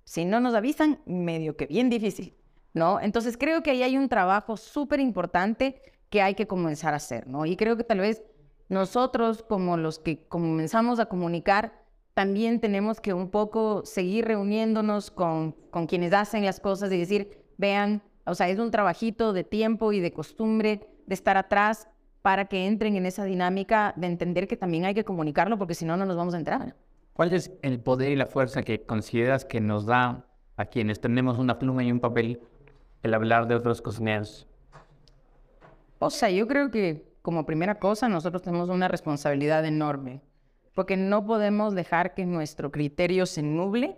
Si 0.04 0.26
no 0.26 0.40
nos 0.40 0.54
avisan, 0.54 1.02
medio 1.06 1.56
que 1.58 1.66
bien 1.66 1.90
difícil, 1.90 2.36
¿no? 2.74 3.00
Entonces 3.00 3.38
creo 3.38 3.64
que 3.64 3.72
ahí 3.72 3.84
hay 3.84 3.98
un 3.98 4.10
trabajo 4.10 4.58
súper 4.58 5.00
importante 5.00 5.82
que 6.10 6.22
hay 6.22 6.36
que 6.36 6.48
comenzar 6.48 6.94
a 6.94 6.98
hacer, 6.98 7.28
¿no? 7.28 7.46
Y 7.46 7.56
creo 7.56 7.78
que 7.78 7.84
tal 7.84 8.00
vez 8.00 8.24
nosotros, 8.68 9.44
como 9.44 9.78
los 9.78 10.00
que 10.00 10.28
comenzamos 10.28 11.00
a 11.00 11.08
comunicar, 11.08 11.84
también 12.20 12.60
tenemos 12.60 13.00
que 13.00 13.14
un 13.14 13.30
poco 13.30 13.86
seguir 13.86 14.26
reuniéndonos 14.26 15.10
con, 15.10 15.54
con 15.72 15.88
quienes 15.88 16.12
hacen 16.12 16.44
las 16.44 16.60
cosas 16.60 16.92
y 16.92 16.98
decir, 16.98 17.46
vean, 17.58 18.02
o 18.26 18.36
sea, 18.36 18.50
es 18.50 18.60
un 18.60 18.72
trabajito 18.72 19.32
de 19.32 19.46
tiempo 19.46 19.94
y 19.94 20.02
de 20.02 20.12
costumbre 20.12 20.90
de 21.08 21.14
estar 21.14 21.38
atrás 21.38 21.88
para 22.22 22.50
que 22.50 22.68
entren 22.68 22.98
en 22.98 23.06
esa 23.06 23.24
dinámica 23.24 23.94
de 23.96 24.08
entender 24.08 24.50
que 24.50 24.58
también 24.58 24.84
hay 24.84 24.94
que 24.94 25.06
comunicarlo 25.06 25.58
porque 25.58 25.76
si 25.76 25.86
no, 25.86 25.96
no 25.96 26.06
nos 26.06 26.18
vamos 26.18 26.34
a 26.34 26.40
entrar. 26.40 26.76
¿Cuál 27.14 27.32
es 27.32 27.54
el 27.62 27.80
poder 27.80 28.12
y 28.12 28.18
la 28.18 28.26
fuerza 28.26 28.64
que 28.64 28.82
consideras 28.82 29.46
que 29.46 29.62
nos 29.62 29.86
da 29.86 30.26
a 30.58 30.66
quienes 30.66 31.00
tenemos 31.00 31.40
una 31.40 31.58
pluma 31.58 31.86
y 31.86 31.92
un 31.94 32.02
papel 32.02 32.42
el 33.02 33.14
hablar 33.14 33.48
de 33.48 33.56
otros 33.56 33.82
cocineros? 33.82 34.46
O 36.00 36.10
sea, 36.10 36.30
yo 36.30 36.50
creo 36.50 36.70
que 36.70 37.06
como 37.22 37.46
primera 37.46 37.80
cosa 37.80 38.10
nosotros 38.10 38.42
tenemos 38.42 38.68
una 38.68 38.90
responsabilidad 38.90 39.64
enorme 39.64 40.22
porque 40.74 40.98
no 40.98 41.26
podemos 41.26 41.76
dejar 41.76 42.14
que 42.14 42.26
nuestro 42.26 42.72
criterio 42.72 43.26
se 43.26 43.42
nuble 43.42 43.98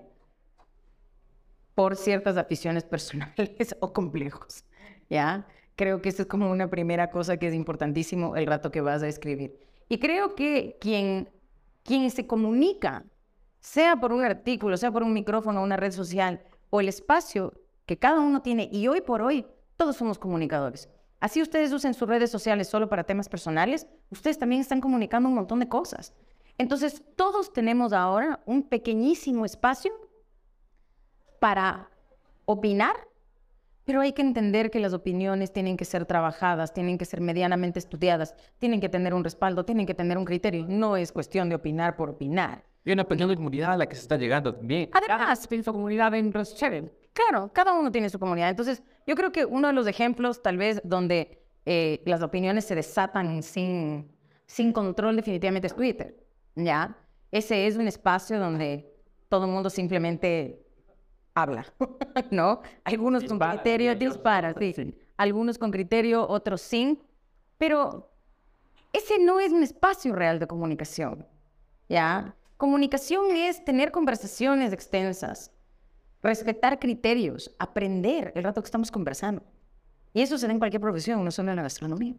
por 1.75 1.95
ciertas 1.95 2.37
aficiones 2.37 2.83
personales 2.85 3.75
o 3.79 3.93
complejos, 3.93 4.65
¿ya? 5.09 5.47
Creo 5.75 6.01
que 6.01 6.09
esa 6.09 6.23
es 6.23 6.27
como 6.27 6.51
una 6.51 6.69
primera 6.69 7.09
cosa 7.09 7.37
que 7.37 7.47
es 7.47 7.53
importantísimo 7.53 8.35
el 8.35 8.45
rato 8.45 8.71
que 8.71 8.81
vas 8.81 9.01
a 9.03 9.07
escribir. 9.07 9.57
Y 9.89 9.99
creo 9.99 10.35
que 10.35 10.77
quien, 10.79 11.29
quien 11.83 12.09
se 12.11 12.27
comunica, 12.27 13.05
sea 13.59 13.95
por 13.95 14.11
un 14.11 14.23
artículo, 14.23 14.77
sea 14.77 14.91
por 14.91 15.03
un 15.03 15.13
micrófono, 15.13 15.61
una 15.61 15.77
red 15.77 15.91
social, 15.91 16.41
o 16.69 16.81
el 16.81 16.89
espacio 16.89 17.53
que 17.85 17.97
cada 17.97 18.19
uno 18.19 18.41
tiene, 18.41 18.69
y 18.71 18.87
hoy 18.87 19.01
por 19.01 19.21
hoy 19.21 19.45
todos 19.77 19.95
somos 19.95 20.17
comunicadores. 20.19 20.89
Así 21.19 21.41
ustedes 21.41 21.71
usen 21.71 21.93
sus 21.93 22.07
redes 22.09 22.31
sociales 22.31 22.67
solo 22.67 22.89
para 22.89 23.03
temas 23.03 23.29
personales, 23.29 23.87
ustedes 24.09 24.39
también 24.39 24.61
están 24.61 24.81
comunicando 24.81 25.29
un 25.29 25.35
montón 25.35 25.59
de 25.59 25.67
cosas. 25.67 26.13
Entonces, 26.57 27.03
todos 27.15 27.53
tenemos 27.53 27.93
ahora 27.93 28.41
un 28.45 28.63
pequeñísimo 28.63 29.45
espacio 29.45 29.91
para 31.39 31.89
opinar, 32.45 32.95
pero 33.83 34.01
hay 34.01 34.13
que 34.13 34.21
entender 34.21 34.69
que 34.69 34.79
las 34.79 34.93
opiniones 34.93 35.51
tienen 35.51 35.75
que 35.75 35.85
ser 35.85 36.05
trabajadas, 36.05 36.73
tienen 36.73 36.97
que 36.97 37.05
ser 37.05 37.19
medianamente 37.19 37.79
estudiadas, 37.79 38.35
tienen 38.59 38.79
que 38.79 38.89
tener 38.89 39.13
un 39.13 39.23
respaldo, 39.23 39.65
tienen 39.65 39.85
que 39.85 39.93
tener 39.93 40.17
un 40.17 40.25
criterio. 40.25 40.65
No 40.67 40.97
es 40.97 41.11
cuestión 41.11 41.49
de 41.49 41.55
opinar 41.55 41.95
por 41.95 42.09
opinar. 42.09 42.63
Y 42.83 42.91
una 42.91 43.03
pequeña 43.03 43.35
comunidad 43.35 43.73
a 43.73 43.77
la 43.77 43.87
que 43.87 43.95
se 43.95 44.01
está 44.01 44.17
llegando 44.17 44.53
también. 44.55 44.89
Además, 44.93 45.47
su 45.63 45.73
comunidad 45.73 46.13
en 46.15 46.31
Claro, 47.13 47.51
cada 47.53 47.73
uno 47.73 47.91
tiene 47.91 48.09
su 48.09 48.17
comunidad. 48.17 48.49
Entonces, 48.49 48.81
yo 49.05 49.15
creo 49.15 49.31
que 49.31 49.45
uno 49.45 49.67
de 49.67 49.73
los 49.73 49.87
ejemplos, 49.87 50.41
tal 50.41 50.57
vez, 50.57 50.81
donde 50.83 51.43
eh, 51.65 52.01
las 52.05 52.21
opiniones 52.21 52.65
se 52.65 52.75
desatan 52.75 53.43
sin, 53.43 54.11
sin 54.45 54.73
control, 54.73 55.15
definitivamente 55.15 55.67
es 55.67 55.75
Twitter. 55.75 56.20
¿Ya? 56.55 56.97
Ese 57.31 57.67
es 57.67 57.77
un 57.77 57.87
espacio 57.87 58.39
donde 58.39 58.93
todo 59.29 59.45
el 59.45 59.51
mundo 59.51 59.69
simplemente 59.69 60.65
habla, 61.33 61.65
¿no? 62.31 62.61
Algunos 62.83 63.23
con 63.23 63.39
criterio 63.39 63.95
dispara, 63.95 64.53
sí. 64.57 64.97
Algunos 65.17 65.57
con 65.57 65.71
criterio, 65.71 66.27
otros 66.27 66.61
sin. 66.61 67.01
Pero 67.57 68.11
ese 68.91 69.19
no 69.19 69.39
es 69.39 69.51
un 69.51 69.63
espacio 69.63 70.13
real 70.13 70.39
de 70.39 70.47
comunicación, 70.47 71.25
¿ya? 71.87 72.35
Comunicación 72.57 73.35
es 73.35 73.63
tener 73.63 73.91
conversaciones 73.91 74.73
extensas, 74.73 75.51
respetar 76.21 76.79
criterios, 76.79 77.55
aprender 77.57 78.31
el 78.35 78.43
rato 78.43 78.61
que 78.61 78.67
estamos 78.67 78.91
conversando. 78.91 79.43
Y 80.13 80.21
eso 80.21 80.37
se 80.37 80.45
da 80.45 80.53
en 80.53 80.59
cualquier 80.59 80.81
profesión, 80.81 81.23
no 81.23 81.31
solo 81.31 81.51
en 81.51 81.55
la 81.55 81.63
gastronomía. 81.63 82.15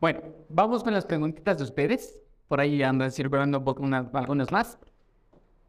Bueno, 0.00 0.20
vamos 0.48 0.82
con 0.82 0.92
las 0.92 1.06
preguntitas 1.06 1.58
de 1.58 1.64
ustedes. 1.64 2.18
Por 2.48 2.60
ahí 2.60 2.82
andan 2.82 3.12
circulando 3.12 3.58
un 3.58 3.64
poco 3.64 3.82
unas, 3.82 4.12
algunas 4.14 4.50
más. 4.50 4.78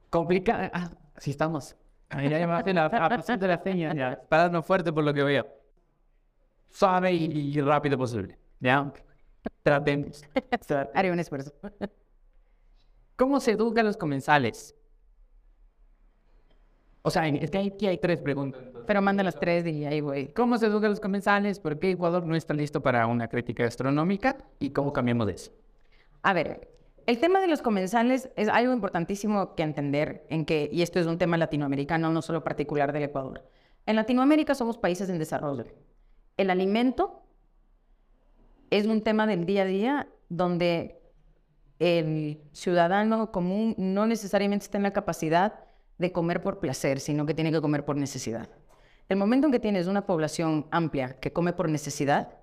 Complica... 0.10 0.72
Ah, 0.74 0.90
sí 1.18 1.32
estamos. 1.32 1.76
Ahí 2.10 2.30
ya 2.30 2.48
me 2.48 2.74
la, 2.74 2.90
de 2.90 3.48
la 3.48 3.62
seña, 3.62 3.94
ya. 3.94 4.20
Parando 4.28 4.64
fuerte 4.64 4.92
por 4.92 5.04
lo 5.04 5.14
que 5.14 5.24
veo. 5.24 5.46
Suave 6.70 7.14
y, 7.14 7.60
rápido 7.62 7.98
posible. 7.98 8.38
¿Ya? 8.60 8.92
Tratemos. 9.62 10.24
Haré 10.96 11.12
un 11.12 11.20
esfuerzo. 11.20 11.54
¿Cómo 13.16 13.40
se 13.40 13.52
educa 13.52 13.82
a 13.82 13.84
los 13.84 13.98
comensales? 13.98 14.76
O 17.02 17.10
sea, 17.12 17.28
es 17.28 17.52
que 17.52 17.58
aquí 17.58 17.88
hay 17.88 17.98
tres 17.98 18.22
preguntas. 18.22 18.62
Pero 18.88 19.02
manda 19.02 19.24
las 19.24 19.40
tres 19.40 19.66
y 19.68 19.86
ahí 19.86 20.02
voy. 20.02 20.28
¿Cómo 20.30 20.58
se 20.58 20.66
educa 20.66 20.88
a 20.88 20.90
los 20.90 21.00
comensales? 21.00 21.60
¿Por 21.60 21.80
qué 21.80 21.92
Ecuador 21.92 22.26
no 22.26 22.36
está 22.36 22.54
listo 22.54 22.82
para 22.82 23.06
una 23.08 23.28
crítica 23.28 23.64
gastronómica? 23.64 24.38
¿Y 24.60 24.72
cómo 24.72 24.94
cambiamos 24.94 25.28
de 25.28 25.34
eso? 25.34 25.52
A 26.22 26.34
ver, 26.34 26.70
el 27.06 27.20
tema 27.20 27.40
de 27.40 27.48
los 27.48 27.62
comensales 27.62 28.30
es 28.36 28.50
algo 28.50 28.74
importantísimo 28.74 29.56
que 29.56 29.64
entender 29.64 30.26
en 30.30 30.46
que, 30.46 30.70
y 30.72 30.82
esto 30.82 31.00
es 31.00 31.08
un 31.08 31.18
tema 31.18 31.38
latinoamericano, 31.38 32.12
no 32.12 32.22
solo 32.22 32.44
particular 32.44 32.94
del 32.94 33.04
Ecuador. 33.04 33.48
En 33.86 33.96
Latinoamérica 33.96 34.54
somos 34.54 34.78
países 34.78 35.10
en 35.10 35.18
desarrollo. 35.18 35.66
El 36.38 36.50
alimento 36.50 37.24
es 38.70 38.86
un 38.86 39.02
tema 39.02 39.26
del 39.26 39.46
día 39.46 39.64
a 39.64 39.66
día 39.66 40.10
donde 40.30 41.02
el 41.80 42.42
ciudadano 42.52 43.32
común 43.32 43.74
no 43.78 44.06
necesariamente 44.06 44.66
está 44.66 44.78
en 44.78 44.84
la 44.84 44.94
capacidad 44.94 45.62
de 45.98 46.12
comer 46.12 46.42
por 46.42 46.60
placer, 46.60 47.00
sino 47.00 47.26
que 47.26 47.34
tiene 47.34 47.52
que 47.52 47.62
comer 47.62 47.86
por 47.86 47.96
necesidad. 47.96 48.50
El 49.08 49.18
momento 49.18 49.48
en 49.48 49.52
que 49.52 49.60
tienes 49.60 49.88
una 49.88 50.06
población 50.06 50.68
amplia 50.72 51.20
que 51.20 51.34
come 51.34 51.54
por 51.54 51.70
necesidad, 51.70 52.39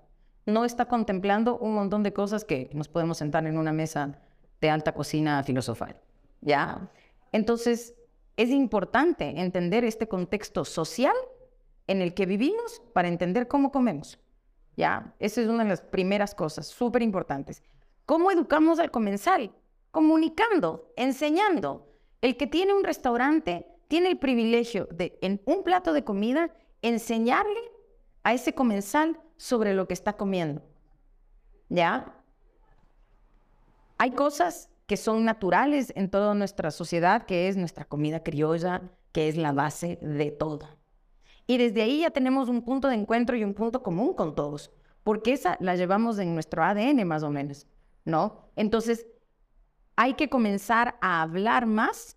no 0.47 0.65
está 0.65 0.87
contemplando 0.87 1.59
un 1.59 1.75
montón 1.75 2.03
de 2.03 2.13
cosas 2.13 2.45
que 2.45 2.71
nos 2.73 2.89
podemos 2.89 3.19
sentar 3.19 3.47
en 3.47 3.59
una 3.59 3.73
mesa 3.73 4.21
de 4.61 4.71
alta 4.71 4.95
cocina 4.95 5.43
filosofal. 5.43 5.97
¿Ya? 6.41 6.89
Entonces, 7.33 7.95
es 8.37 8.51
importante 8.51 9.41
entender 9.41 9.85
este 9.85 10.09
contexto 10.09 10.65
social 10.65 11.15
en 11.89 12.01
el 12.01 12.15
que 12.15 12.27
vivimos 12.27 12.81
para 12.93 13.09
entender 13.09 13.49
cómo 13.49 13.73
comemos. 13.73 14.19
¿Ya? 14.77 15.15
Esa 15.19 15.43
es 15.43 15.49
una 15.49 15.65
de 15.65 15.71
las 15.71 15.81
primeras 15.81 16.35
cosas 16.35 16.67
súper 16.67 17.03
importantes. 17.03 17.63
¿Cómo 18.05 18.31
educamos 18.31 18.79
al 18.79 18.93
comensal? 18.93 19.51
Comunicando, 19.91 20.93
enseñando. 20.97 21.89
El 22.21 22.37
que 22.37 22.47
tiene 22.47 22.73
un 22.73 22.85
restaurante 22.85 23.67
tiene 23.89 24.11
el 24.11 24.19
privilegio 24.19 24.87
de, 24.93 25.19
en 25.23 25.41
un 25.45 25.65
plato 25.65 25.93
de 25.93 26.05
comida, 26.05 26.51
enseñarle 26.83 27.61
a 28.23 28.35
ese 28.35 28.55
comensal 28.55 29.19
sobre 29.37 29.75
lo 29.75 29.87
que 29.87 29.95
está 29.95 30.15
comiendo. 30.15 30.63
¿Ya? 31.69 32.15
Hay 33.99 34.13
cosas 34.13 34.71
que 34.87 34.97
son 34.97 35.25
naturales 35.25 35.93
en 35.97 36.11
toda 36.11 36.35
nuestra 36.35 36.71
sociedad, 36.71 37.27
que 37.27 37.49
es 37.49 37.57
nuestra 37.57 37.85
comida 37.85 38.23
criolla, 38.23 38.83
que 39.13 39.29
es 39.29 39.37
la 39.37 39.53
base 39.53 39.99
de 40.01 40.31
todo. 40.31 40.69
Y 41.47 41.59
desde 41.59 41.83
ahí 41.83 42.01
ya 42.01 42.11
tenemos 42.11 42.49
un 42.49 42.63
punto 42.63 42.89
de 42.89 42.95
encuentro 42.95 43.37
y 43.37 43.45
un 43.45 43.55
punto 43.55 43.83
común 43.83 44.15
con 44.15 44.35
todos, 44.35 44.71
porque 45.03 45.33
esa 45.33 45.57
la 45.61 45.77
llevamos 45.77 46.19
en 46.19 46.35
nuestro 46.35 46.63
ADN 46.63 47.07
más 47.07 47.23
o 47.23 47.31
menos, 47.31 47.67
¿no? 48.05 48.51
Entonces, 48.57 49.07
hay 49.97 50.15
que 50.15 50.29
comenzar 50.29 50.97
a 51.01 51.23
hablar 51.23 51.67
más 51.67 52.17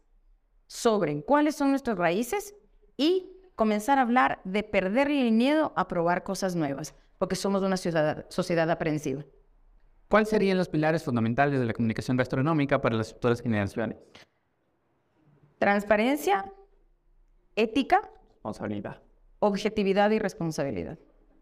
sobre 0.68 1.24
cuáles 1.24 1.56
son 1.56 1.70
nuestras 1.70 1.98
raíces 1.98 2.56
y 2.98 3.32
comenzar 3.56 3.98
a 3.98 4.02
hablar 4.02 4.42
de 4.44 4.64
perderle 4.64 5.28
el 5.28 5.32
miedo 5.32 5.74
a 5.76 5.88
probar 5.88 6.24
cosas 6.24 6.56
nuevas 6.56 6.94
porque 7.20 7.36
somos 7.36 7.62
una 7.62 7.78
sociedad 7.78 8.72
aprensiva. 8.72 9.24
¿Cuáles 10.08 10.30
serían 10.30 10.58
los 10.58 10.70
pilares 10.70 11.04
fundamentales 11.04 11.60
de 11.60 11.66
la 11.68 11.74
comunicación 11.74 12.18
gastronómica 12.18 12.82
para 12.82 12.96
las 12.96 13.14
futuras 13.14 13.42
generaciones? 13.42 13.98
Transparencia, 15.60 16.52
ética, 17.56 18.10
responsabilidad. 18.32 19.04
Objetividad 19.40 20.10
y 20.12 20.18
responsabilidad. 20.18 20.98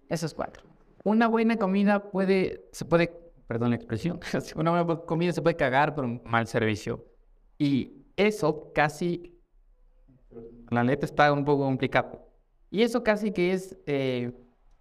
Esos 0.10 0.34
cuatro. 0.34 0.63
Una 1.04 1.28
buena 1.28 1.56
comida 1.58 2.12
puede, 2.12 2.68
se 2.74 2.84
puede, 2.84 3.13
perdón 3.48 3.70
la 3.70 3.76
expresión, 3.78 4.20
una 4.56 4.84
buena 4.84 5.06
comida 5.06 5.32
se 5.32 5.42
puede 5.42 5.56
cagar 5.56 5.96
por 5.96 6.04
un 6.04 6.22
mal 6.26 6.48
servicio. 6.48 7.06
Y 7.58 8.08
eso 8.18 8.74
casi, 8.74 9.40
la 10.72 10.84
neta 10.84 11.06
está 11.06 11.32
un 11.32 11.46
poco 11.46 11.63
complicado. 11.63 12.28
Y 12.72 12.82
eso 12.82 13.04
casi 13.04 13.32
que 13.32 13.54
es 13.54 13.78
eh, 13.86 14.34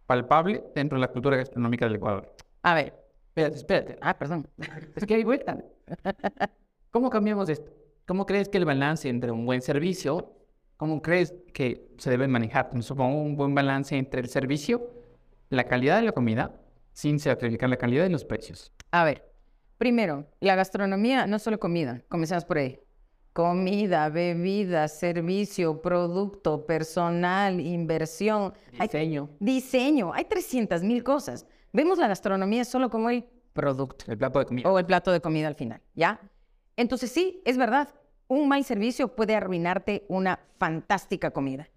palpable 0.07 0.65
dentro 0.75 0.97
de 0.97 1.01
la 1.01 1.09
cultura 1.09 1.37
gastronómica 1.37 1.87
del 1.87 1.97
Ecuador. 1.97 2.35
A 2.63 2.75
ver. 2.75 3.07
Espérate, 3.29 3.57
espérate. 3.57 3.99
Ah, 4.01 4.17
perdón. 4.17 4.49
Es 4.95 5.05
que 5.05 5.15
hay 5.15 5.25
vuelta. 5.25 5.63
¿Cómo 6.91 7.11
cambiamos 7.11 7.51
esto? 7.51 7.71
¿Cómo 8.07 8.25
crees 8.25 8.49
que 8.49 8.57
el 8.57 8.65
balance 8.65 9.09
entre 9.09 9.31
un 9.31 9.45
buen 9.45 9.61
servicio, 9.61 10.33
cómo 10.79 11.03
crees 11.03 11.35
que 11.53 11.91
se 11.99 12.09
debe 12.09 12.29
manejar? 12.29 12.71
Supongo 12.83 13.21
un 13.21 13.37
buen 13.37 13.55
balance 13.55 13.97
entre 13.97 14.21
el 14.23 14.29
servicio, 14.29 14.91
la 15.51 15.65
calidad 15.65 15.97
de 15.97 16.07
la 16.07 16.13
comida, 16.13 16.59
sin 16.93 17.19
sacrificar 17.19 17.69
la 17.69 17.77
calidad 17.77 18.05
de 18.05 18.11
los 18.11 18.25
precios. 18.25 18.73
A 18.91 19.05
ver, 19.05 19.31
primero, 19.77 20.27
la 20.41 20.55
gastronomía 20.55 21.27
no 21.27 21.39
solo 21.39 21.61
comida, 21.61 22.03
comencemos 22.09 22.47
por 22.47 22.57
ahí. 22.57 22.81
Comida, 23.37 24.09
bebida, 24.09 24.89
servicio, 24.89 25.83
producto, 25.83 26.65
personal, 26.65 27.61
inversión. 27.61 28.55
Diseño. 28.81 29.29
diseño. 29.39 30.15
Hay 30.15 30.25
300 30.25 30.83
mil 30.83 31.05
cosas. 31.05 31.45
Vemos 31.71 31.99
la 31.99 32.09
gastronomía 32.09 32.65
solo 32.65 32.89
como 32.89 33.11
el 33.11 33.27
producto. 33.53 34.07
El 34.11 34.17
plato 34.17 34.39
de 34.39 34.47
comida. 34.47 34.71
O 34.71 34.79
el 34.79 34.87
plato 34.87 35.13
de 35.13 35.21
comida 35.21 35.49
al 35.49 35.55
final, 35.55 35.83
¿ya? 35.95 36.19
Entonces 36.79 37.13
sí, 37.13 37.43
es 37.45 37.59
verdad. 37.59 37.91
un 38.27 38.49
mal 38.49 38.65
servicio 38.65 39.15
puede 39.15 39.37
arruinarte 39.37 40.07
una 40.09 40.41
fantástica 40.59 41.31
comida. 41.31 41.69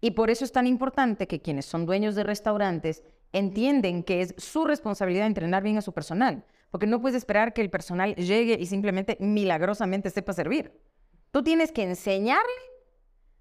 Y 0.00 0.12
por 0.12 0.30
eso 0.30 0.46
es 0.46 0.52
tan 0.52 0.66
importante 0.66 1.26
que 1.26 1.42
quienes 1.42 1.66
son 1.66 1.84
dueños 1.84 2.14
de 2.14 2.24
restaurantes 2.24 3.02
entienden 3.34 4.02
que 4.02 4.22
es 4.22 4.34
su 4.38 4.64
responsabilidad 4.64 5.26
entrenar 5.26 5.62
bien 5.62 5.76
a 5.76 5.82
su 5.82 5.92
personal, 5.92 6.46
porque 6.70 6.86
no 6.86 7.02
puedes 7.02 7.18
esperar 7.18 7.52
que 7.52 7.60
el 7.60 7.68
personal 7.68 8.14
llegue 8.14 8.56
y 8.58 8.64
simplemente 8.64 9.18
milagrosamente 9.20 10.08
sepa 10.08 10.32
servir. 10.32 10.72
Tú 11.32 11.42
tienes 11.42 11.72
que 11.72 11.82
enseñarle 11.82 12.62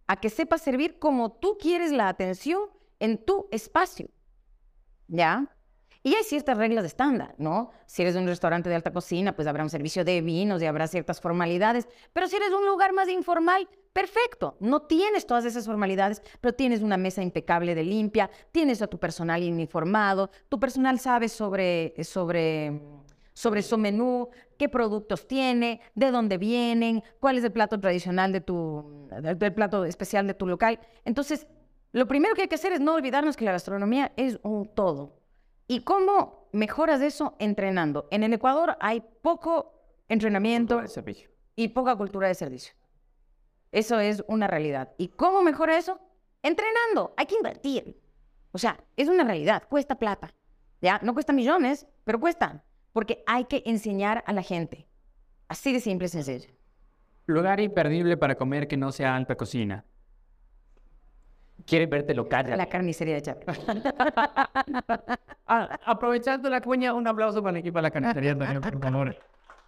a 0.08 0.16
que 0.16 0.30
sepa 0.30 0.58
servir 0.58 0.98
como 0.98 1.32
tú 1.32 1.58
quieres 1.60 1.92
la 1.92 2.08
atención 2.10 2.70
en 3.00 3.24
tu 3.24 3.48
espacio. 3.52 4.10
¿Ya? 5.08 5.56
Y 6.04 6.16
hay 6.16 6.24
ciertas 6.24 6.58
reglas 6.58 6.84
de 6.84 6.88
estándar, 6.88 7.36
¿no? 7.38 7.70
Si 7.86 8.02
eres 8.02 8.16
un 8.16 8.26
restaurante 8.26 8.70
de 8.70 8.76
alta 8.76 8.92
cocina, 8.92 9.36
pues 9.36 9.48
habrá 9.48 9.64
un 9.64 9.70
servicio 9.70 10.04
de 10.04 10.22
vinos 10.22 10.62
y 10.62 10.66
habrá 10.66 10.88
ciertas 10.88 11.22
formalidades. 11.22 11.88
Pero 12.14 12.28
si 12.28 12.38
eres 12.38 12.52
un 12.52 12.66
lugar 12.66 12.92
más 12.94 13.08
informal, 13.08 13.68
perfecto. 13.94 14.58
No 14.60 14.84
tienes 14.84 15.28
todas 15.28 15.46
esas 15.46 15.66
formalidades, 15.66 16.24
pero 16.40 16.56
tienes 16.56 16.82
una 16.82 16.98
mesa 16.98 17.22
impecable 17.22 17.76
de 17.76 17.84
limpia, 17.84 18.32
tienes 18.52 18.82
a 18.82 18.88
tu 18.88 19.00
personal 19.00 19.44
uniformado, 19.44 20.32
tu 20.50 20.60
personal 20.60 21.00
sabe 21.00 21.30
sobre, 21.30 21.94
sobre, 22.04 22.82
sobre 23.34 23.62
su 23.62 23.78
menú, 23.78 24.30
qué 24.58 24.70
productos 24.70 25.28
tiene, 25.28 25.82
de 25.96 26.12
dónde 26.12 26.38
vienen, 26.38 27.04
cuál 27.20 27.38
es 27.38 27.44
el 27.44 27.52
plato 27.52 27.80
tradicional 27.80 28.32
de 28.32 28.42
tu, 28.42 29.08
del 29.22 29.54
plato 29.54 29.86
especial 29.86 30.28
de 30.28 30.34
tu 30.34 30.48
local. 30.48 30.80
Entonces, 31.06 31.48
lo 31.92 32.08
primero 32.08 32.36
que 32.36 32.44
hay 32.44 32.48
que 32.48 32.56
hacer 32.56 32.74
es 32.74 32.80
no 32.80 32.94
olvidarnos 32.94 33.38
que 33.38 33.46
la 33.46 33.52
gastronomía 33.52 34.12
es 34.16 34.40
un 34.44 34.74
todo 34.74 35.22
¿Y 35.72 35.86
cómo 35.86 36.50
mejoras 36.52 37.00
eso 37.00 37.38
entrenando? 37.40 38.10
En 38.12 38.24
el 38.24 38.34
Ecuador 38.34 38.76
hay 38.82 39.02
poco 39.22 39.72
entrenamiento 40.10 40.84
y 41.56 41.70
poca 41.70 41.96
cultura 41.96 42.28
de 42.28 42.36
servicio. 42.36 42.74
Eso 43.72 43.98
es 44.02 44.22
una 44.28 44.48
realidad. 44.48 44.94
¿Y 44.98 45.08
cómo 45.08 45.42
mejora 45.44 45.78
eso? 45.78 45.98
Entrenando. 46.44 47.14
Hay 47.16 47.26
que 47.26 47.38
invertir. 47.38 47.98
O 48.52 48.58
sea, 48.58 48.84
es 48.98 49.08
una 49.08 49.24
realidad. 49.24 49.64
Cuesta 49.70 49.96
plata. 49.96 50.36
¿Ya? 50.82 51.00
No 51.04 51.14
cuesta 51.14 51.32
millones, 51.32 51.88
pero 52.04 52.20
cuesta. 52.20 52.66
Porque 52.94 53.24
hay 53.26 53.46
que 53.46 53.64
enseñar 53.66 54.24
a 54.26 54.34
la 54.34 54.44
gente. 54.44 54.88
Así 55.48 55.74
de 55.74 55.80
simple 55.80 56.06
y 56.06 56.10
sencillo. 56.10 56.50
Lugar 57.26 57.60
imperdible 57.60 58.18
para 58.18 58.36
comer 58.36 58.68
que 58.68 58.78
no 58.78 58.92
sea 58.92 59.16
alta 59.16 59.36
cocina. 59.36 59.86
Quiere 61.66 61.86
verte 61.86 62.14
local. 62.14 62.54
La 62.58 62.68
carnicería 62.68 63.16
de 63.16 63.22
Chapel. 63.22 63.56
Ah, 65.54 65.78
aprovechando 65.84 66.50
la 66.50 66.62
cuña, 66.62 66.94
un 66.94 67.06
aplauso 67.06 67.44
para 67.44 67.52
el 67.52 67.58
equipo 67.58 67.80
de 67.80 67.82
la 67.82 67.92
carnicería 67.92 68.38
también, 68.38 68.62
por 68.62 68.80
favor. 68.82 69.18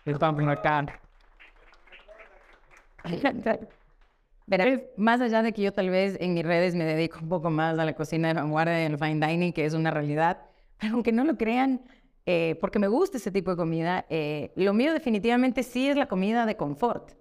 Estamos 0.05 0.47
acá. 0.47 0.85
Verás, 4.45 4.79
más 4.95 5.19
allá 5.19 5.41
de 5.41 5.51
que 5.51 5.61
yo 5.61 5.73
tal 5.73 5.89
vez 5.89 6.15
en 6.21 6.33
mis 6.33 6.45
redes 6.45 6.73
me 6.73 6.85
dedico 6.85 7.19
un 7.21 7.27
poco 7.27 7.49
más 7.49 7.77
a 7.77 7.83
la 7.83 7.93
cocina 7.93 8.29
de 8.29 8.35
vanguardia 8.35 8.81
y 8.81 8.85
al 8.85 8.97
fine 8.97 9.27
dining, 9.27 9.51
que 9.51 9.65
es 9.65 9.73
una 9.73 9.91
realidad, 9.91 10.37
pero 10.79 10.93
aunque 10.93 11.11
no 11.11 11.25
lo 11.25 11.35
crean, 11.35 11.81
eh, 12.25 12.57
porque 12.61 12.79
me 12.79 12.87
gusta 12.87 13.17
ese 13.17 13.31
tipo 13.31 13.51
de 13.51 13.57
comida, 13.57 14.05
eh, 14.09 14.51
lo 14.55 14.73
mío 14.73 14.93
definitivamente 14.93 15.63
sí 15.63 15.89
es 15.89 15.97
la 15.97 16.07
comida 16.07 16.45
de 16.45 16.55
confort, 16.55 17.11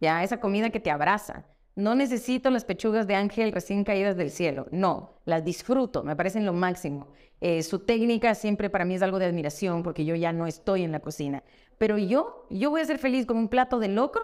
ya 0.00 0.22
esa 0.22 0.40
comida 0.40 0.70
que 0.70 0.80
te 0.80 0.90
abraza, 0.90 1.46
no 1.78 1.94
necesito 1.94 2.50
las 2.50 2.64
pechugas 2.64 3.06
de 3.06 3.14
ángel 3.14 3.52
recién 3.52 3.84
caídas 3.84 4.16
del 4.16 4.32
cielo. 4.32 4.66
No, 4.72 5.20
las 5.24 5.44
disfruto, 5.44 6.02
me 6.02 6.16
parecen 6.16 6.44
lo 6.44 6.52
máximo. 6.52 7.06
Eh, 7.40 7.62
su 7.62 7.78
técnica 7.78 8.34
siempre 8.34 8.68
para 8.68 8.84
mí 8.84 8.96
es 8.96 9.02
algo 9.02 9.20
de 9.20 9.26
admiración 9.26 9.84
porque 9.84 10.04
yo 10.04 10.16
ya 10.16 10.32
no 10.32 10.48
estoy 10.48 10.82
en 10.82 10.90
la 10.90 10.98
cocina. 10.98 11.44
Pero 11.78 11.96
yo, 11.96 12.48
yo 12.50 12.70
voy 12.70 12.80
a 12.80 12.84
ser 12.84 12.98
feliz 12.98 13.26
con 13.26 13.36
un 13.36 13.46
plato 13.46 13.78
de 13.78 13.86
locro, 13.86 14.22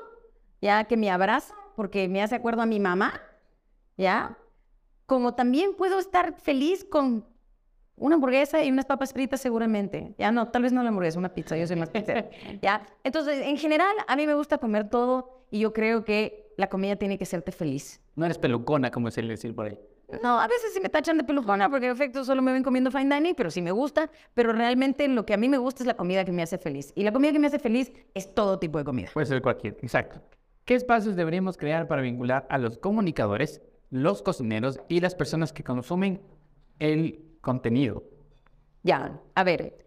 ya 0.60 0.82
que 0.82 0.96
me 0.96 1.12
abraza 1.12 1.54
porque 1.76 2.08
me 2.08 2.24
hace 2.24 2.34
acuerdo 2.34 2.62
a 2.62 2.66
mi 2.66 2.80
mamá, 2.80 3.22
ya. 3.96 4.36
Como 5.06 5.36
también 5.36 5.76
puedo 5.76 6.00
estar 6.00 6.34
feliz 6.40 6.84
con 6.84 7.24
una 7.96 8.16
hamburguesa 8.16 8.62
y 8.62 8.70
unas 8.70 8.86
papas 8.86 9.12
fritas 9.12 9.40
seguramente. 9.40 10.14
Ya 10.18 10.32
no, 10.32 10.48
tal 10.48 10.62
vez 10.62 10.72
no 10.72 10.82
la 10.82 10.88
hamburguesa, 10.88 11.18
una 11.18 11.34
pizza, 11.34 11.56
yo 11.56 11.66
soy 11.66 11.76
más 11.76 11.90
pizza. 11.90 12.26
ya. 12.62 12.86
Entonces, 13.04 13.46
en 13.46 13.56
general, 13.56 13.94
a 14.06 14.16
mí 14.16 14.26
me 14.26 14.34
gusta 14.34 14.58
comer 14.58 14.88
todo 14.88 15.46
y 15.50 15.60
yo 15.60 15.72
creo 15.72 16.04
que 16.04 16.52
la 16.56 16.68
comida 16.68 16.96
tiene 16.96 17.18
que 17.18 17.24
hacerte 17.24 17.52
feliz. 17.52 18.00
No 18.16 18.24
eres 18.24 18.38
pelucona, 18.38 18.90
como 18.90 19.10
se 19.10 19.22
le 19.22 19.30
decir 19.30 19.54
por 19.54 19.66
ahí. 19.66 19.78
No, 20.22 20.38
a 20.38 20.46
veces 20.46 20.72
sí 20.74 20.80
me 20.80 20.88
tachan 20.88 21.16
de 21.16 21.24
pelucona 21.24 21.68
porque 21.70 21.86
en 21.86 21.92
efecto 21.92 22.24
solo 22.24 22.42
me 22.42 22.52
ven 22.52 22.62
comiendo 22.62 22.90
fine 22.90 23.14
dining, 23.14 23.34
pero 23.34 23.50
sí 23.50 23.62
me 23.62 23.72
gusta. 23.72 24.10
Pero 24.34 24.52
realmente 24.52 25.08
lo 25.08 25.24
que 25.24 25.34
a 25.34 25.36
mí 25.36 25.48
me 25.48 25.58
gusta 25.58 25.82
es 25.82 25.86
la 25.86 25.94
comida 25.94 26.24
que 26.24 26.32
me 26.32 26.42
hace 26.42 26.58
feliz. 26.58 26.92
Y 26.94 27.04
la 27.04 27.12
comida 27.12 27.32
que 27.32 27.38
me 27.38 27.46
hace 27.46 27.58
feliz 27.58 27.92
es 28.12 28.34
todo 28.34 28.58
tipo 28.58 28.78
de 28.78 28.84
comida. 28.84 29.08
Puede 29.12 29.26
ser 29.26 29.42
cualquier, 29.42 29.76
exacto. 29.82 30.20
¿Qué 30.64 30.74
espacios 30.74 31.16
deberíamos 31.16 31.56
crear 31.56 31.88
para 31.88 32.02
vincular 32.02 32.46
a 32.48 32.58
los 32.58 32.78
comunicadores, 32.78 33.60
los 33.90 34.22
cocineros 34.22 34.80
y 34.88 35.00
las 35.00 35.14
personas 35.14 35.52
que 35.52 35.62
consumen 35.62 36.22
el 36.78 37.33
contenido? 37.44 38.02
Ya, 38.82 39.20
a 39.34 39.44
ver, 39.44 39.86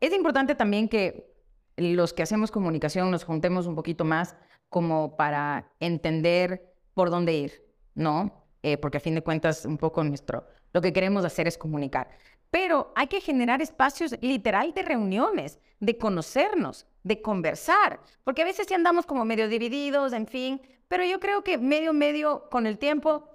es 0.00 0.14
importante 0.14 0.54
también 0.54 0.88
que 0.88 1.34
los 1.76 2.12
que 2.12 2.22
hacemos 2.22 2.50
comunicación 2.50 3.10
nos 3.10 3.24
juntemos 3.24 3.66
un 3.66 3.74
poquito 3.74 4.04
más 4.04 4.36
como 4.68 5.16
para 5.16 5.70
entender 5.80 6.74
por 6.94 7.10
dónde 7.10 7.34
ir, 7.34 7.64
¿no? 7.94 8.46
Eh, 8.62 8.78
porque 8.78 8.98
a 8.98 9.00
fin 9.00 9.14
de 9.14 9.22
cuentas, 9.22 9.66
un 9.66 9.76
poco 9.76 10.02
nuestro, 10.02 10.46
lo 10.72 10.80
que 10.80 10.92
queremos 10.92 11.24
hacer 11.24 11.46
es 11.46 11.58
comunicar. 11.58 12.08
Pero 12.50 12.92
hay 12.94 13.08
que 13.08 13.20
generar 13.20 13.60
espacios 13.60 14.16
literal 14.20 14.72
de 14.72 14.82
reuniones, 14.82 15.58
de 15.80 15.98
conocernos, 15.98 16.86
de 17.02 17.20
conversar, 17.20 18.00
porque 18.22 18.42
a 18.42 18.44
veces 18.44 18.66
sí 18.68 18.74
andamos 18.74 19.06
como 19.06 19.24
medio 19.24 19.48
divididos, 19.48 20.12
en 20.12 20.26
fin, 20.26 20.62
pero 20.88 21.04
yo 21.04 21.20
creo 21.20 21.42
que 21.42 21.58
medio, 21.58 21.92
medio, 21.92 22.48
con 22.50 22.66
el 22.66 22.78
tiempo, 22.78 23.28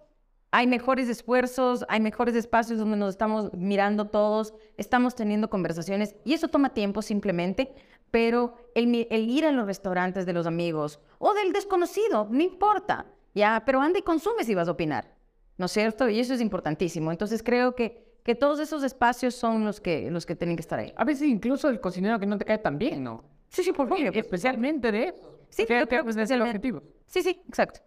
hay 0.51 0.67
mejores 0.67 1.07
esfuerzos, 1.09 1.85
hay 1.89 1.99
mejores 1.99 2.35
espacios 2.35 2.79
donde 2.79 2.97
nos 2.97 3.09
estamos 3.09 3.53
mirando 3.53 4.07
todos, 4.07 4.53
estamos 4.77 5.15
teniendo 5.15 5.49
conversaciones 5.49 6.15
y 6.25 6.33
eso 6.33 6.47
toma 6.47 6.73
tiempo 6.73 7.01
simplemente, 7.01 7.73
pero 8.09 8.55
el, 8.73 8.95
ir 8.95 9.45
a 9.45 9.51
los 9.51 9.67
restaurantes 9.67 10.25
de 10.25 10.33
los 10.33 10.47
amigos 10.47 10.99
o 11.19 11.33
del 11.33 11.53
desconocido, 11.53 12.27
no 12.31 12.41
importa, 12.41 13.05
ya, 13.35 13.62
pero 13.65 13.81
anda 13.81 13.99
y 13.99 14.01
consume 14.01 14.43
si 14.43 14.55
vas 14.55 14.67
a 14.67 14.71
opinar, 14.71 15.13
¿no 15.57 15.67
es 15.67 15.71
cierto? 15.71 16.09
Y 16.09 16.19
eso 16.19 16.33
es 16.33 16.41
importantísimo. 16.41 17.12
Entonces 17.12 17.43
creo 17.43 17.75
que, 17.75 18.19
que 18.23 18.33
todos 18.33 18.59
esos 18.59 18.83
espacios 18.83 19.35
son 19.35 19.65
los 19.65 19.79
que, 19.79 20.09
los 20.09 20.25
que 20.25 20.35
tienen 20.35 20.55
que 20.55 20.62
estar 20.62 20.79
ahí. 20.79 20.91
A 20.95 21.03
veces 21.03 21.27
incluso 21.27 21.69
el 21.69 21.79
cocinero 21.79 22.19
que 22.19 22.25
no 22.25 22.39
te 22.39 22.45
cae 22.45 22.57
tan 22.57 22.79
bien, 22.79 23.03
¿no? 23.03 23.23
Sí, 23.49 23.63
sí, 23.63 23.71
por 23.71 23.88
favor. 23.88 24.15
Especialmente 24.15 24.91
de. 24.91 25.15
Sí, 25.49 25.65
creo 25.65 25.88
que 25.88 25.97
es 25.97 26.31
el 26.31 26.41
objetivo. 26.41 26.83
Sí, 27.05 27.23
sí, 27.23 27.41
exacto. 27.47 27.81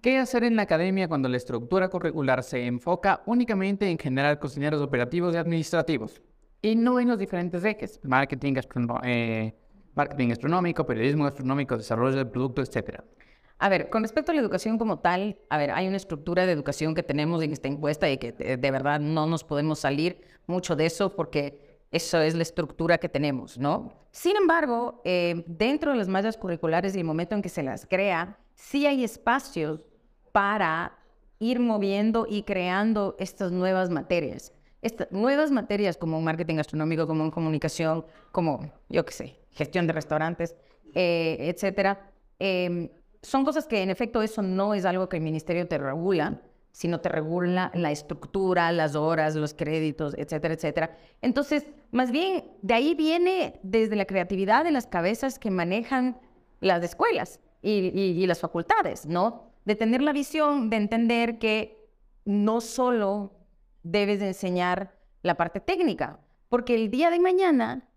¿Qué 0.00 0.18
hacer 0.18 0.44
en 0.44 0.56
la 0.56 0.62
academia 0.62 1.08
cuando 1.08 1.28
la 1.28 1.36
estructura 1.36 1.88
curricular 1.88 2.42
se 2.42 2.66
enfoca 2.66 3.22
únicamente 3.26 3.88
en 3.88 3.98
generar 3.98 4.38
cocineros 4.38 4.80
operativos 4.80 5.34
y 5.34 5.38
administrativos? 5.38 6.22
y 6.62 6.76
no 6.76 7.00
en 7.00 7.08
los 7.08 7.18
diferentes 7.18 7.64
ejes, 7.64 8.00
marketing, 8.04 8.54
eh, 9.02 9.52
marketing 9.94 10.28
gastronómico, 10.28 10.86
periodismo 10.86 11.24
gastronómico, 11.24 11.76
desarrollo 11.76 12.16
de 12.16 12.24
producto, 12.24 12.62
etcétera. 12.62 13.04
A 13.58 13.68
ver, 13.68 13.90
con 13.90 14.02
respecto 14.02 14.32
a 14.32 14.34
la 14.34 14.40
educación 14.40 14.78
como 14.78 15.00
tal, 15.00 15.38
a 15.50 15.58
ver, 15.58 15.72
hay 15.72 15.86
una 15.88 15.96
estructura 15.96 16.46
de 16.46 16.52
educación 16.52 16.94
que 16.94 17.02
tenemos 17.02 17.42
en 17.42 17.52
esta 17.52 17.68
encuesta 17.68 18.08
y 18.08 18.16
que 18.16 18.32
de, 18.32 18.70
verdad 18.70 19.00
no 19.00 19.26
nos 19.26 19.44
podemos 19.44 19.80
salir 19.80 20.20
mucho 20.46 20.74
de 20.74 20.86
eso 20.86 21.14
porque 21.14 21.80
eso 21.90 22.20
es 22.20 22.34
la 22.34 22.42
estructura 22.42 22.98
que 22.98 23.08
tenemos, 23.08 23.58
¿no? 23.58 23.92
Sin 24.10 24.36
embargo, 24.36 25.02
eh, 25.04 25.44
dentro 25.46 25.92
de 25.92 25.98
las 25.98 26.08
mallas 26.08 26.36
curriculares 26.36 26.96
y 26.96 26.98
el 26.98 27.04
momento 27.04 27.34
en 27.34 27.42
que 27.42 27.48
se 27.48 27.62
las 27.62 27.86
crea, 27.86 28.38
sí 28.62 28.86
hay 28.86 29.04
espacios 29.04 29.84
para 30.30 30.96
ir 31.38 31.58
moviendo 31.58 32.26
y 32.28 32.44
creando 32.44 33.16
estas 33.18 33.50
nuevas 33.50 33.90
materias. 33.90 34.52
Estas 34.80 35.10
nuevas 35.10 35.50
materias 35.50 35.96
como 35.96 36.20
marketing 36.20 36.56
gastronómico, 36.56 37.06
como 37.06 37.30
comunicación, 37.30 38.04
como, 38.30 38.72
yo 38.88 39.04
qué 39.04 39.12
sé, 39.12 39.36
gestión 39.50 39.86
de 39.86 39.92
restaurantes, 39.92 40.54
eh, 40.94 41.36
etcétera, 41.40 42.10
em, 42.38 42.88
son 43.20 43.44
cosas 43.44 43.66
que 43.66 43.82
en 43.82 43.90
efecto 43.90 44.22
eso 44.22 44.42
no 44.42 44.74
es 44.74 44.84
algo 44.84 45.08
que 45.08 45.16
el 45.16 45.22
ministerio 45.22 45.66
te 45.68 45.78
regula, 45.78 46.40
sino 46.72 47.00
te 47.00 47.08
regula 47.08 47.70
la 47.74 47.90
estructura, 47.90 48.72
las 48.72 48.94
horas, 48.94 49.34
los 49.34 49.54
créditos, 49.54 50.14
etcétera, 50.16 50.54
etcétera. 50.54 50.96
Entonces, 51.20 51.66
más 51.90 52.10
bien, 52.10 52.44
de 52.62 52.74
ahí 52.74 52.94
viene 52.94 53.60
desde 53.62 53.96
la 53.96 54.06
creatividad 54.06 54.64
de 54.64 54.70
las 54.70 54.86
cabezas 54.86 55.38
que 55.38 55.50
manejan 55.50 56.18
las 56.60 56.82
escuelas 56.82 57.40
y, 57.62 57.70
y 57.70 58.26
las 58.26 58.40
facultades, 58.40 59.06
¿no? 59.06 59.52
De 59.64 59.76
tener 59.76 60.02
la 60.02 60.12
visión 60.12 60.68
de 60.68 60.76
entender 60.76 61.38
que 61.38 61.88
no 62.24 62.60
solo 62.60 63.32
debes 63.82 64.20
de 64.20 64.28
enseñar 64.28 64.98
la 65.22 65.36
parte 65.36 65.60
técnica, 65.60 66.20
porque 66.48 66.74
el 66.74 66.90
día 66.90 67.10
de 67.10 67.20
mañana 67.20 67.88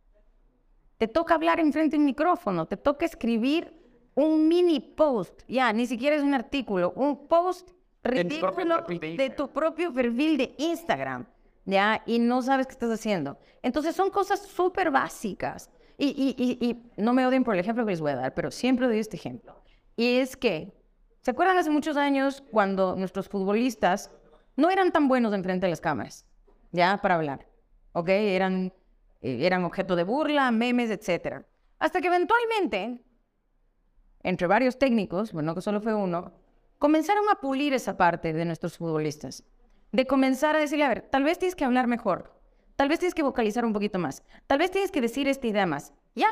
te 0.98 1.08
toca 1.08 1.36
hablar 1.36 1.60
enfrente 1.60 1.96
de 1.96 2.00
un 2.00 2.06
micrófono, 2.06 2.68
te 2.68 2.78
toca 2.78 3.06
escribir 3.06 3.74
un 4.16 4.48
mini 4.48 4.80
post, 4.80 5.42
ya, 5.48 5.74
ni 5.74 5.86
siquiera 5.86 6.16
es 6.16 6.24
un 6.24 6.34
artículo, 6.34 6.94
un 6.96 7.28
post 7.28 7.72
ridículo 8.04 8.82
de, 8.88 9.34
tu 9.36 9.50
propio 9.50 9.94
perfil 9.94 10.38
de 10.38 10.56
Instagram, 10.58 11.26
ya, 11.66 12.02
y 12.06 12.20
no 12.20 12.42
sabes 12.42 12.68
qué 12.68 12.74
estás 12.74 12.92
haciendo. 12.92 13.38
Entonces 13.62 13.96
son 13.96 14.10
cosas 14.10 14.42
súper 14.42 14.92
básicas. 14.92 15.70
Y, 15.98 16.78
no 16.98 17.14
me 17.14 17.26
odien 17.26 17.44
por 17.44 17.54
el 17.54 17.60
ejemplo 17.60 17.86
que 17.86 17.92
les 17.92 18.02
voy 18.02 18.12
a 18.12 18.16
dar, 18.16 18.34
pero 18.34 18.52
siempre 18.52 18.88
doy 18.88 19.00
este 19.00 19.18
ejemplo. 19.18 19.56
Y 19.96 20.18
es 20.18 20.36
que, 20.36 20.74
¿se 21.22 21.32
acuerdan 21.32 21.58
hace 21.58 21.70
muchos 21.70 21.98
años 21.98 22.44
cuando 22.52 22.96
nuestros 22.96 23.30
futbolistas 23.30 24.12
no 24.56 24.70
eran 24.70 24.92
tan 24.92 25.08
buenos 25.08 25.34
enfrente 25.34 25.66
de 25.66 25.72
las 25.72 25.82
cámaras? 25.82 26.26
Ya, 26.72 26.98
para 27.02 27.16
hablar. 27.16 27.48
¿Ok? 27.94 28.10
Eran, 28.10 28.74
eh, 29.22 29.46
eran 29.46 29.64
objeto 29.64 29.96
de 29.96 30.04
burla, 30.04 30.52
memes, 30.52 30.90
etc. 30.90 31.46
Hasta 31.80 32.02
que 32.02 32.08
eventualmente, 32.08 33.02
entre 34.24 34.48
varios 34.48 34.78
técnicos, 34.78 35.32
bueno, 35.32 35.56
que 35.56 35.62
solo 35.62 35.80
fue 35.80 35.94
uno, 35.94 36.34
comenzaron 36.78 37.24
a 37.32 37.40
pulir 37.40 37.74
esa 37.74 37.96
parte 37.96 38.34
de 38.34 38.44
nuestros 38.44 38.78
futbolistas. 38.78 39.46
De 39.94 40.06
comenzar 40.06 40.58
a 40.58 40.60
decirle, 40.60 40.84
a 40.84 40.90
ver, 40.90 41.02
tal 41.10 41.24
vez 41.24 41.40
tienes 41.40 41.56
que 41.56 41.64
hablar 41.64 41.88
mejor. 41.88 42.35
Tal 42.76 42.90
vez 42.90 43.00
tienes 43.00 43.16
que 43.16 43.24
vocalizar 43.24 43.64
un 43.66 43.74
poquito 43.74 44.00
más. 44.00 44.24
Tal 44.48 44.60
vez 44.60 44.72
tienes 44.72 44.92
que 44.92 45.02
decir 45.02 45.28
esta 45.28 45.48
idea 45.48 45.66
más. 45.66 45.94
Ya, 46.14 46.28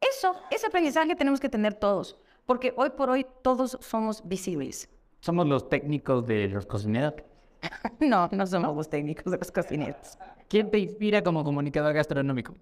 eso, 0.00 0.34
ese 0.50 0.66
aprendizaje 0.66 1.14
tenemos 1.16 1.40
que 1.40 1.48
tener 1.48 1.74
todos, 1.74 2.18
porque 2.46 2.74
hoy 2.76 2.90
por 2.90 3.10
hoy 3.10 3.26
todos 3.42 3.78
somos 3.80 4.26
visibles. 4.26 4.88
Somos 5.20 5.46
los 5.46 5.68
técnicos 5.68 6.26
de 6.26 6.48
los 6.48 6.66
cocineros. 6.66 7.14
no, 8.00 8.28
no 8.30 8.46
somos 8.46 8.76
los 8.76 8.88
técnicos 8.88 9.32
de 9.32 9.38
los 9.38 9.50
cocineros. 9.50 10.18
¿Quién 10.48 10.70
te 10.70 10.78
inspira 10.78 11.22
como 11.22 11.42
comunicador 11.42 11.92
gastronómico? 11.94 12.54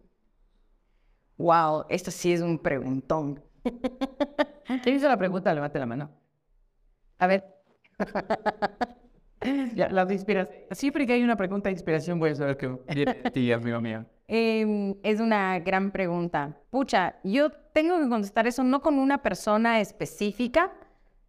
Wow, 1.37 1.85
esto 1.89 2.11
sí 2.11 2.33
es 2.33 2.41
un 2.41 2.59
preguntón. 2.59 3.43
¿Quién 4.83 4.97
hizo 4.97 5.09
la 5.09 5.19
pregunta? 5.19 5.53
Levante 5.53 5.79
la 5.79 5.87
mano. 5.87 6.11
A 7.19 7.27
ver. 7.27 7.45
la 9.75 10.13
inspiración. 10.13 10.57
Siempre 10.71 11.07
que 11.07 11.15
hay 11.15 11.23
una 11.23 11.37
pregunta 11.37 11.69
de 11.69 11.73
inspiración 11.73 12.19
voy 12.19 12.31
a 12.31 12.35
saber 12.35 12.57
que 12.57 12.69
ti, 13.33 13.53
amigo 13.53 13.81
mío. 13.81 14.05
Eh, 14.29 14.97
es 15.03 15.21
una 15.21 15.59
gran 15.61 15.91
pregunta. 15.91 16.57
Pucha, 16.71 17.17
yo 17.23 17.51
tengo 17.73 17.99
que 18.01 18.09
contestar 18.09 18.47
eso 18.47 18.65
no 18.65 18.83
con 18.83 18.99
una 18.99 19.23
persona 19.23 19.81
específica. 19.81 20.73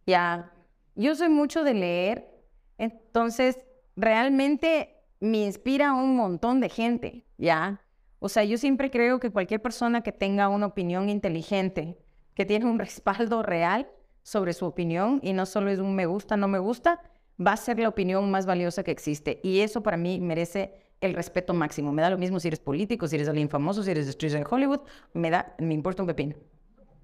Ya, 0.06 0.52
yo 0.94 1.14
soy 1.14 1.28
mucho 1.28 1.62
de 1.62 1.74
leer, 1.74 2.28
entonces 2.76 3.58
realmente 3.94 4.96
me 5.20 5.44
inspira 5.44 5.92
un 5.92 6.16
montón 6.16 6.60
de 6.60 6.68
gente, 6.68 7.24
¿ya? 7.36 7.80
O 8.18 8.28
sea, 8.28 8.44
yo 8.44 8.58
siempre 8.58 8.90
creo 8.90 9.20
que 9.20 9.30
cualquier 9.30 9.62
persona 9.62 10.00
que 10.00 10.12
tenga 10.12 10.48
una 10.48 10.66
opinión 10.66 11.08
inteligente, 11.08 11.98
que 12.34 12.44
tiene 12.44 12.66
un 12.66 12.78
respaldo 12.78 13.42
real 13.42 13.88
sobre 14.22 14.52
su 14.52 14.66
opinión 14.66 15.20
y 15.22 15.32
no 15.32 15.46
solo 15.46 15.70
es 15.70 15.78
un 15.78 15.94
me 15.94 16.06
gusta, 16.06 16.36
no 16.36 16.48
me 16.48 16.58
gusta, 16.58 17.00
va 17.44 17.52
a 17.52 17.56
ser 17.56 17.78
la 17.78 17.88
opinión 17.88 18.30
más 18.30 18.46
valiosa 18.46 18.82
que 18.82 18.90
existe. 18.90 19.40
Y 19.42 19.60
eso 19.60 19.82
para 19.82 19.96
mí 19.96 20.20
merece 20.20 20.74
el 21.00 21.14
respeto 21.14 21.54
máximo. 21.54 21.92
Me 21.92 22.02
da 22.02 22.10
lo 22.10 22.18
mismo 22.18 22.40
si 22.40 22.48
eres 22.48 22.60
político, 22.60 23.06
si 23.06 23.16
eres 23.16 23.28
alguien 23.28 23.48
famoso, 23.48 23.82
si 23.82 23.90
eres 23.90 24.16
en 24.22 24.44
Hollywood, 24.48 24.80
me 25.14 25.30
da, 25.30 25.54
me 25.58 25.74
importa 25.74 26.02
un 26.02 26.08
pepino. 26.08 26.36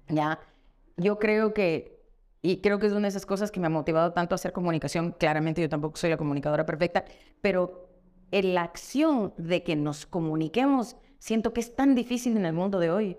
Ya, 0.09 0.39
yo 0.97 1.17
creo 1.17 1.53
que, 1.53 1.99
y 2.41 2.57
creo 2.57 2.79
que 2.79 2.87
es 2.87 2.91
una 2.91 3.03
de 3.03 3.09
esas 3.09 3.25
cosas 3.25 3.51
que 3.51 3.59
me 3.59 3.67
ha 3.67 3.69
motivado 3.69 4.11
tanto 4.13 4.33
a 4.33 4.37
hacer 4.37 4.51
comunicación. 4.51 5.15
Claramente 5.17 5.61
yo 5.61 5.69
tampoco 5.69 5.97
soy 5.97 6.09
la 6.09 6.17
comunicadora 6.17 6.65
perfecta, 6.65 7.05
pero 7.41 7.89
en 8.31 8.53
la 8.53 8.63
acción 8.63 9.33
de 9.37 9.63
que 9.63 9.75
nos 9.75 10.05
comuniquemos, 10.05 10.97
siento 11.17 11.53
que 11.53 11.61
es 11.61 11.75
tan 11.75 11.95
difícil 11.95 12.35
en 12.35 12.45
el 12.45 12.53
mundo 12.53 12.79
de 12.79 12.91
hoy 12.91 13.17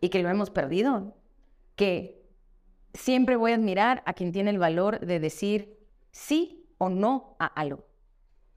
y 0.00 0.08
que 0.08 0.22
lo 0.22 0.28
hemos 0.28 0.50
perdido, 0.50 1.14
que 1.76 2.22
siempre 2.94 3.36
voy 3.36 3.52
a 3.52 3.56
admirar 3.56 4.02
a 4.06 4.14
quien 4.14 4.32
tiene 4.32 4.50
el 4.50 4.58
valor 4.58 5.00
de 5.00 5.20
decir 5.20 5.76
sí 6.14 6.64
o 6.78 6.88
no 6.88 7.36
a 7.38 7.46
algo. 7.46 7.84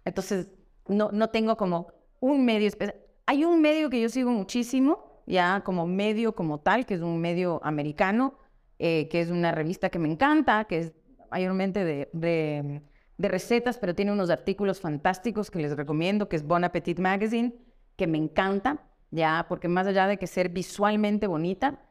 Entonces, 0.06 0.48
no, 0.88 1.10
no 1.12 1.30
tengo 1.30 1.58
como 1.58 1.88
un 2.20 2.46
medio 2.46 2.68
especial. 2.68 3.02
Hay 3.26 3.44
un 3.44 3.62
medio 3.62 3.90
que 3.90 4.00
yo 4.00 4.10
sigo 4.10 4.32
muchísimo, 4.32 5.24
ya 5.26 5.62
como 5.66 5.86
medio 5.86 6.34
como 6.34 6.60
tal, 6.60 6.86
que 6.86 6.94
es 6.94 7.02
un 7.02 7.20
medio 7.20 7.60
americano, 7.64 8.36
eh, 8.80 9.10
que 9.10 9.20
es 9.22 9.30
una 9.30 9.52
revista 9.52 9.90
que 9.90 10.00
me 10.00 10.10
encanta, 10.10 10.66
que 10.66 10.78
es 10.78 10.94
mayormente 11.30 11.84
de, 11.84 12.10
de, 12.14 12.82
de, 13.18 13.28
recetas, 13.28 13.78
pero 13.80 13.96
tiene 13.96 14.14
unos 14.14 14.30
artículos 14.30 14.80
fantásticos 14.80 15.52
que 15.52 15.60
les 15.60 15.76
recomiendo, 15.76 16.30
que 16.30 16.38
es 16.38 16.44
Bon 16.44 16.64
Appetit 16.64 17.00
Magazine, 17.00 17.54
que 17.98 18.08
me 18.08 18.18
encanta, 18.18 18.88
ya, 19.12 19.46
porque 19.50 19.68
más 19.68 19.88
allá 19.88 20.08
de 20.08 20.18
que 20.18 20.28
ser 20.28 20.50
visualmente 20.50 21.28
bonita, 21.28 21.87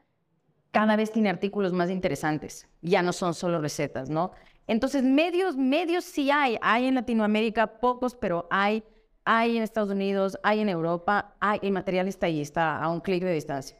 cada 0.71 0.95
vez 0.95 1.11
tiene 1.11 1.29
artículos 1.29 1.73
más 1.73 1.89
interesantes. 1.89 2.67
Ya 2.81 3.01
no 3.01 3.13
son 3.13 3.33
solo 3.33 3.59
recetas, 3.61 4.09
¿no? 4.09 4.31
Entonces, 4.67 5.03
medios, 5.03 5.55
medios 5.55 6.03
sí 6.03 6.29
hay. 6.29 6.57
Hay 6.61 6.85
en 6.85 6.95
Latinoamérica 6.95 7.79
pocos, 7.79 8.15
pero 8.15 8.47
hay. 8.51 8.83
Hay 9.23 9.57
en 9.57 9.63
Estados 9.63 9.89
Unidos, 9.89 10.39
hay 10.41 10.61
en 10.61 10.69
Europa, 10.69 11.35
hay, 11.41 11.59
el 11.61 11.73
material 11.73 12.07
está 12.07 12.27
ahí, 12.27 12.39
está 12.39 12.81
a 12.81 12.89
un 12.89 13.01
clic 13.01 13.21
de 13.21 13.33
distancia. 13.33 13.77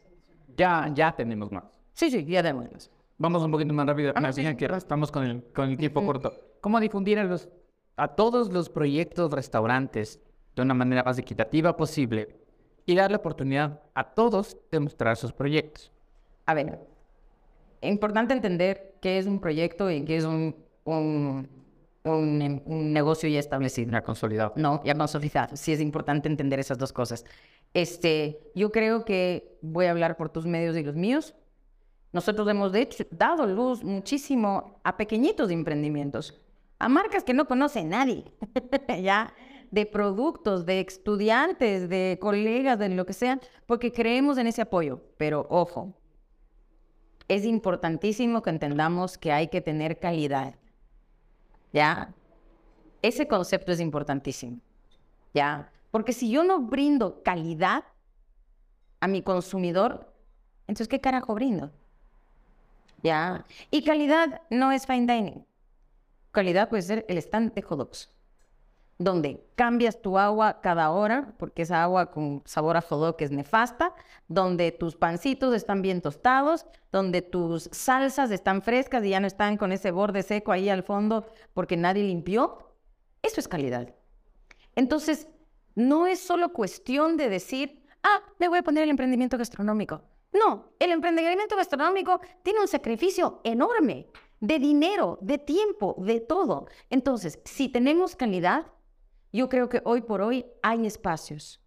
Ya, 0.57 0.91
ya 0.93 1.15
tenemos 1.15 1.49
más. 1.53 1.63
Sí, 1.93 2.11
sí, 2.11 2.25
ya 2.25 2.43
tenemos 2.43 2.69
más. 2.69 2.91
Vamos 3.17 3.43
un 3.43 3.51
poquito 3.51 3.73
más 3.73 3.87
rápido. 3.87 4.11
Ah, 4.15 4.33
sí, 4.33 4.43
que 4.55 4.65
estamos 4.65 5.09
con 5.09 5.23
el, 5.23 5.43
con 5.53 5.69
el 5.69 5.77
tiempo 5.77 6.05
corto. 6.05 6.33
¿Cómo 6.59 6.79
difundir 6.81 7.17
a, 7.19 7.23
los, 7.23 7.47
a 7.95 8.09
todos 8.09 8.51
los 8.51 8.69
proyectos 8.69 9.31
restaurantes 9.31 10.19
de 10.55 10.61
una 10.61 10.73
manera 10.73 11.03
más 11.03 11.17
equitativa 11.17 11.77
posible 11.77 12.35
y 12.85 12.95
darle 12.95 13.15
oportunidad 13.15 13.81
a 13.93 14.03
todos 14.03 14.57
de 14.69 14.81
mostrar 14.81 15.15
sus 15.15 15.31
proyectos? 15.31 15.93
A 16.47 16.55
ver, 16.55 16.79
importante 17.81 18.33
entender 18.33 18.95
qué 18.99 19.19
es 19.19 19.27
un 19.27 19.39
proyecto 19.39 19.91
y 19.91 20.03
qué 20.03 20.17
es 20.17 20.25
un 20.25 20.55
un, 20.87 22.61
un, 22.65 22.93
negocio 22.93 23.29
ya 23.29 23.39
establecido. 23.39 23.91
Ya 23.91 24.01
consolidado. 24.01 24.53
No, 24.55 24.81
ya 24.83 24.95
consolidado. 24.95 25.55
Sí 25.55 25.73
es 25.73 25.81
importante 25.81 26.27
entender 26.27 26.59
esas 26.59 26.77
dos 26.77 26.93
cosas. 26.93 27.25
Este, 27.73 28.39
yo 28.55 28.71
creo 28.71 29.05
que 29.05 29.57
voy 29.61 29.85
a 29.85 29.91
hablar 29.91 30.17
por 30.17 30.29
tus 30.29 30.45
medios 30.45 30.77
y 30.77 30.83
los 30.83 30.95
míos. 30.95 31.35
Nosotros 32.13 32.47
hemos 32.47 32.71
de 32.71 32.81
hecho 32.81 33.03
dado 33.11 33.45
luz 33.45 33.83
muchísimo 33.83 34.79
a 34.83 34.95
pequeñitos 34.95 35.51
emprendimientos, 35.51 36.39
a 36.79 36.87
marcas 36.87 37.23
que 37.23 37.33
no 37.33 37.45
conoce 37.47 37.83
nadie, 37.83 38.23
ya, 39.01 39.33
de 39.71 39.85
productos, 39.85 40.65
de 40.65 40.79
estudiantes, 40.79 41.89
de 41.89 42.17
colegas, 42.21 42.79
de 42.79 42.89
lo 42.89 43.05
que 43.05 43.11
sea, 43.11 43.39
porque 43.65 43.91
creemos 43.91 44.37
en 44.37 44.47
ese 44.47 44.61
apoyo. 44.61 45.01
Pero 45.17 45.45
ojo, 45.49 45.93
es 47.27 47.45
importantísimo 47.45 48.41
que 48.41 48.49
entendamos 48.49 49.17
que 49.17 49.31
hay 49.31 49.47
que 49.47 49.61
tener 49.61 49.99
calidad. 49.99 50.55
¿ya? 51.73 52.13
Ese 53.01 53.27
concepto 53.27 53.71
es 53.71 53.79
importantísimo, 53.79 54.59
¿ya? 55.33 55.71
Porque 55.91 56.13
si 56.13 56.29
yo 56.29 56.43
no 56.43 56.59
brindo 56.59 57.21
calidad 57.23 57.83
a 58.99 59.07
mi 59.07 59.21
consumidor, 59.21 60.13
entonces, 60.61 60.87
¿qué 60.87 60.99
carajo 60.99 61.33
brindo? 61.33 61.71
¿Ya? 63.03 63.45
Y 63.71 63.83
calidad 63.83 64.41
no 64.49 64.71
es 64.71 64.85
fine 64.85 65.13
dining. 65.13 65.45
Calidad 66.31 66.67
puede 66.67 66.81
ser 66.81 67.05
el 67.07 67.17
stand 67.19 67.53
de 67.53 67.61
hot 67.61 68.09
donde 68.99 69.45
cambias 69.55 70.01
tu 70.01 70.17
agua 70.17 70.59
cada 70.61 70.89
hora, 70.89 71.33
porque 71.37 71.61
esa 71.61 71.83
agua 71.83 72.11
con 72.11 72.41
sabor 72.45 72.77
a 72.77 72.81
hot 72.81 73.21
es 73.21 73.31
nefasta, 73.31 73.93
donde 74.27 74.71
tus 74.71 74.95
pancitos 74.95 75.53
están 75.53 75.81
bien 75.81 76.01
tostados, 76.01 76.65
donde 76.91 77.21
tus 77.21 77.69
salsas 77.71 78.31
están 78.31 78.61
frescas 78.61 79.03
y 79.03 79.09
ya 79.09 79.19
no 79.19 79.27
están 79.27 79.57
con 79.57 79.71
ese 79.71 79.91
borde 79.91 80.23
seco 80.23 80.51
ahí 80.51 80.69
al 80.69 80.83
fondo 80.83 81.27
porque 81.53 81.77
nadie 81.77 82.03
limpió. 82.03 82.73
Eso 83.21 83.39
es 83.39 83.47
calidad. 83.47 83.93
Entonces, 84.75 85.27
no 85.75 86.07
es 86.07 86.19
solo 86.19 86.53
cuestión 86.53 87.17
de 87.17 87.29
decir, 87.29 87.83
ah, 88.03 88.21
me 88.39 88.47
voy 88.47 88.59
a 88.59 88.63
poner 88.63 88.83
el 88.83 88.89
emprendimiento 88.89 89.37
gastronómico. 89.37 90.01
No, 90.33 90.71
el 90.79 90.91
emprendimiento 90.91 91.55
gastronómico 91.55 92.19
tiene 92.43 92.59
un 92.59 92.67
sacrificio 92.67 93.41
enorme 93.43 94.07
de 94.39 94.59
dinero, 94.59 95.17
de 95.21 95.37
tiempo, 95.37 95.95
de 95.99 96.19
todo. 96.19 96.67
Entonces, 96.89 97.39
si 97.45 97.69
tenemos 97.69 98.15
calidad, 98.15 98.65
yo 99.37 99.49
creo 99.49 99.69
que 99.69 99.81
hoy 99.85 100.01
por 100.01 100.21
hoy 100.21 100.47
hay 100.63 100.87
espacios. 100.87 101.61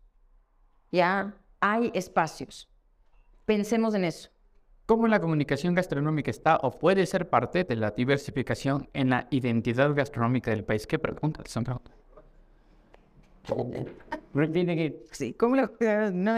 Ya 0.90 1.36
hay 1.60 1.92
espacios. 1.94 2.68
Pensemos 3.46 3.94
en 3.94 4.04
eso. 4.04 4.28
¿Cómo 4.86 5.06
la 5.06 5.20
comunicación 5.20 5.76
gastronómica 5.76 6.32
está 6.32 6.56
o 6.56 6.76
puede 6.76 7.06
ser 7.06 7.30
parte 7.30 7.62
de 7.62 7.76
la 7.76 7.92
diversificación 7.92 8.88
en 8.92 9.10
la 9.10 9.28
identidad 9.30 9.94
gastronómica 9.94 10.50
del 10.50 10.64
país? 10.64 10.84
¿Qué 10.86 10.98
pregunta? 10.98 11.42
Sí, 15.10 15.34
¿cómo 15.34 15.56
la... 15.56 15.70
No, 16.12 16.32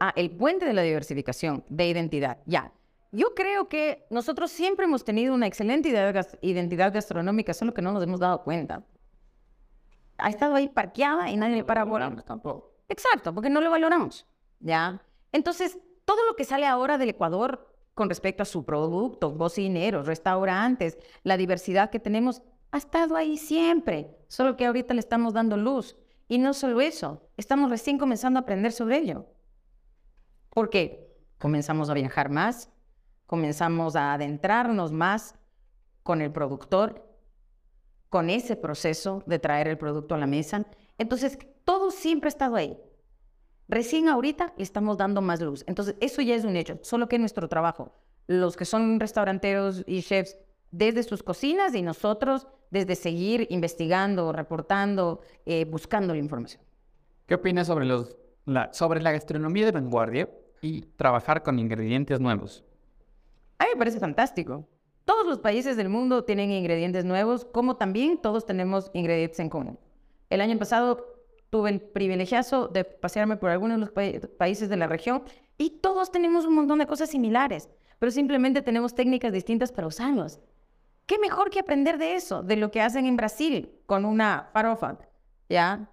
ah, 0.00 0.12
el 0.16 0.30
puente 0.30 0.66
de 0.66 0.72
la 0.74 0.82
diversificación 0.82 1.64
de 1.68 1.88
identidad. 1.88 2.38
Ya. 2.44 2.72
Yo 3.10 3.34
creo 3.34 3.68
que 3.68 4.04
nosotros 4.10 4.50
siempre 4.50 4.84
hemos 4.84 5.04
tenido 5.04 5.34
una 5.34 5.46
excelente 5.46 5.88
identidad 6.42 6.92
gastronómica, 6.92 7.54
solo 7.54 7.72
que 7.72 7.80
no 7.80 7.92
nos 7.92 8.02
hemos 8.02 8.20
dado 8.20 8.42
cuenta 8.42 8.84
ha 10.22 10.28
estado 10.28 10.54
ahí 10.54 10.68
parqueada 10.68 11.30
y 11.30 11.36
nadie 11.36 11.56
le 11.56 11.64
para 11.64 11.84
tampoco. 12.24 12.72
Exacto, 12.88 13.34
porque 13.34 13.50
no 13.50 13.60
lo 13.60 13.70
valoramos, 13.70 14.26
¿ya? 14.60 15.02
Entonces, 15.32 15.78
todo 16.04 16.24
lo 16.26 16.36
que 16.36 16.44
sale 16.44 16.66
ahora 16.66 16.98
del 16.98 17.10
Ecuador 17.10 17.72
con 17.94 18.08
respecto 18.08 18.42
a 18.42 18.46
su 18.46 18.64
producto, 18.64 19.36
cocineros, 19.36 20.06
restaurantes, 20.06 20.98
la 21.22 21.36
diversidad 21.36 21.90
que 21.90 22.00
tenemos, 22.00 22.42
ha 22.70 22.78
estado 22.78 23.16
ahí 23.16 23.36
siempre, 23.36 24.16
solo 24.28 24.56
que 24.56 24.66
ahorita 24.66 24.94
le 24.94 25.00
estamos 25.00 25.34
dando 25.34 25.56
luz. 25.56 25.96
Y 26.28 26.38
no 26.38 26.54
solo 26.54 26.80
eso, 26.80 27.28
estamos 27.36 27.70
recién 27.70 27.98
comenzando 27.98 28.38
a 28.38 28.42
aprender 28.42 28.72
sobre 28.72 28.98
ello. 28.98 29.26
¿Por 30.48 30.70
qué? 30.70 31.06
Comenzamos 31.38 31.90
a 31.90 31.94
viajar 31.94 32.30
más, 32.30 32.70
comenzamos 33.26 33.96
a 33.96 34.14
adentrarnos 34.14 34.92
más 34.92 35.34
con 36.02 36.22
el 36.22 36.32
productor, 36.32 37.11
con 38.12 38.28
ese 38.28 38.56
proceso 38.56 39.22
de 39.24 39.38
traer 39.38 39.68
el 39.68 39.78
producto 39.78 40.14
a 40.14 40.18
la 40.18 40.26
mesa. 40.26 40.66
Entonces, 40.98 41.38
todo 41.64 41.90
siempre 41.90 42.28
ha 42.28 42.36
estado 42.36 42.56
ahí. 42.56 42.78
Recién 43.68 44.10
ahorita 44.10 44.52
estamos 44.58 44.98
dando 44.98 45.22
más 45.22 45.40
luz. 45.40 45.64
Entonces, 45.66 45.96
eso 45.98 46.20
ya 46.20 46.34
es 46.34 46.44
un 46.44 46.54
hecho, 46.56 46.78
solo 46.82 47.08
que 47.08 47.18
nuestro 47.18 47.48
trabajo, 47.48 47.90
los 48.26 48.54
que 48.54 48.66
son 48.66 49.00
restauranteros 49.00 49.82
y 49.86 50.02
chefs, 50.02 50.36
desde 50.70 51.04
sus 51.04 51.22
cocinas 51.22 51.74
y 51.74 51.80
nosotros 51.80 52.46
desde 52.70 52.96
seguir 52.96 53.46
investigando, 53.48 54.30
reportando, 54.30 55.22
eh, 55.46 55.64
buscando 55.64 56.12
la 56.12 56.20
información. 56.20 56.62
¿Qué 57.24 57.36
opinas 57.36 57.66
sobre, 57.66 57.86
los, 57.86 58.14
la, 58.44 58.74
sobre 58.74 59.00
la 59.00 59.12
gastronomía 59.12 59.64
de 59.64 59.72
vanguardia 59.72 60.28
y 60.60 60.82
trabajar 60.82 61.42
con 61.42 61.58
ingredientes 61.58 62.20
nuevos? 62.20 62.62
A 63.56 63.64
mí 63.64 63.70
me 63.72 63.78
parece 63.78 63.98
fantástico. 63.98 64.68
Todos 65.04 65.26
los 65.26 65.40
países 65.40 65.76
del 65.76 65.88
mundo 65.88 66.24
tienen 66.24 66.50
ingredientes 66.52 67.04
nuevos, 67.04 67.44
como 67.44 67.76
también 67.76 68.18
todos 68.18 68.46
tenemos 68.46 68.90
ingredientes 68.94 69.40
en 69.40 69.48
común. 69.48 69.78
El 70.30 70.40
año 70.40 70.58
pasado 70.58 71.12
tuve 71.50 71.70
el 71.70 71.80
privilegiazo 71.80 72.68
de 72.68 72.84
pasearme 72.84 73.36
por 73.36 73.50
algunos 73.50 73.78
de 73.78 73.86
los 73.86 74.28
países 74.38 74.68
de 74.68 74.76
la 74.76 74.86
región 74.86 75.24
y 75.58 75.70
todos 75.80 76.10
tenemos 76.10 76.46
un 76.46 76.54
montón 76.54 76.78
de 76.78 76.86
cosas 76.86 77.10
similares, 77.10 77.68
pero 77.98 78.10
simplemente 78.10 78.62
tenemos 78.62 78.94
técnicas 78.94 79.32
distintas 79.32 79.72
para 79.72 79.88
usarlos. 79.88 80.40
¿Qué 81.06 81.18
mejor 81.18 81.50
que 81.50 81.58
aprender 81.58 81.98
de 81.98 82.14
eso, 82.14 82.42
de 82.42 82.56
lo 82.56 82.70
que 82.70 82.80
hacen 82.80 83.06
en 83.06 83.16
Brasil 83.16 83.70
con 83.86 84.04
una 84.04 84.50
farofa, 84.52 84.98
¿ya? 85.48 85.90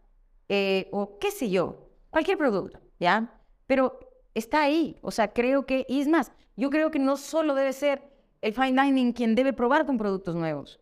Eh, 0.48 0.88
o 0.92 1.18
qué 1.20 1.32
sé 1.32 1.50
yo, 1.50 1.90
cualquier 2.10 2.38
producto, 2.38 2.80
¿ya? 3.00 3.42
Pero 3.68 4.00
está 4.34 4.62
ahí, 4.62 4.98
o 5.02 5.12
sea, 5.12 5.34
creo 5.34 5.66
que, 5.66 5.86
y 5.90 6.00
es 6.00 6.08
más, 6.08 6.32
yo 6.56 6.70
creo 6.70 6.92
que 6.92 7.00
no 7.00 7.18
solo 7.18 7.56
debe 7.56 7.74
ser 7.74 8.02
el 8.42 8.54
fine 8.54 8.82
dining 8.82 9.14
quien 9.14 9.36
debe 9.36 9.54
probar 9.54 9.86
con 9.86 9.98
productos 9.98 10.36
nuevos. 10.36 10.80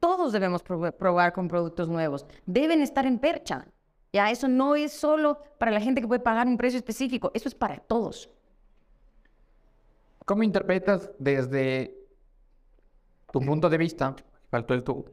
Todos 0.00 0.32
debemos 0.32 0.62
probar 0.62 1.32
con 1.32 1.48
productos 1.48 1.88
nuevos. 1.88 2.26
Deben 2.44 2.82
estar 2.82 3.06
en 3.06 3.18
percha. 3.18 3.66
Ya, 4.12 4.30
eso 4.30 4.46
no 4.46 4.76
es 4.76 4.92
solo 4.92 5.40
para 5.58 5.72
la 5.72 5.80
gente 5.80 6.00
que 6.00 6.06
puede 6.06 6.20
pagar 6.20 6.46
un 6.46 6.56
precio 6.56 6.78
específico, 6.78 7.32
eso 7.34 7.48
es 7.48 7.54
para 7.54 7.78
todos. 7.78 8.30
¿Cómo 10.24 10.42
interpretas 10.42 11.10
desde 11.18 11.98
tu 13.32 13.40
punto 13.40 13.68
de 13.68 13.76
vista, 13.76 14.14
faltó 14.50 14.74
el 14.74 14.84
tú, 14.84 15.04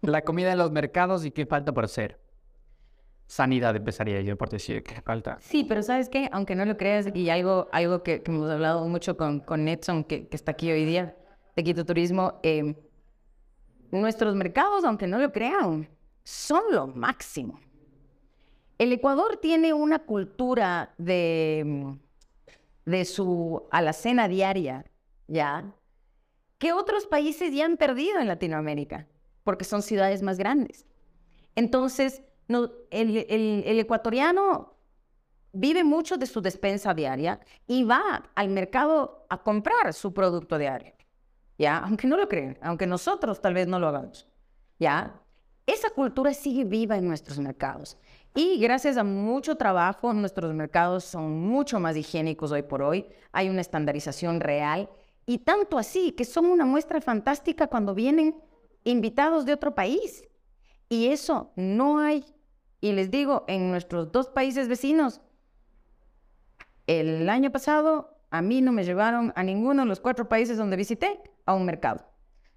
la 0.00 0.22
comida 0.22 0.50
en 0.50 0.58
los 0.58 0.70
mercados 0.70 1.26
y 1.26 1.30
qué 1.30 1.44
falta 1.44 1.72
por 1.72 1.84
hacer? 1.84 2.21
Sanidad 3.32 3.74
empezaría 3.74 4.20
yo 4.20 4.36
por 4.36 4.50
decir 4.50 4.82
que 4.82 5.00
falta. 5.00 5.38
Sí, 5.40 5.64
pero 5.64 5.82
¿sabes 5.82 6.10
qué? 6.10 6.28
Aunque 6.32 6.54
no 6.54 6.66
lo 6.66 6.76
creas, 6.76 7.06
y 7.14 7.30
algo, 7.30 7.66
algo 7.72 8.02
que, 8.02 8.22
hemos 8.26 8.50
hablado 8.50 8.86
mucho 8.86 9.16
con, 9.16 9.40
con 9.40 9.64
Netson, 9.64 10.04
que, 10.04 10.28
que, 10.28 10.36
está 10.36 10.52
aquí 10.52 10.70
hoy 10.70 10.84
día, 10.84 11.16
de 11.56 11.64
Quito 11.64 11.86
Turismo, 11.86 12.40
eh, 12.42 12.76
nuestros 13.90 14.34
mercados, 14.34 14.84
aunque 14.84 15.06
no 15.06 15.16
lo 15.18 15.32
crean, 15.32 15.88
son 16.22 16.60
lo 16.72 16.86
máximo. 16.88 17.58
El 18.76 18.92
Ecuador 18.92 19.38
tiene 19.38 19.72
una 19.72 20.00
cultura 20.00 20.92
de, 20.98 21.96
de 22.84 23.04
su 23.06 23.66
alacena 23.70 24.28
diaria, 24.28 24.84
¿ya? 25.26 25.72
Que 26.58 26.74
otros 26.74 27.06
países 27.06 27.54
ya 27.54 27.64
han 27.64 27.78
perdido 27.78 28.20
en 28.20 28.28
Latinoamérica, 28.28 29.08
porque 29.42 29.64
son 29.64 29.80
ciudades 29.80 30.20
más 30.20 30.36
grandes. 30.36 30.84
Entonces, 31.54 32.20
el, 32.48 33.78
ecuatoriano 33.78 34.74
vive 35.52 35.84
mucho 35.84 36.16
de 36.16 36.26
su 36.26 36.40
despensa 36.40 36.94
diaria 36.94 37.40
y 37.66 37.84
va 37.84 38.30
al 38.34 38.48
mercado 38.48 39.26
a 39.28 39.42
comprar 39.42 39.92
su 39.92 40.12
producto 40.12 40.58
diario, 40.58 40.92
¿ya? 41.58 41.78
Aunque 41.78 42.06
no 42.06 42.16
lo 42.16 42.28
crean, 42.28 42.58
aunque 42.62 42.86
nosotros 42.86 43.40
tal 43.40 43.54
vez 43.54 43.66
no 43.66 43.78
lo 43.78 43.88
hagamos, 43.88 44.28
¿ya? 44.78 45.20
Esa 45.66 45.90
cultura 45.90 46.34
sigue 46.34 46.64
viva 46.64 46.96
en 46.96 47.06
nuestros 47.06 47.38
mercados. 47.38 47.96
Y 48.34 48.58
gracias 48.58 48.96
a 48.96 49.04
mucho 49.04 49.56
trabajo, 49.56 50.12
nuestros 50.12 50.54
mercados 50.54 51.04
son 51.04 51.38
mucho 51.40 51.78
más 51.78 51.96
higiénicos 51.96 52.50
hoy 52.50 52.62
por 52.62 52.82
hoy. 52.82 53.06
Hay 53.30 53.48
una 53.48 53.60
estandarización 53.60 54.40
real. 54.40 54.88
Y 55.26 55.38
tanto 55.38 55.78
así 55.78 56.12
que 56.12 56.24
son 56.24 56.46
una 56.46 56.64
muestra 56.64 57.00
fantástica 57.00 57.68
cuando 57.68 57.94
vienen 57.94 58.34
invitados 58.84 59.44
de 59.44 59.52
otro 59.52 59.74
país. 59.74 60.24
Y 60.92 61.06
eso 61.06 61.52
no 61.56 62.00
hay. 62.00 62.22
Y 62.82 62.92
les 62.92 63.10
digo, 63.10 63.46
en 63.48 63.70
nuestros 63.70 64.12
dos 64.12 64.28
países 64.28 64.68
vecinos, 64.68 65.22
el 66.86 67.30
año 67.30 67.50
pasado 67.50 68.18
a 68.30 68.42
mí 68.42 68.60
no 68.60 68.72
me 68.72 68.84
llevaron 68.84 69.32
a 69.34 69.42
ninguno 69.42 69.84
de 69.84 69.88
los 69.88 70.00
cuatro 70.00 70.28
países 70.28 70.58
donde 70.58 70.76
visité 70.76 71.18
a 71.46 71.54
un 71.54 71.64
mercado. 71.64 72.04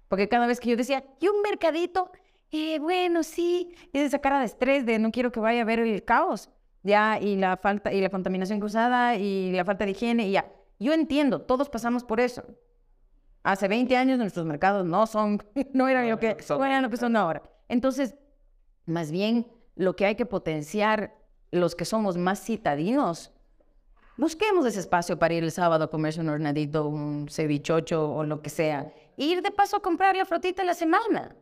Porque 0.08 0.28
cada 0.28 0.46
vez 0.46 0.60
que 0.60 0.68
yo 0.68 0.76
decía, 0.76 1.02
¿y 1.18 1.28
un 1.28 1.40
mercadito? 1.40 2.12
eh, 2.50 2.78
bueno, 2.78 3.22
sí, 3.22 3.74
es 3.94 4.02
esa 4.02 4.18
cara 4.18 4.40
de 4.40 4.44
estrés 4.44 4.84
de 4.84 4.98
no 4.98 5.12
quiero 5.12 5.32
que 5.32 5.40
vaya 5.40 5.62
a 5.62 5.64
ver 5.64 5.80
el 5.80 6.04
caos, 6.04 6.50
ya, 6.82 7.18
y 7.18 7.36
la 7.36 7.56
falta, 7.56 7.90
y 7.90 8.02
la 8.02 8.10
contaminación 8.10 8.60
cruzada, 8.60 9.16
y 9.16 9.50
la 9.52 9.64
falta 9.64 9.86
de 9.86 9.92
higiene, 9.92 10.28
y 10.28 10.32
ya. 10.32 10.46
Yo 10.78 10.92
entiendo, 10.92 11.40
todos 11.40 11.70
pasamos 11.70 12.04
por 12.04 12.20
eso. 12.20 12.44
Hace 13.44 13.66
20 13.66 13.96
años 13.96 14.18
nuestros 14.18 14.44
mercados 14.44 14.84
no 14.84 15.06
son, 15.06 15.42
no 15.72 15.88
eran 15.88 16.10
lo 16.10 16.18
que, 16.18 16.36
no 16.50 16.80
lo 16.82 16.90
que 16.90 16.96
son 16.98 17.16
ahora. 17.16 17.42
Entonces, 17.68 18.14
más 18.86 19.10
bien, 19.10 19.46
lo 19.74 19.94
que 19.96 20.06
hay 20.06 20.14
que 20.14 20.26
potenciar, 20.26 21.14
los 21.50 21.74
que 21.74 21.84
somos 21.84 22.16
más 22.16 22.42
citadinos, 22.42 23.32
busquemos 24.16 24.64
ese 24.66 24.80
espacio 24.80 25.18
para 25.18 25.34
ir 25.34 25.44
el 25.44 25.52
sábado 25.52 25.84
a 25.84 25.90
comerse 25.90 26.20
un 26.20 26.28
hornadito, 26.28 26.88
un 26.88 27.28
cevichocho 27.28 28.10
o 28.12 28.24
lo 28.24 28.40
que 28.42 28.50
sea. 28.50 28.92
ir 29.16 29.42
de 29.42 29.50
paso 29.50 29.76
a 29.76 29.80
comprar 29.80 30.16
la 30.16 30.24
frutita 30.24 30.64
la 30.64 30.74
semana. 30.74 31.36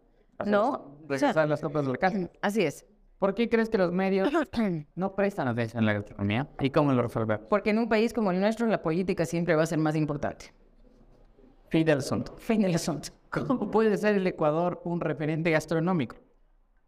¿No? 0.44 0.98
Regresar 1.08 1.48
las 1.48 1.60
compras 1.60 1.86
de 1.86 1.92
la 1.92 1.98
casa. 1.98 2.30
Así 2.40 2.62
es. 2.62 2.84
¿Por 3.18 3.34
qué 3.34 3.48
crees 3.48 3.70
que 3.70 3.78
los 3.78 3.92
medios 3.92 4.28
no 4.94 5.14
prestan 5.14 5.48
atención 5.48 5.84
a 5.84 5.86
la 5.86 5.92
gastronomía? 5.94 6.48
¿Y 6.60 6.70
cómo 6.70 6.92
lo 6.92 7.02
resolvemos? 7.02 7.46
Porque 7.48 7.70
en 7.70 7.78
un 7.78 7.88
país 7.88 8.12
como 8.12 8.32
el 8.32 8.40
nuestro 8.40 8.66
la 8.66 8.82
política 8.82 9.24
siempre 9.24 9.54
va 9.54 9.62
a 9.62 9.66
ser 9.66 9.78
más 9.78 9.96
importante. 9.96 10.52
Fin 11.68 11.84
del 11.84 11.98
asunto. 11.98 12.36
Fin 12.36 12.62
del 12.62 12.74
asunto. 12.74 13.10
¿Cómo 13.30 13.70
puede 13.70 13.96
ser 13.96 14.16
el 14.16 14.26
Ecuador 14.26 14.80
un 14.84 15.00
referente 15.00 15.50
gastronómico? 15.50 16.16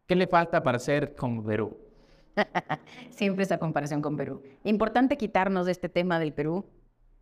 ¿Qué 0.06 0.14
le 0.16 0.26
falta 0.26 0.62
para 0.62 0.78
ser 0.78 1.14
como 1.14 1.44
Perú? 1.44 1.76
siempre 3.10 3.44
esa 3.44 3.58
comparación 3.58 4.02
con 4.02 4.16
Perú. 4.16 4.42
Importante 4.64 5.16
quitarnos 5.16 5.66
de 5.66 5.72
este 5.72 5.88
tema 5.88 6.18
del 6.18 6.32
Perú. 6.32 6.64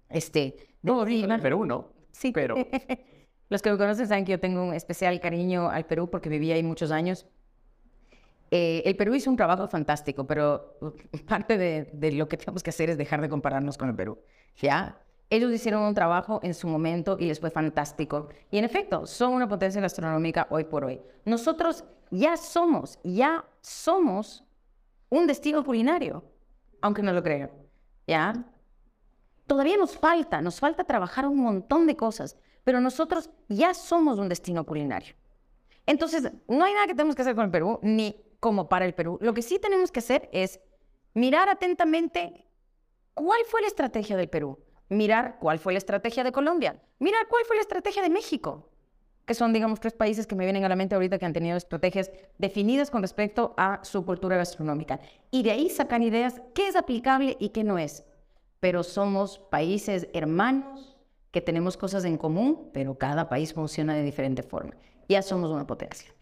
Este, 0.09 0.57
no, 0.83 1.05
digo 1.05 1.33
el 1.33 1.41
Perú, 1.41 1.65
¿no? 1.65 1.93
Sí. 2.13 2.33
Pero 2.33 2.57
Los 3.49 3.63
que 3.63 3.71
me 3.71 3.79
conocen 3.79 4.09
saben 4.09 4.25
que 4.25 4.33
yo 4.33 4.41
tengo 4.41 4.65
un 4.65 4.75
especial 4.75 5.21
cariño 5.21 5.69
al 5.71 5.87
Perú 5.87 6.09
porque 6.11 6.29
viví 6.29 6.51
ahí 6.53 6.63
muchos 6.63 6.91
años. 6.91 7.27
Eh, 8.51 8.83
el 8.85 8.97
Perú 8.97 9.15
hizo 9.15 9.31
un 9.31 9.37
trabajo 9.37 9.69
fantástico, 9.69 10.27
pero 10.27 10.79
parte 11.29 11.59
de, 11.59 11.91
de, 11.93 12.13
lo 12.13 12.29
que 12.29 12.37
tenemos 12.37 12.63
que 12.63 12.71
hacer 12.71 12.91
es 12.91 12.99
dejar 12.99 13.21
de 13.21 13.29
compararnos 13.29 13.77
con 13.77 13.89
el 13.89 13.95
Perú. 13.95 14.19
¿Ya? 14.57 15.01
Ellos 15.31 15.53
hicieron 15.53 15.83
un 15.83 15.95
trabajo 15.95 16.41
en 16.43 16.55
su 16.55 16.69
momento 16.69 17.17
y 17.19 17.27
les 17.27 17.41
fue 17.41 17.51
fantástico. 17.51 18.29
Y 18.51 18.59
en 18.59 18.65
efecto, 18.65 19.07
son 19.07 19.33
una 19.33 19.49
potencia 19.49 19.81
gastronómica 19.81 20.47
hoy 20.51 20.65
por 20.65 20.85
hoy. 20.85 21.01
Nosotros 21.25 21.85
ya 22.15 22.37
somos, 22.37 22.99
ya 23.05 23.45
somos 23.61 24.45
un 25.11 25.27
destino 25.27 25.65
culinario, 25.65 26.25
aunque 26.81 27.03
no 27.03 27.13
lo 27.13 27.23
crean. 27.23 27.51
¿Ya? 28.07 28.33
Todavía 29.47 29.77
nos 29.77 29.97
falta, 29.97 30.41
nos 30.41 30.61
falta 30.61 30.85
trabajar 30.85 31.27
un 31.27 31.39
montón 31.39 31.87
de 31.87 31.97
cosas 31.97 32.37
pero 32.65 32.81
nosotros 32.81 33.31
ya 33.49 33.75
somos 33.75 34.19
un 34.19 34.29
destino 34.29 34.65
culinario. 34.65 35.15
Entonces, 35.87 36.33
no 36.49 36.65
hay 36.65 36.73
nada 36.73 36.87
que 36.87 36.95
tenemos 36.95 37.15
que 37.15 37.23
hacer 37.23 37.35
con 37.35 37.45
el 37.45 37.51
Perú, 37.51 37.79
ni 37.83 38.17
como 38.41 38.69
para 38.69 38.87
el 38.87 38.95
Perú. 38.95 39.19
Lo 39.21 39.35
que 39.35 39.43
sí 39.43 39.59
tenemos 39.59 39.93
que 39.93 40.01
hacer 40.01 40.29
es 40.33 40.61
mirar 41.13 41.49
atentamente 41.51 42.47
cuál 43.13 43.45
fue 43.45 43.61
la 43.61 43.69
estrategia 43.69 44.17
del 44.17 44.31
Perú, 44.31 44.65
mirar 44.89 45.39
cuál 45.39 45.59
fue 45.59 45.75
la 45.75 45.79
estrategia 45.79 46.25
de 46.25 46.33
Colombia, 46.33 46.83
mirar 46.99 47.29
cuál 47.29 47.45
fue 47.45 47.57
la 47.57 47.63
estrategia 47.63 48.03
de 48.03 48.11
México, 48.11 48.71
que 49.27 49.35
son, 49.35 49.53
digamos, 49.53 49.81
tres 49.81 49.95
países 49.95 50.27
que 50.27 50.35
me 50.35 50.45
vienen 50.45 50.65
a 50.65 50.69
la 50.69 50.77
mente 50.77 50.95
ahorita 50.95 51.19
que 51.19 51.25
han 51.25 51.33
tenido 51.33 51.57
estrategias 51.57 52.11
definidas 52.39 52.91
con 52.91 53.03
respecto 53.03 53.55
a 53.57 53.81
su 53.83 54.05
cultura 54.05 54.37
gastronómica. 54.37 55.01
Y 55.31 55.43
de 55.43 55.53
ahí 55.53 55.71
sacan 55.71 56.03
ideas 56.03 56.43
qué 56.55 56.69
es 56.69 56.77
aplicable 56.77 57.37
y 57.41 57.51
qué 57.51 57.65
no 57.65 57.79
es. 57.79 58.05
Pero 58.61 58.83
somos 58.83 59.39
países 59.39 60.09
hermanos, 60.13 60.95
que 61.31 61.41
tenemos 61.41 61.77
cosas 61.77 62.05
en 62.05 62.17
común, 62.17 62.71
pero 62.73 62.97
cada 62.97 63.29
país 63.29 63.53
funciona 63.53 63.95
de 63.95 64.03
diferente 64.03 64.45
forma. 64.45 64.75
Ya 65.09 65.21
somos 65.21 65.51
una 65.51 65.67
potencia. 65.67 66.15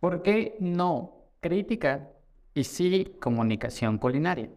¿Por 0.00 0.22
qué 0.22 0.56
no 0.58 1.26
crítica 1.40 2.08
y 2.54 2.64
sí 2.64 3.16
comunicación 3.20 3.98
culinaria? 3.98 4.48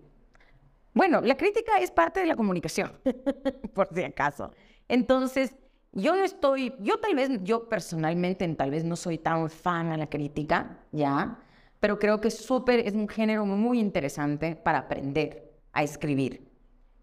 Bueno, 0.93 1.20
la 1.20 1.36
crítica 1.36 1.78
es 1.80 1.91
parte 1.91 2.22
de 2.22 2.26
la 2.26 2.38
comunicación, 2.38 2.93
por 3.74 3.93
si 3.93 4.01
acaso. 4.01 4.51
Entonces, 4.88 5.53
yo 5.95 6.13
estoy, 6.13 6.73
yo 6.79 6.99
tal 6.99 7.15
vez, 7.15 7.29
yo 7.43 7.69
personalmente 7.69 8.47
tal 8.49 8.69
vez 8.69 8.83
no 8.83 8.97
soy 8.97 9.17
tan 9.17 9.49
fan 9.49 9.91
a 9.91 9.97
la 9.97 10.07
crítica, 10.07 10.77
¿ya? 10.91 11.39
Pero 11.79 11.97
creo 11.99 12.19
que 12.19 12.29
súper, 12.29 12.81
es 12.81 12.93
un 12.93 13.07
género 13.07 13.45
muy 13.45 13.79
interesante 13.79 14.55
para 14.57 14.79
aprender 14.79 15.53
a 15.71 15.83
escribir. 15.83 16.51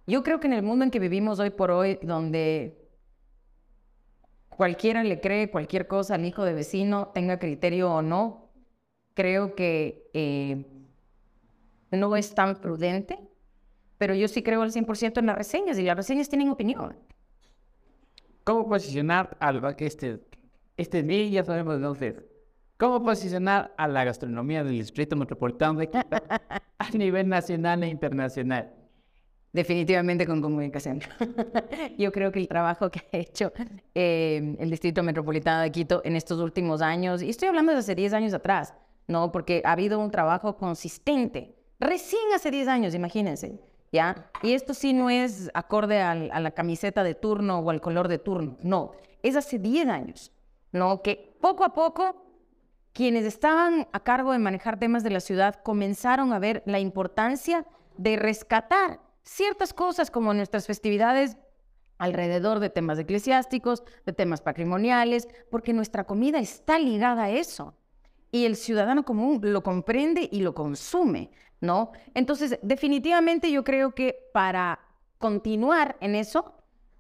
Yo 0.07 0.23
creo 0.23 0.41
que 0.41 0.47
en 0.47 0.53
el 0.53 0.63
mundo 0.63 0.85
en 0.85 0.91
que 0.91 0.99
vivimos 0.99 1.39
hoy 1.41 1.51
por 1.51 1.71
hoy, 1.71 1.99
donde 2.03 2.87
cualquiera 4.51 5.03
le 5.03 5.21
cree 5.21 5.51
cualquier 5.51 5.87
cosa 5.87 6.17
al 6.17 6.27
hijo 6.27 6.45
de 6.45 6.53
vecino, 6.53 7.09
tenga 7.15 7.39
criterio 7.39 7.91
o 7.95 8.03
no, 8.03 8.51
creo 9.15 9.55
que 9.55 10.11
eh, 10.13 10.67
no 11.91 12.15
es 12.15 12.35
tan 12.35 12.61
prudente, 12.61 13.19
pero 13.97 14.15
yo 14.15 14.29
sí 14.29 14.43
creo 14.43 14.61
al 14.61 14.73
100% 14.73 15.19
en 15.19 15.27
las 15.27 15.39
reseñas 15.39 15.79
y 15.79 15.83
las 15.83 15.97
reseñas 15.97 16.29
tienen 16.29 16.51
opinión. 16.51 16.95
¿Cómo 18.45 18.69
posicionar 18.69 19.37
al 19.41 19.77
que 19.77 19.87
este, 19.87 21.03
día 21.03 21.29
ya 21.29 21.45
sabemos 21.45 21.81
dónde 21.81 22.29
¿Cómo 22.77 23.05
posicionar 23.05 23.73
a 23.77 23.87
la 23.87 24.03
gastronomía 24.03 24.65
del 24.65 24.73
Distrito 24.73 25.15
Metropolitano 25.15 25.79
de 25.79 25.89
a 26.79 26.91
nivel 26.91 27.29
nacional 27.29 27.85
e 27.85 27.89
internacional? 27.89 28.73
Definitivamente 29.53 30.27
con 30.27 30.41
comunicación. 30.41 31.01
Yo 31.99 32.11
creo 32.11 32.33
que 32.33 32.41
el 32.41 32.49
trabajo 32.49 32.91
que 32.91 33.01
ha 33.13 33.17
hecho 33.19 33.53
eh, 33.95 34.57
el 34.59 34.71
Distrito 34.71 35.05
Metropolitano 35.05 35.63
de 35.63 35.71
Quito 35.71 36.03
en 36.05 36.17
estos 36.17 36.41
últimos 36.41 36.83
años, 36.83 37.23
y 37.23 37.29
estoy 37.29 37.49
hablando 37.49 37.71
de 37.71 37.79
hace 37.79 37.95
10 37.95 38.15
años 38.15 38.35
atrás, 38.35 38.75
¿no? 39.07 39.31
Porque 39.31 39.63
ha 39.65 39.73
habido 39.73 40.01
un 40.01 40.11
trabajo 40.11 40.57
consistente, 40.57 41.55
recién 41.79 42.23
hace 42.35 42.51
10 42.51 42.67
años, 42.67 42.95
imagínense, 42.95 43.61
Y 44.43 44.55
esto 44.55 44.73
sí 44.75 44.93
no 44.93 45.11
es 45.11 45.51
acorde 45.55 46.01
a 46.01 46.15
la 46.15 46.51
camiseta 46.53 47.05
de 47.05 47.15
turno 47.15 47.59
o 47.59 47.71
al 47.71 47.81
color 47.81 48.09
de 48.09 48.19
turno, 48.19 48.57
no, 48.63 48.93
es 49.23 49.37
hace 49.37 49.59
10 49.59 49.89
años, 49.89 50.33
¿no? 50.73 51.03
Que 51.03 51.37
poco 51.41 51.65
a 51.65 51.75
poco 51.75 52.17
quienes 52.93 53.25
estaban 53.25 53.87
a 53.93 54.01
cargo 54.01 54.33
de 54.33 54.39
manejar 54.39 54.79
temas 54.79 55.03
de 55.03 55.11
la 55.11 55.21
ciudad 55.21 55.57
comenzaron 55.63 56.33
a 56.33 56.39
ver 56.39 56.63
la 56.67 56.79
importancia 56.79 57.67
de 57.97 58.17
rescatar 58.17 59.01
ciertas 59.23 59.73
cosas 59.73 60.11
como 60.11 60.35
nuestras 60.35 60.67
festividades 60.67 61.37
alrededor 61.99 62.59
de 62.61 62.71
temas 62.71 62.99
eclesiásticos, 62.99 63.85
de 64.05 64.13
temas 64.13 64.41
patrimoniales, 64.41 65.29
porque 65.51 65.73
nuestra 65.73 66.05
comida 66.05 66.41
está 66.41 66.79
ligada 66.79 67.25
a 67.25 67.31
eso. 67.31 67.75
Y 68.33 68.47
el 68.47 68.57
ciudadano 68.57 69.05
común 69.05 69.41
lo 69.43 69.63
comprende 69.63 70.29
y 70.31 70.41
lo 70.41 70.55
consume, 70.55 71.31
¿no? 71.63 71.93
Entonces, 72.13 72.59
definitivamente 72.61 73.51
yo 73.51 73.65
creo 73.65 73.95
que 73.95 74.29
para 74.35 74.81
continuar 75.19 75.97
en 76.01 76.17
eso, 76.17 76.55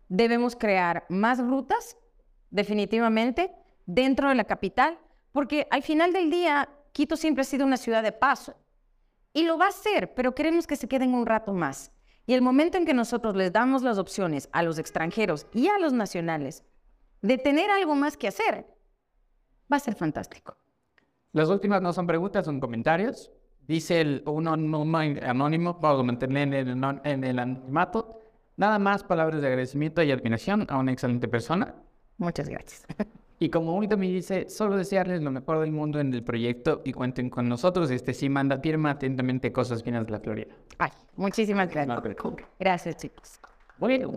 debemos 0.09 0.57
crear 0.57 1.05
más 1.09 1.41
rutas, 1.41 1.99
definitivamente, 2.51 3.53
dentro 3.87 4.29
de 4.29 4.37
la 4.37 4.45
capital, 4.45 4.99
porque 5.33 5.67
al 5.71 5.83
final 5.83 6.13
del 6.13 6.31
día, 6.31 6.71
Quito 6.93 7.17
siempre 7.17 7.43
ha 7.43 7.45
sido 7.45 7.67
una 7.67 7.77
ciudad 7.77 8.03
de 8.03 8.13
paso. 8.13 8.55
Y 9.33 9.45
lo 9.45 9.59
va 9.59 9.69
a 9.69 9.73
ser, 9.73 10.15
pero 10.15 10.35
queremos 10.35 10.67
que 10.67 10.77
se 10.77 10.89
queden 10.89 11.15
un 11.15 11.27
rato 11.27 11.53
más. 11.55 11.91
Y 12.27 12.35
el 12.35 12.43
momento 12.43 12.79
en 12.79 12.85
que 12.85 12.95
nosotros 12.95 13.35
les 13.35 13.53
damos 13.53 13.83
las 13.83 13.99
opciones 13.99 14.49
a 14.53 14.63
los 14.63 14.79
extranjeros 14.79 15.47
y 15.53 15.69
a 15.69 15.79
los 15.79 15.93
nacionales 15.93 16.65
de 17.23 17.39
tener 17.39 17.71
algo 17.71 17.95
más 17.95 18.17
que 18.17 18.29
hacer, 18.29 18.67
va 19.73 19.79
a 19.79 19.81
ser 19.81 19.95
fantástico. 19.95 20.57
Las 21.33 21.49
últimas 21.49 21.81
no 21.81 21.93
son 21.93 22.07
preguntas, 22.07 22.45
son 22.45 22.61
comentarios. 22.61 23.33
Dice 23.67 24.01
el, 24.01 24.23
un 24.27 24.49
anónimo, 24.49 25.79
vamos 25.81 26.01
a 26.01 26.03
mantener 26.03 26.55
en 26.55 26.69
el, 26.69 27.01
en 27.05 27.25
el 27.25 27.39
anonimato. 27.39 28.21
Nada 28.57 28.79
más 28.79 29.03
palabras 29.05 29.41
de 29.41 29.47
agradecimiento 29.47 30.03
y 30.03 30.11
admiración 30.11 30.67
a 30.69 30.79
una 30.79 30.93
excelente 30.93 31.29
persona. 31.29 31.75
Muchas 32.19 32.49
gracias. 32.49 32.87
Y 33.43 33.49
como 33.49 33.75
único 33.75 33.97
me 33.97 34.07
dice, 34.07 34.49
solo 34.49 34.77
desearles 34.77 35.21
lo 35.21 35.33
mejor 35.33 35.59
del 35.59 35.73
mundo 35.73 35.99
en 35.99 36.15
el 36.15 36.23
proyecto 36.23 36.81
y 36.85 36.93
cuenten 36.93 37.29
con 37.29 37.49
nosotros. 37.49 37.91
Este 37.91 38.15
sí 38.15 38.29
manda 38.29 38.59
firma 38.59 38.91
atentamente 38.91 39.51
cosas 39.51 39.83
finas 39.83 40.07
de 40.07 40.13
la 40.13 40.21
Florida. 40.21 40.55
Ay, 40.79 40.93
muchísimas 41.17 41.69
gracias. 41.69 42.01
Gracias, 42.61 42.97
chicos. 42.99 43.41
Bueno, 43.79 44.13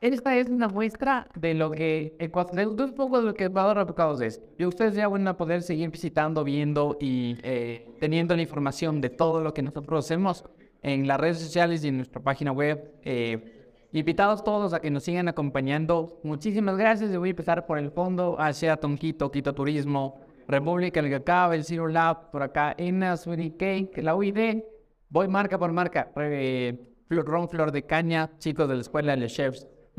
esta 0.00 0.36
es 0.36 0.48
una 0.48 0.68
muestra 0.68 1.28
de 1.34 1.54
lo 1.54 1.70
que 1.70 2.16
Ecuador, 2.18 2.74
de 2.74 2.84
un 2.84 2.94
poco 2.94 3.18
de 3.20 3.26
lo 3.26 3.34
que 3.34 3.44
Ecuador 3.44 3.76
Replicados 3.76 4.20
es. 4.20 4.42
Y 4.58 4.64
ustedes 4.64 4.94
ya 4.94 5.08
van 5.08 5.26
a 5.28 5.36
poder 5.36 5.62
seguir 5.62 5.90
visitando, 5.90 6.42
viendo 6.44 6.96
y 7.00 7.36
eh, 7.42 7.86
teniendo 8.00 8.34
la 8.34 8.42
información 8.42 9.00
de 9.00 9.10
todo 9.10 9.42
lo 9.42 9.52
que 9.52 9.62
nosotros 9.62 10.04
hacemos 10.04 10.44
en 10.82 11.06
las 11.06 11.20
redes 11.20 11.38
sociales 11.38 11.84
y 11.84 11.88
en 11.88 11.98
nuestra 11.98 12.22
página 12.22 12.52
web. 12.52 12.92
Eh, 13.02 13.56
Invitados 13.92 14.44
todos 14.44 14.72
a 14.72 14.80
que 14.80 14.88
nos 14.88 15.02
sigan 15.02 15.26
acompañando. 15.26 16.20
Muchísimas 16.22 16.76
gracias. 16.76 17.10
Yo 17.10 17.18
voy 17.18 17.30
a 17.30 17.32
empezar 17.32 17.66
por 17.66 17.76
el 17.76 17.90
fondo 17.90 18.36
hacia 18.38 18.76
Tonquito, 18.76 19.32
Quito 19.32 19.52
Turismo, 19.52 20.20
República 20.46 21.02
del 21.02 21.10
Cacao, 21.10 21.52
el 21.52 21.64
Zero 21.64 21.88
Lab, 21.88 22.30
por 22.30 22.44
acá, 22.44 22.72
Enas, 22.78 23.24
Cake, 23.58 24.00
la 24.00 24.14
UID. 24.14 24.62
Voy 25.08 25.26
marca 25.26 25.58
por 25.58 25.72
marca. 25.72 26.12
Eh, 26.16 26.78
Ron 27.08 27.48
Flor 27.48 27.72
de 27.72 27.82
Caña, 27.84 28.30
chicos 28.38 28.68
de 28.68 28.76
la 28.76 28.80
Escuela 28.80 29.16
de 29.16 29.26
Chefs. 29.26 29.66